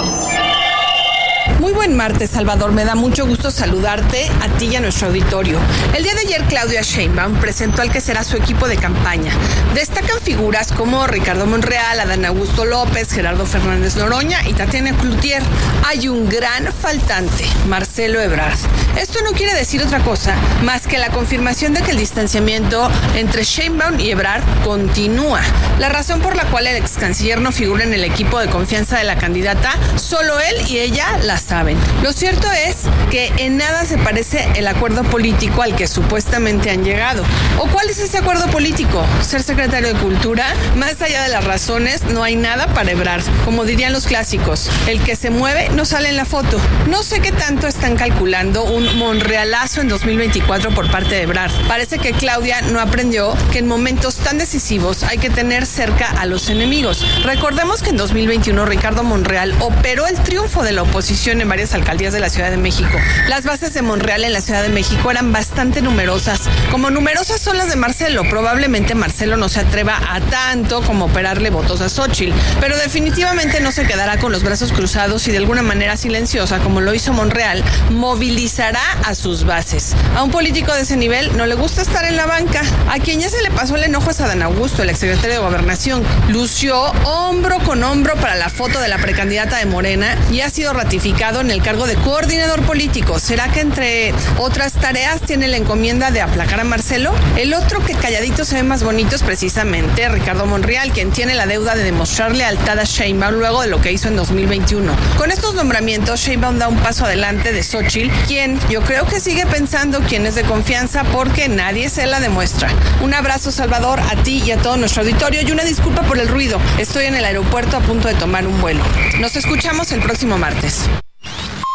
[1.64, 2.72] Muy buen martes, Salvador.
[2.72, 5.58] Me da mucho gusto saludarte a ti y a nuestro auditorio.
[5.96, 9.32] El día de ayer, Claudia Sheinbaum presentó al que será su equipo de campaña.
[9.72, 15.42] Destacan figuras como Ricardo Monreal, Adán Augusto López, Gerardo Fernández Noroña y Tatiana Cloutier.
[15.86, 18.58] Hay un gran faltante, Marcelo Ebrard.
[18.98, 23.42] Esto no quiere decir otra cosa más que la confirmación de que el distanciamiento entre
[23.42, 25.40] Sheinbaum y Ebrard continúa.
[25.78, 28.98] La razón por la cual el ex canciller no figura en el equipo de confianza
[28.98, 31.53] de la candidata, solo él y ella la saben.
[32.02, 32.78] Lo cierto es
[33.12, 37.22] que en nada se parece el acuerdo político al que supuestamente han llegado.
[37.58, 39.06] ¿O cuál es ese acuerdo político?
[39.22, 40.52] ¿Ser secretario de Cultura?
[40.76, 43.20] Más allá de las razones, no hay nada para hebrar.
[43.44, 46.58] Como dirían los clásicos, el que se mueve no sale en la foto.
[46.88, 51.52] No sé qué tanto están calculando un monrealazo en 2024 por parte de Ebrard.
[51.68, 56.26] Parece que Claudia no aprendió que en momentos tan decisivos hay que tener cerca a
[56.26, 57.06] los enemigos.
[57.22, 62.12] Recordemos que en 2021 Ricardo Monreal operó el triunfo de la oposición en varias alcaldías
[62.12, 62.98] de la Ciudad de México.
[63.28, 66.48] Las bases de Monreal en la Ciudad de México eran bastante numerosas.
[66.70, 68.22] Como numerosas son las de Marcelo.
[68.28, 73.72] Probablemente Marcelo no se atreva a tanto como operarle votos a Xochitl, pero definitivamente no
[73.72, 77.62] se quedará con los brazos cruzados y de alguna manera silenciosa, como lo hizo Monreal,
[77.90, 79.94] movilizará a sus bases.
[80.16, 82.62] A un político de ese nivel no le gusta estar en la banca.
[82.90, 85.42] A quien ya se le pasó el enojo es a Dan Augusto, el exsecretario de
[85.42, 86.02] Gobernación.
[86.28, 90.72] Lució hombro con hombro para la foto de la precandidata de Morena y ha sido
[90.72, 93.18] ratificado en el cargo de coordinador político.
[93.18, 97.12] ¿Será que entre otras tareas tiene la encomienda de aplacar a Marcelo?
[97.36, 101.46] El otro que calladito se ve más bonito es precisamente Ricardo Monreal, quien tiene la
[101.46, 104.92] deuda de demostrar lealtad a Sheinbaum luego de lo que hizo en 2021.
[105.16, 109.46] Con estos nombramientos, Sheinbaum da un paso adelante de Xochitl, quien yo creo que sigue
[109.46, 112.68] pensando quién es de confianza porque nadie se la demuestra.
[113.02, 116.28] Un abrazo, Salvador, a ti y a todo nuestro auditorio y una disculpa por el
[116.28, 116.60] ruido.
[116.78, 118.84] Estoy en el aeropuerto a punto de tomar un vuelo.
[119.20, 120.88] Nos escuchamos el próximo martes.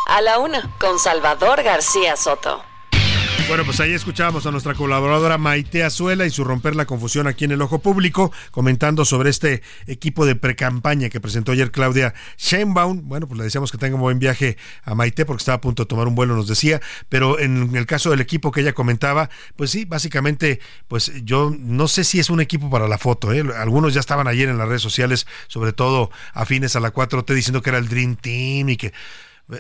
[0.10, 2.64] A la una, con Salvador García Soto.
[3.48, 7.46] Bueno, pues ahí escuchábamos a nuestra colaboradora Maite Azuela y su romper la confusión aquí
[7.46, 13.08] en el ojo público, comentando sobre este equipo de precampaña que presentó ayer Claudia Sheinbaum.
[13.08, 15.84] Bueno, pues le decíamos que tenga un buen viaje a Maite porque estaba a punto
[15.84, 19.30] de tomar un vuelo, nos decía, pero en el caso del equipo que ella comentaba,
[19.56, 23.44] pues sí, básicamente, pues yo no sé si es un equipo para la foto, ¿eh?
[23.58, 27.62] algunos ya estaban ayer en las redes sociales, sobre todo afines a la 4T, diciendo
[27.62, 28.92] que era el Dream Team y que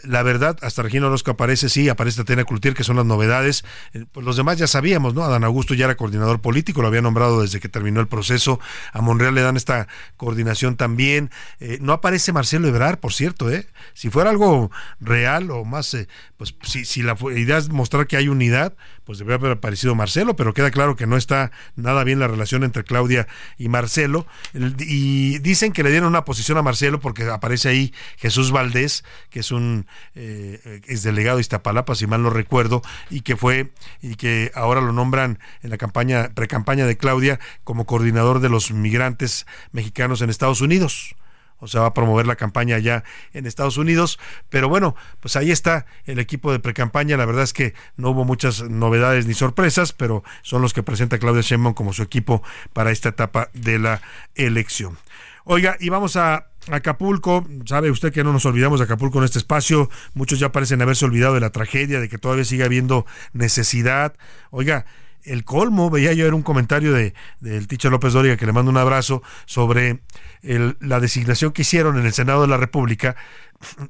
[0.04, 3.66] la verdad, hasta Regina Orozco aparece, sí, aparece Tatiana Cloutier, que son las novedades.
[3.94, 5.24] Eh, pues los demás ya sabíamos, ¿no?
[5.24, 8.60] Adán Augusto ya era coordinador político, lo había nombrado desde que terminó el proceso.
[8.94, 11.32] A Monreal le dan esta coordinación también.
[11.60, 13.68] Eh, no aparece Marcelo Ebrard, por cierto, ¿eh?
[13.94, 16.08] Si fuera algo real o más, eh,
[16.38, 18.76] pues si, si la idea es mostrar que hay unidad,
[19.06, 22.64] pues debería haber aparecido Marcelo, pero queda claro que no está nada bien la relación
[22.64, 24.28] entre Claudia y Marcelo.
[24.54, 29.40] Y dicen que le dieron una posición a Marcelo porque aparece ahí Jesús Valdés, que
[29.40, 34.16] es un un eh, exdelegado de Iztapalapa, si mal no recuerdo, y que fue, y
[34.16, 39.46] que ahora lo nombran en la campaña, precampaña de Claudia, como coordinador de los migrantes
[39.72, 41.16] mexicanos en Estados Unidos
[41.60, 43.04] o sea, va a promover la campaña allá
[43.34, 44.20] en Estados Unidos.
[44.50, 47.18] Pero bueno, pues ahí está el equipo de precampaña.
[47.18, 51.20] La verdad es que no hubo muchas novedades ni sorpresas, pero son los que presenta
[51.20, 52.42] Claudia Sheinbaum como su equipo
[52.74, 54.02] para esta etapa de la
[54.36, 54.98] elección.
[55.44, 59.40] Oiga, y vamos a Acapulco, sabe usted que no nos olvidamos de Acapulco en este
[59.40, 64.16] espacio, muchos ya parecen haberse olvidado de la tragedia, de que todavía sigue habiendo necesidad.
[64.52, 64.86] Oiga,
[65.24, 68.72] el colmo, veía yo era un comentario de del teacher López Dóriga, que le mando
[68.72, 70.02] un abrazo, sobre
[70.42, 73.16] la designación que hicieron en el Senado de la República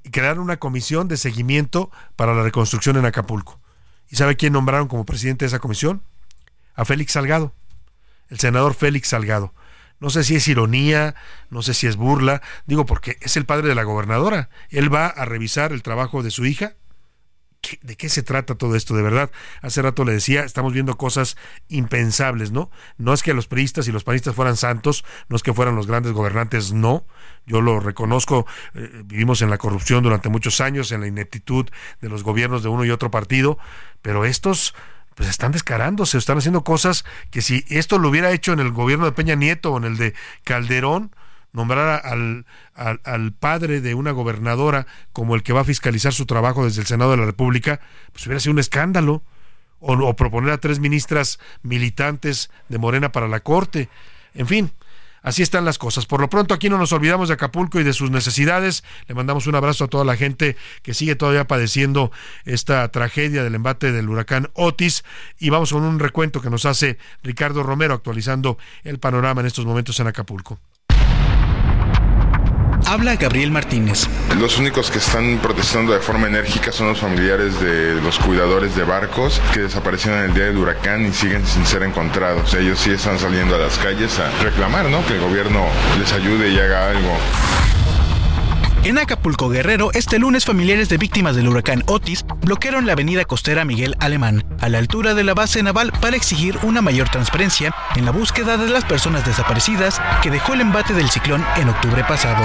[0.04, 3.60] y crearon una comisión de seguimiento para la reconstrucción en Acapulco.
[4.10, 6.02] ¿Y sabe quién nombraron como presidente de esa comisión?
[6.76, 7.54] A Félix Salgado,
[8.30, 9.54] el senador Félix Salgado.
[10.00, 11.16] No sé si es ironía,
[11.50, 14.50] no sé si es burla, digo porque es el padre de la gobernadora.
[14.70, 16.76] Él va a revisar el trabajo de su hija
[17.82, 18.96] ¿De qué se trata todo esto?
[18.96, 19.32] De verdad,
[19.62, 21.36] hace rato le decía, estamos viendo cosas
[21.68, 22.72] impensables, ¿no?
[22.98, 25.86] No es que los priistas y los panistas fueran santos, no es que fueran los
[25.86, 27.06] grandes gobernantes, no.
[27.46, 31.68] Yo lo reconozco, eh, vivimos en la corrupción durante muchos años, en la ineptitud
[32.02, 33.60] de los gobiernos de uno y otro partido,
[34.02, 34.74] pero estos
[35.20, 39.04] pues están descarándose, están haciendo cosas que si esto lo hubiera hecho en el gobierno
[39.04, 40.14] de Peña Nieto o en el de
[40.46, 41.14] Calderón,
[41.52, 46.64] nombrar al, al, padre de una gobernadora como el que va a fiscalizar su trabajo
[46.64, 47.82] desde el Senado de la República,
[48.14, 49.22] pues hubiera sido un escándalo.
[49.82, 53.90] O, o proponer a tres ministras militantes de Morena para la Corte.
[54.34, 54.72] En fin,
[55.22, 56.06] Así están las cosas.
[56.06, 58.84] Por lo pronto aquí no nos olvidamos de Acapulco y de sus necesidades.
[59.08, 62.12] Le mandamos un abrazo a toda la gente que sigue todavía padeciendo
[62.46, 65.04] esta tragedia del embate del huracán Otis.
[65.38, 69.66] Y vamos con un recuento que nos hace Ricardo Romero actualizando el panorama en estos
[69.66, 70.60] momentos en Acapulco.
[72.90, 74.08] Habla Gabriel Martínez.
[74.40, 78.84] Los únicos que están protestando de forma enérgica son los familiares de los cuidadores de
[78.84, 82.52] barcos que desaparecieron el día del huracán y siguen sin ser encontrados.
[82.56, 85.06] Ellos sí están saliendo a las calles a reclamar, ¿no?
[85.06, 85.68] Que el gobierno
[86.00, 87.16] les ayude y haga algo.
[88.84, 93.66] En Acapulco Guerrero, este lunes familiares de víctimas del huracán Otis bloquearon la avenida costera
[93.66, 98.06] Miguel Alemán, a la altura de la base naval para exigir una mayor transparencia en
[98.06, 102.42] la búsqueda de las personas desaparecidas que dejó el embate del ciclón en octubre pasado.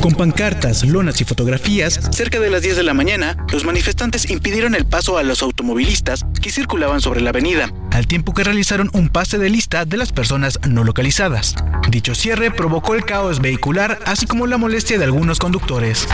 [0.00, 4.74] Con pancartas, lonas y fotografías, cerca de las 10 de la mañana, los manifestantes impidieron
[4.74, 9.10] el paso a los automovilistas que circulaban sobre la avenida, al tiempo que realizaron un
[9.10, 11.54] pase de lista de las personas no localizadas.
[11.90, 16.08] Dicho cierre provocó el caos vehicular, así como la molestia de algunos conductores.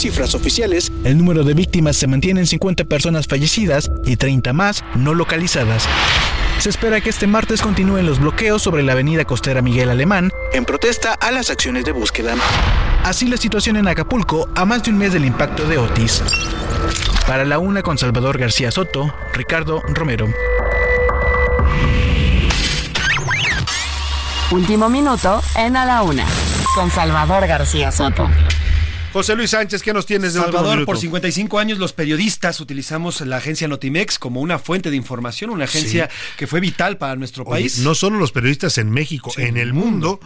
[0.00, 4.82] Cifras oficiales, el número de víctimas se mantiene en 50 personas fallecidas y 30 más
[4.94, 5.84] no localizadas.
[6.58, 10.64] Se espera que este martes continúen los bloqueos sobre la avenida costera Miguel Alemán en
[10.64, 12.34] protesta a las acciones de búsqueda.
[13.04, 16.22] Así la situación en Acapulco a más de un mes del impacto de Otis.
[17.26, 20.32] Para la una con Salvador García Soto, Ricardo Romero.
[24.50, 26.26] Último minuto en A la Una
[26.74, 28.28] con Salvador García Soto.
[29.12, 33.38] José Luis Sánchez, ¿qué nos tienes de Salvador, por 55 años los periodistas utilizamos la
[33.38, 37.78] agencia Notimex como una fuente de información, una agencia que fue vital para nuestro país.
[37.78, 40.20] no solo los periodistas en México, en el mundo,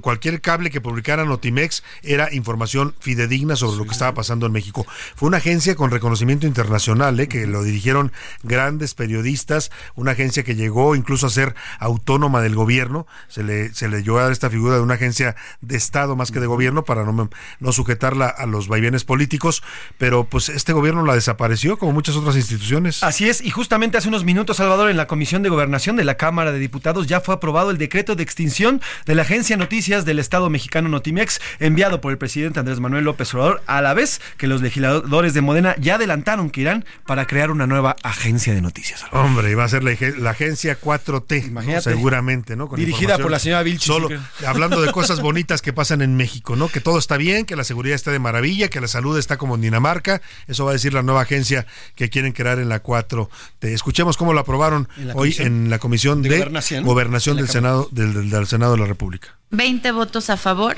[0.00, 4.86] cualquier cable que publicara Notimex era información fidedigna sobre lo que estaba pasando en México.
[5.14, 7.28] Fue una agencia con reconocimiento internacional, ¿eh?
[7.28, 8.12] que lo dirigieron
[8.42, 13.88] grandes periodistas, una agencia que llegó incluso a ser autónoma del gobierno, se le, se
[13.88, 16.86] le llevó a dar esta figura de una agencia de Estado más que de gobierno
[16.86, 17.28] para no,
[17.60, 19.62] no sujetar a los vaivenes políticos,
[19.98, 23.02] pero pues este gobierno la desapareció como muchas otras instituciones.
[23.02, 26.16] Así es, y justamente hace unos minutos, Salvador, en la Comisión de Gobernación de la
[26.16, 30.18] Cámara de Diputados ya fue aprobado el decreto de extinción de la Agencia Noticias del
[30.18, 34.46] Estado mexicano Notimex, enviado por el presidente Andrés Manuel López Obrador, a la vez que
[34.46, 39.04] los legisladores de Modena ya adelantaron que irán para crear una nueva agencia de noticias.
[39.12, 42.68] Hombre, iba a ser la, agencia 4T, seguramente, ¿no?
[42.76, 43.86] Dirigida por la señora Vilchi.
[43.86, 44.08] Solo
[44.46, 46.68] hablando de cosas bonitas que pasan en México, ¿no?
[46.68, 49.56] Que todo está bien, que la seguridad está de maravilla, que la salud está como
[49.56, 50.22] en Dinamarca.
[50.46, 53.28] Eso va a decir la nueva agencia que quieren crear en la 4.
[53.58, 56.38] Te escuchemos cómo lo aprobaron hoy en la Comisión de,
[56.82, 59.36] Gobernación, del, Senado, del, Senado de la República.
[59.50, 60.76] 20 votos a favor,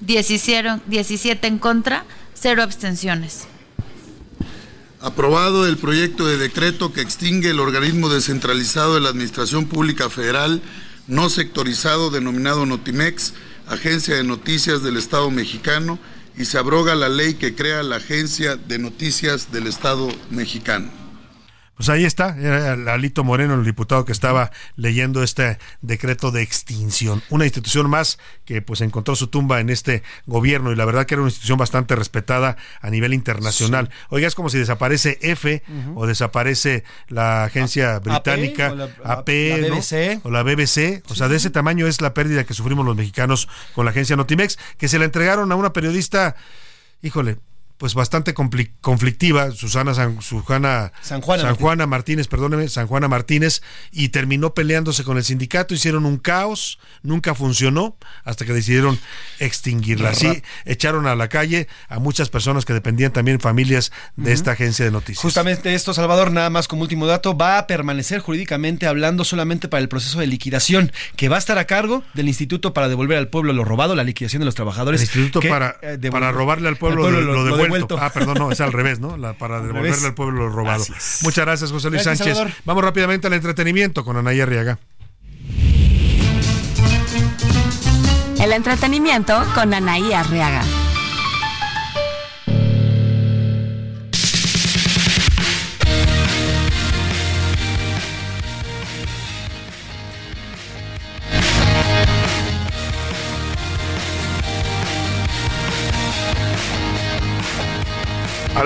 [0.00, 3.46] 17, 17 en contra, cero abstenciones.
[5.00, 10.62] Aprobado el proyecto de decreto que extingue el organismo descentralizado de la Administración Pública Federal
[11.06, 13.34] no sectorizado denominado Notimex
[13.66, 15.98] Agencia de Noticias del Estado mexicano
[16.36, 21.05] y se abroga la ley que crea la Agencia de Noticias del Estado mexicano.
[21.76, 27.22] Pues ahí está, era Alito Moreno, el diputado que estaba leyendo este decreto de extinción.
[27.28, 31.14] Una institución más que pues encontró su tumba en este gobierno y la verdad que
[31.14, 33.90] era una institución bastante respetada a nivel internacional.
[34.08, 35.62] Oiga, es como si desaparece F
[35.94, 38.74] o desaparece la agencia británica
[39.04, 40.20] AP, o la, BBC.
[40.24, 41.02] o la BBC.
[41.10, 44.16] O sea, de ese tamaño es la pérdida que sufrimos los mexicanos con la agencia
[44.16, 46.36] Notimex, que se la entregaron a una periodista,
[47.02, 47.36] híjole,
[47.78, 52.28] pues bastante conflictiva, Susana San, Susana, San, Juana, San Juana Martínez.
[52.28, 53.62] perdóneme, San Juana Martínez,
[53.92, 58.98] y terminó peleándose con el sindicato, hicieron un caos, nunca funcionó, hasta que decidieron
[59.38, 60.10] extinguirla.
[60.10, 64.84] Así echaron a la calle a muchas personas que dependían también familias de esta agencia
[64.84, 65.22] de noticias.
[65.22, 69.82] Justamente esto, Salvador, nada más como último dato, va a permanecer jurídicamente hablando solamente para
[69.82, 73.28] el proceso de liquidación, que va a estar a cargo del Instituto para devolver al
[73.28, 75.00] pueblo lo robado, la liquidación de los trabajadores.
[75.00, 77.65] El Instituto para, eh, para robarle al pueblo, lo,
[78.00, 79.16] Ah, perdón, no, es al revés, ¿no?
[79.38, 80.84] para devolverle al pueblo lo robado.
[81.22, 82.38] Muchas gracias, José Luis Sánchez.
[82.64, 84.78] Vamos rápidamente al entretenimiento con Anaya Arriaga.
[88.46, 90.62] El entretenimiento con Anaí Arriaga.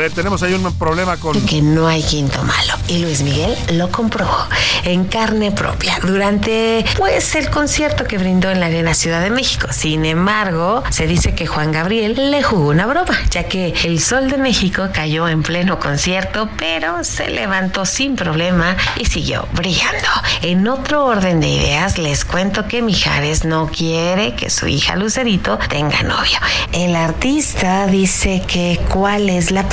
[0.08, 1.38] Tenemos ahí un problema con...
[1.44, 2.74] Que no hay quinto malo.
[2.88, 4.46] Y Luis Miguel lo comprobó
[4.84, 9.66] en carne propia durante, pues, el concierto que brindó en la Arena Ciudad de México.
[9.70, 14.30] Sin embargo, se dice que Juan Gabriel le jugó una broma, ya que el Sol
[14.30, 20.08] de México cayó en pleno concierto, pero se levantó sin problema y siguió brillando.
[20.42, 25.58] En otro orden de ideas, les cuento que Mijares no quiere que su hija Lucerito
[25.68, 26.38] tenga novio.
[26.72, 29.68] El artista dice que cuál es la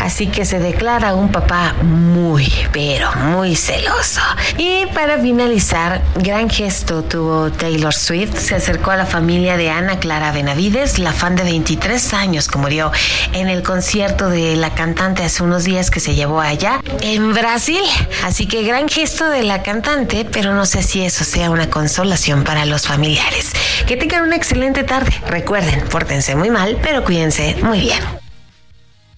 [0.00, 4.20] así que se declara un papá muy, pero muy celoso.
[4.58, 9.98] Y para finalizar, gran gesto tuvo Taylor Swift, se acercó a la familia de Ana
[9.98, 12.92] Clara Benavides, la fan de 23 años que murió
[13.32, 17.82] en el concierto de la cantante hace unos días que se llevó allá en Brasil.
[18.24, 22.44] Así que gran gesto de la cantante, pero no sé si eso sea una consolación
[22.44, 23.52] para los familiares.
[23.86, 25.12] Que tengan una excelente tarde.
[25.26, 28.25] Recuerden, pórtense muy mal, pero cuídense muy bien.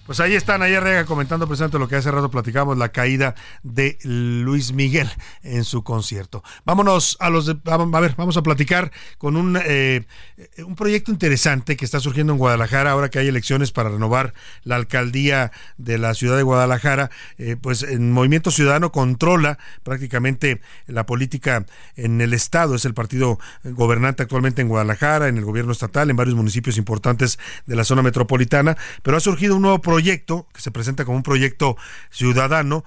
[0.09, 3.99] Pues ahí están, ahí Rega comentando precisamente lo que hace rato platicamos, la caída de
[4.01, 5.07] Luis Miguel
[5.43, 6.43] en su concierto.
[6.65, 10.07] Vámonos a los, a ver, vamos a platicar con un, eh,
[10.65, 14.33] un proyecto interesante que está surgiendo en Guadalajara, ahora que hay elecciones para renovar
[14.63, 21.05] la alcaldía de la ciudad de Guadalajara, eh, pues el Movimiento Ciudadano controla prácticamente la
[21.05, 26.09] política en el estado, es el partido gobernante actualmente en Guadalajara, en el gobierno estatal,
[26.09, 27.37] en varios municipios importantes
[27.67, 31.17] de la zona metropolitana, pero ha surgido un nuevo proyecto proyecto que se presenta como
[31.17, 31.75] un proyecto
[32.09, 32.85] ciudadano,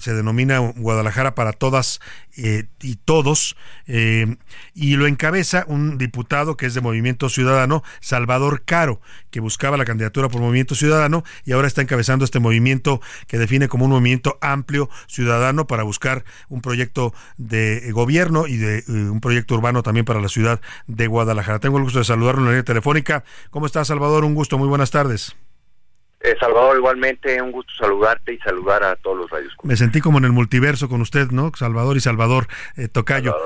[0.00, 2.00] se denomina Guadalajara para todas
[2.34, 3.56] eh, y todos,
[3.86, 4.36] eh,
[4.72, 9.84] y lo encabeza un diputado que es de Movimiento Ciudadano, Salvador Caro, que buscaba la
[9.84, 14.38] candidatura por Movimiento Ciudadano y ahora está encabezando este movimiento que define como un movimiento
[14.40, 20.06] amplio ciudadano para buscar un proyecto de gobierno y de eh, un proyecto urbano también
[20.06, 21.58] para la ciudad de Guadalajara.
[21.58, 23.24] Tengo el gusto de saludarlo en la línea telefónica.
[23.50, 24.24] ¿Cómo está Salvador?
[24.24, 25.36] Un gusto, muy buenas tardes.
[26.24, 29.52] Eh, Salvador, igualmente un gusto saludarte y saludar a todos los radios.
[29.62, 31.52] Me sentí como en el multiverso con usted, ¿no?
[31.54, 32.46] Salvador y Salvador
[32.78, 33.36] eh, Tocayo.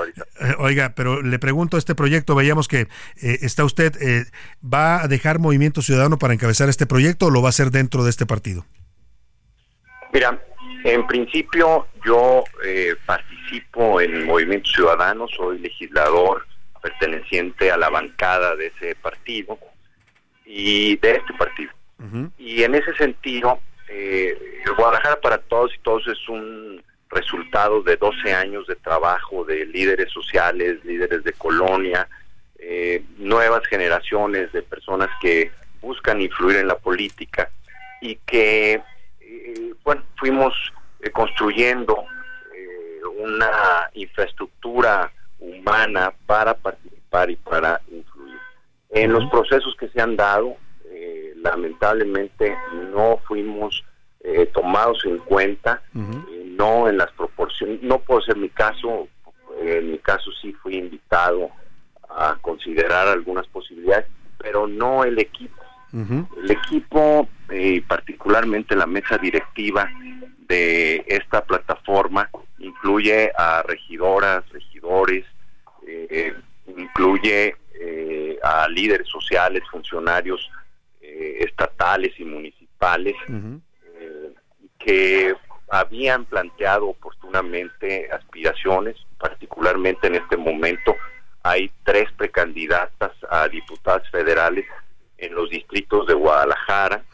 [0.40, 2.86] Eh, oiga, pero le pregunto, este proyecto, veíamos que
[3.16, 3.94] está usted,
[4.62, 8.04] ¿va a dejar Movimiento Ciudadano para encabezar este proyecto o lo va a hacer dentro
[8.04, 8.64] de este partido?
[10.12, 10.40] Mira,
[10.84, 12.44] en principio yo
[13.06, 16.46] participo en Movimiento Ciudadano, soy legislador
[16.80, 19.58] perteneciente a la bancada de ese partido
[20.46, 21.72] y de este partido.
[22.38, 23.58] Y en ese sentido,
[23.88, 24.36] eh,
[24.76, 30.10] Guadalajara para todos y todos es un resultado de 12 años de trabajo de líderes
[30.12, 32.08] sociales, líderes de colonia,
[32.58, 35.50] eh, nuevas generaciones de personas que
[35.80, 37.50] buscan influir en la política
[38.00, 38.82] y que,
[39.20, 40.54] eh, bueno, fuimos
[41.00, 42.04] eh, construyendo
[43.16, 45.10] una infraestructura
[45.40, 48.38] humana para participar y para influir.
[48.90, 50.56] En los procesos que se han dado,
[51.42, 52.56] lamentablemente
[52.92, 53.84] no fuimos
[54.20, 59.08] eh, tomados en cuenta, eh, no en las proporciones, no puedo ser mi caso,
[59.60, 61.50] en mi caso sí fui invitado
[62.08, 64.06] a considerar algunas posibilidades,
[64.38, 65.62] pero no el equipo.
[65.90, 69.90] El equipo, eh, particularmente la mesa directiva
[70.46, 72.28] de esta plataforma,
[72.58, 75.24] incluye a regidoras, regidores,
[76.66, 77.56] incluye
[78.68, 80.50] líderes sociales, funcionarios
[81.40, 83.14] estatales y municipales,
[84.78, 85.34] que
[85.68, 90.94] habían planteado oportunamente aspiraciones, particularmente en este momento
[91.42, 94.66] hay tres precandidatas a diputadas federales
[95.18, 97.04] en los distritos de Guadalajara,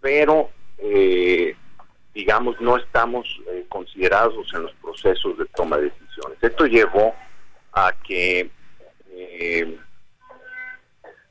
[0.00, 1.54] pero eh,
[2.14, 6.38] digamos no estamos eh, considerados en los procesos de toma de decisiones.
[6.42, 7.14] Esto llevó
[7.72, 8.50] a que
[9.12, 9.78] eh,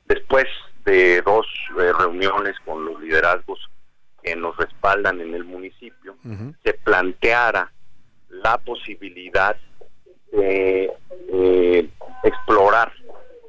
[0.08, 0.46] después
[0.90, 1.46] de dos
[1.76, 3.60] reuniones con los liderazgos
[4.24, 6.16] que nos respaldan en el municipio,
[6.64, 7.72] se planteara
[8.30, 9.56] la posibilidad
[10.32, 10.92] de
[11.32, 11.90] eh,
[12.24, 12.92] explorar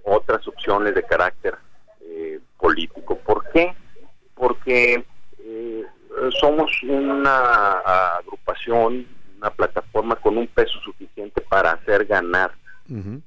[0.05, 1.57] otras opciones de carácter
[2.03, 3.19] eh, político.
[3.19, 3.75] ¿Por qué?
[4.35, 5.05] Porque
[5.39, 5.85] eh,
[6.41, 7.81] somos una
[8.19, 9.07] agrupación,
[9.39, 12.53] una plataforma con un peso suficiente para hacer ganar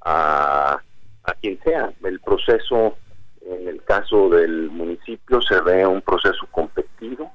[0.02, 0.80] a,
[1.24, 1.92] a quien sea.
[2.04, 2.96] El proceso,
[3.46, 7.30] en el caso del municipio, se ve un proceso competido.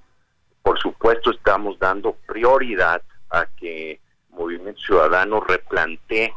[0.61, 3.99] Por supuesto, estamos dando prioridad a que
[4.31, 6.34] Movimiento Ciudadano replantee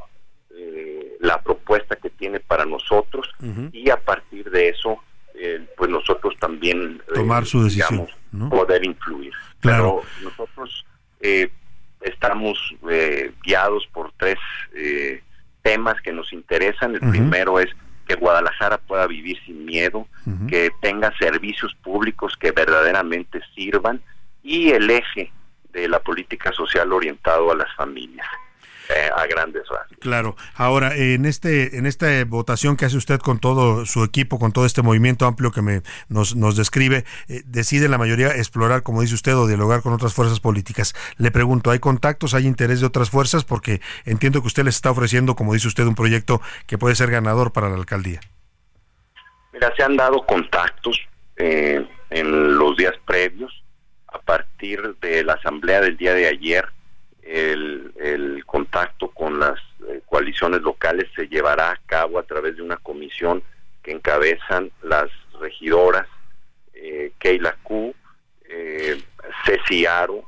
[0.51, 3.29] eh, la propuesta que tiene para nosotros
[3.73, 4.99] y a partir de eso,
[5.35, 8.07] eh, pues nosotros también eh, tomar su decisión,
[8.51, 9.33] poder influir.
[9.61, 10.03] Claro.
[10.19, 10.85] Pero nosotros
[12.01, 12.75] estamos
[13.43, 14.39] guiados por tres
[15.63, 16.95] temas que nos interesan.
[16.95, 17.71] El primero es
[18.13, 20.07] que Guadalajara pueda vivir sin miedo,
[20.49, 24.01] que tenga servicios públicos que verdaderamente sirvan
[24.43, 25.33] y el eje
[25.73, 28.27] de la política social orientado a las familias.
[28.89, 29.97] Eh, a grandes rasgos.
[30.01, 30.37] Claro.
[30.57, 34.67] Ahora, en este en esta votación que hace usted con todo su equipo, con todo
[34.67, 39.15] este movimiento amplio que me nos, nos describe, eh, decide la mayoría explorar, como dice
[39.15, 40.95] usted, o dialogar con otras fuerzas políticas.
[41.17, 43.45] Le pregunto, ¿hay contactos, hay interés de otras fuerzas?
[43.45, 47.11] Porque entiendo que usted les está ofreciendo, como dice usted, un proyecto que puede ser
[47.11, 48.21] ganador para la alcaldía.
[49.53, 51.01] Mira, se han dado contactos
[51.37, 53.63] eh, en los días previos
[54.09, 56.67] a partir de la asamblea del día de ayer,
[57.23, 59.59] el, contacto con las
[59.89, 63.43] eh, coaliciones locales se llevará a cabo a través de una comisión
[63.83, 65.09] que encabezan las
[65.41, 66.07] regidoras
[66.75, 67.95] eh, Keila Q,
[68.49, 69.01] eh,
[69.45, 70.25] Ceci Aro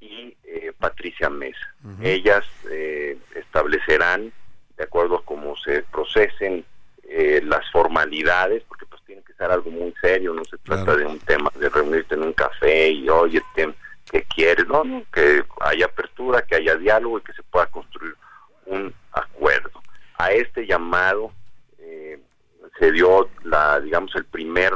[0.00, 1.74] y eh, Patricia Mesa.
[2.00, 2.44] Ellas
[3.34, 4.32] establecerán,
[4.76, 6.64] de acuerdo a cómo se procesen
[7.44, 11.50] las formalidades, porque tiene que ser algo muy serio, no se trata de un tema
[11.56, 14.66] de reunirte en un café y oye, ¿qué, quieres?
[14.68, 14.82] No,
[15.12, 15.41] que apertura, que
[16.72, 18.14] haya diálogo y que se pueda construir
[18.66, 19.82] un acuerdo.
[20.18, 21.32] A este llamado
[21.78, 22.20] eh,
[22.78, 24.72] se dio la, digamos, el primer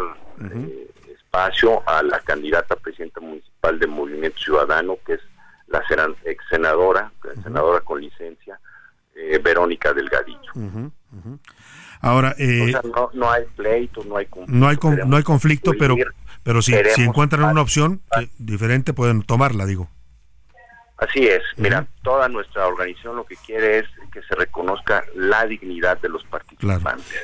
[0.53, 5.21] eh, espacio a la candidata presidenta municipal de Movimiento Ciudadano, que es
[5.69, 5.83] la
[6.25, 7.13] ex senadora,
[7.43, 8.59] senadora con licencia,
[9.15, 10.53] eh, Verónica Delgadillo.
[12.01, 12.73] Ahora, eh,
[13.15, 14.57] no, hay pleito, no hay conflicto.
[14.57, 15.97] No hay, no hay conflicto, pero,
[16.43, 18.03] pero si, si encuentran una opción
[18.39, 19.89] diferente, pueden tomarla, digo.
[20.99, 21.43] Así es.
[21.57, 26.25] Mira, toda nuestra organización lo que quiere es que se reconozca la dignidad de los
[26.25, 27.23] participantes,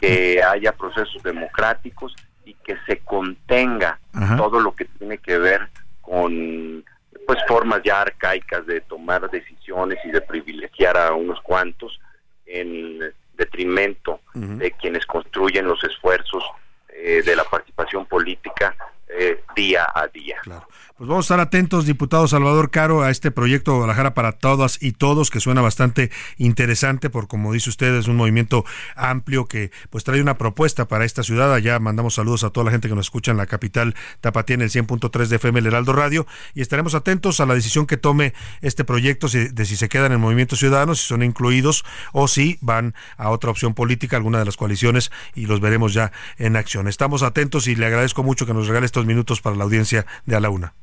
[0.00, 4.00] que haya procesos democráticos y que se contenga
[4.36, 5.68] todo lo que tiene que ver
[6.00, 6.84] con
[7.26, 12.00] pues formas ya arcaicas de tomar decisiones y de privilegiar a unos cuantos
[12.44, 12.98] en
[13.36, 16.42] detrimento de quienes construyen los esfuerzos
[16.88, 18.74] eh, de la participación política
[19.08, 20.38] eh, día a día.
[20.42, 20.66] Claro.
[20.98, 24.92] Pues vamos a estar atentos, diputado Salvador Caro, a este proyecto Guadalajara para todas y
[24.92, 30.04] todos, que suena bastante interesante, por como dice usted, es un movimiento amplio que pues
[30.04, 31.56] trae una propuesta para esta ciudad.
[31.58, 34.60] Ya mandamos saludos a toda la gente que nos escucha en la capital Tapatía en
[34.60, 38.34] el 100.3 de FM El Heraldo Radio y estaremos atentos a la decisión que tome
[38.60, 42.58] este proyecto de si se quedan en el movimiento ciudadano, si son incluidos o si
[42.60, 46.86] van a otra opción política, alguna de las coaliciones y los veremos ya en acción.
[46.86, 50.36] Estamos atentos y le agradezco mucho que nos regale estos minutos para la audiencia de
[50.36, 50.74] A la Una.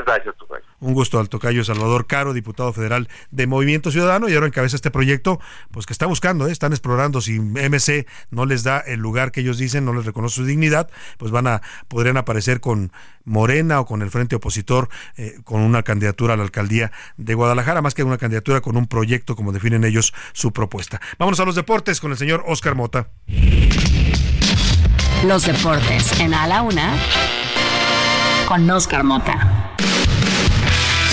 [0.00, 0.64] Muchas gracias, Tocayo.
[0.80, 4.90] Un gusto al Tocayo Salvador Caro, diputado federal de Movimiento Ciudadano, y ahora encabeza este
[4.90, 5.40] proyecto,
[5.70, 6.52] pues que está buscando, ¿eh?
[6.52, 7.20] están explorando.
[7.20, 10.90] Si MC no les da el lugar que ellos dicen, no les reconoce su dignidad,
[11.18, 12.92] pues van a, podrían aparecer con
[13.24, 17.82] Morena o con el Frente Opositor, eh, con una candidatura a la alcaldía de Guadalajara,
[17.82, 21.00] más que una candidatura con un proyecto, como definen ellos su propuesta.
[21.18, 23.08] Vámonos a los deportes con el señor Oscar Mota.
[25.26, 26.94] Los deportes en A la Una
[28.50, 29.70] con Oscar Mota.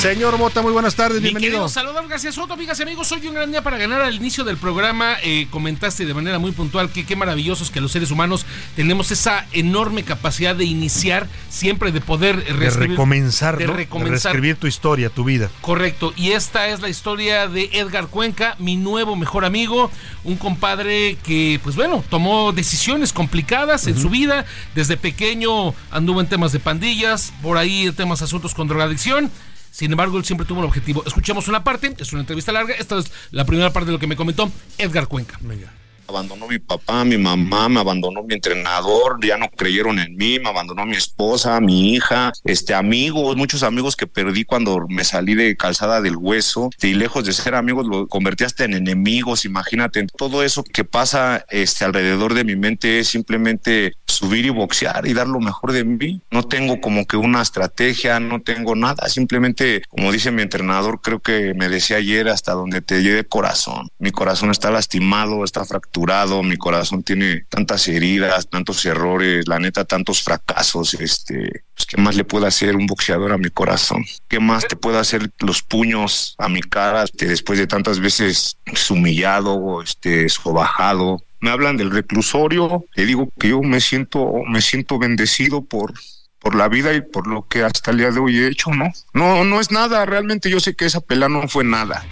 [0.08, 1.68] Señor Mota, muy buenas tardes, bienvenido.
[1.68, 3.10] Saludar, gracias Soto, amigas y amigos.
[3.10, 5.18] Soy un gran día para ganar al inicio del programa.
[5.22, 8.46] Eh, comentaste de manera muy puntual que qué maravillosos que los seres humanos
[8.78, 15.10] tenemos esa enorme capacidad de iniciar, siempre de poder de recomenzar, de, reescribir tu historia,
[15.10, 15.50] tu vida.
[15.60, 19.92] Correcto, y esta es la historia de Edgar Cuenca, mi nuevo mejor amigo,
[20.24, 24.46] un compadre que, pues bueno, tomó decisiones complicadas en su vida.
[24.74, 29.30] Desde pequeño anduvo en temas de pandillas, por ahí temas asuntos con drogadicción.
[29.72, 31.04] Sin embargo, él siempre tuvo un objetivo.
[31.06, 32.74] Escuchemos una parte, es una entrevista larga.
[32.76, 35.38] Esta es la primera parte de lo que me comentó Edgar Cuenca.
[35.42, 35.77] Venga
[36.08, 40.50] abandonó mi papá, mi mamá, me abandonó mi entrenador, ya no creyeron en mí, me
[40.50, 45.58] abandonó mi esposa, mi hija, este amigos, muchos amigos que perdí cuando me salí de
[45.58, 50.44] calzada del hueso y lejos de ser amigos lo convertí hasta en enemigos, imagínate, todo
[50.44, 55.28] eso que pasa este alrededor de mi mente es simplemente subir y boxear y dar
[55.28, 56.22] lo mejor de mí.
[56.32, 61.20] No tengo como que una estrategia, no tengo nada, simplemente como dice mi entrenador, creo
[61.20, 63.90] que me decía ayer hasta donde te lleve corazón.
[64.00, 65.97] Mi corazón está lastimado, está fracturado
[66.44, 72.16] mi corazón tiene tantas heridas, tantos errores, la neta, tantos fracasos, este, pues, ¿qué más
[72.16, 74.06] le puede hacer un boxeador a mi corazón?
[74.28, 78.58] ¿Qué más te puede hacer los puños a mi cara este, después de tantas veces
[78.90, 81.22] humillado, este, sobajado?
[81.40, 85.94] Me hablan del reclusorio, le digo que yo me siento, me siento bendecido por,
[86.40, 88.92] por la vida y por lo que hasta el día de hoy he hecho, ¿no?
[89.14, 92.06] No, no es nada, realmente yo sé que esa pelea no fue nada.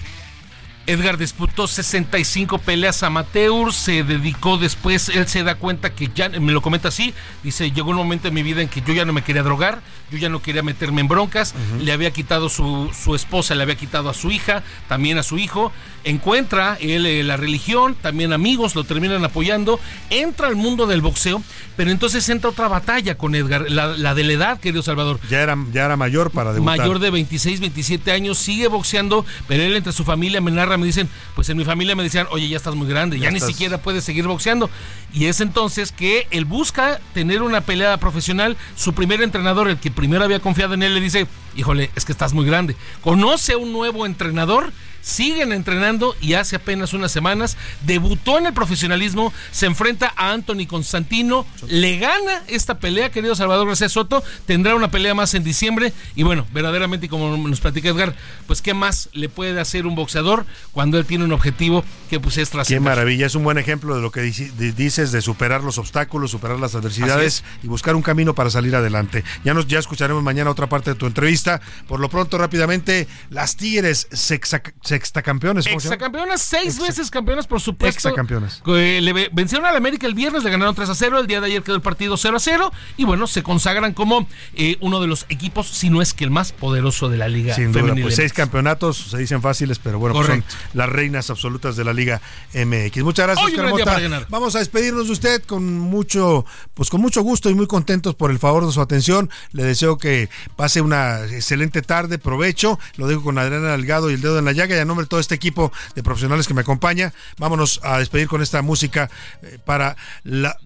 [0.87, 6.51] Edgar disputó 65 peleas amateur, se dedicó después, él se da cuenta que ya, me
[6.51, 7.13] lo comenta así,
[7.43, 9.81] dice, llegó un momento en mi vida en que yo ya no me quería drogar,
[10.11, 13.75] yo ya no quería meterme en broncas, le había quitado su, su, esposa, le había
[13.75, 15.71] quitado a su hija, también a su hijo,
[16.03, 19.79] encuentra él eh, la religión, también amigos lo terminan apoyando,
[20.11, 21.41] entra al mundo del boxeo,
[21.75, 25.19] pero entonces entra otra batalla con Edgar, la, de la edad, querido Salvador.
[25.29, 26.77] Ya era, ya era mayor para debutar.
[26.77, 30.85] Mayor de 26, 27 años, sigue boxeando, pero él entre su familia me narra me
[30.85, 33.77] dicen, pues en mi familia me decían, oye, ya estás muy grande, ya, ni siquiera
[33.79, 34.69] puedes seguir boxeando.
[35.13, 38.57] Y es entonces que él busca tener una pelea profesional.
[38.75, 42.11] Su primer entrenador, el que primero había confiado en él, le dice, híjole, es que
[42.11, 42.75] estás muy grande.
[43.01, 44.73] Conoce a un nuevo entrenador
[45.05, 50.65] siguen entrenando y hace apenas unas semanas debutó en el profesionalismo, se enfrenta a Anthony
[50.67, 55.93] Constantino, le gana esta pelea, querido Salvador García Soto, tendrá una pelea más en diciembre
[56.15, 58.15] y bueno, verdaderamente como nos platica Edgar,
[58.47, 62.37] pues qué más le puede hacer un boxeador cuando él tiene un objetivo que pues
[62.39, 66.31] es Qué maravilla, es un buen ejemplo de lo que dices de superar los obstáculos,
[66.31, 69.23] superar las adversidades y buscar un camino para salir adelante.
[69.43, 71.61] Ya nos ya escucharemos mañana otra parte de tu entrevista.
[71.87, 74.39] Por lo pronto rápidamente, las Tigres se,
[74.81, 75.65] se Sextacampeones.
[75.65, 78.01] Sextacampeones, seis veces campeones, por supuesto.
[78.01, 78.61] Sextacampeones.
[78.65, 81.19] Le vencieron al América el viernes, le ganaron 3 a 0.
[81.19, 82.71] El día de ayer quedó el partido 0 a 0.
[82.97, 86.31] Y bueno, se consagran como eh, uno de los equipos, si no es que el
[86.31, 87.55] más poderoso de la Liga.
[87.55, 90.43] Sin duda, pues seis campeonatos se dicen fáciles, pero bueno, pues son
[90.73, 92.21] las reinas absolutas de la Liga
[92.53, 93.03] MX.
[93.03, 97.67] Muchas gracias, Vamos a despedirnos de usted con mucho, pues con mucho gusto y muy
[97.67, 99.29] contentos por el favor de su atención.
[99.51, 102.79] Le deseo que pase una excelente tarde, provecho.
[102.95, 105.35] Lo dejo con Adriana Delgado y el dedo en la llaga nombre de todo este
[105.35, 109.09] equipo de profesionales que me acompaña, vámonos a despedir con esta música
[109.41, 109.95] eh, para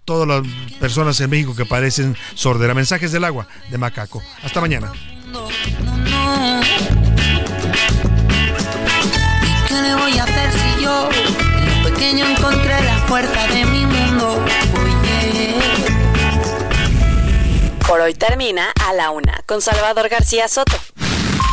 [0.06, 2.74] todas las personas en México que parecen sordera.
[2.74, 4.22] Mensajes del agua de Macaco.
[4.44, 4.92] Hasta mañana.
[9.68, 13.86] ¿Qué le voy a hacer si yo en lo pequeño encontré la fuerza de mi
[13.86, 14.46] mundo?
[17.88, 20.78] Por hoy termina a la una con Salvador García Soto.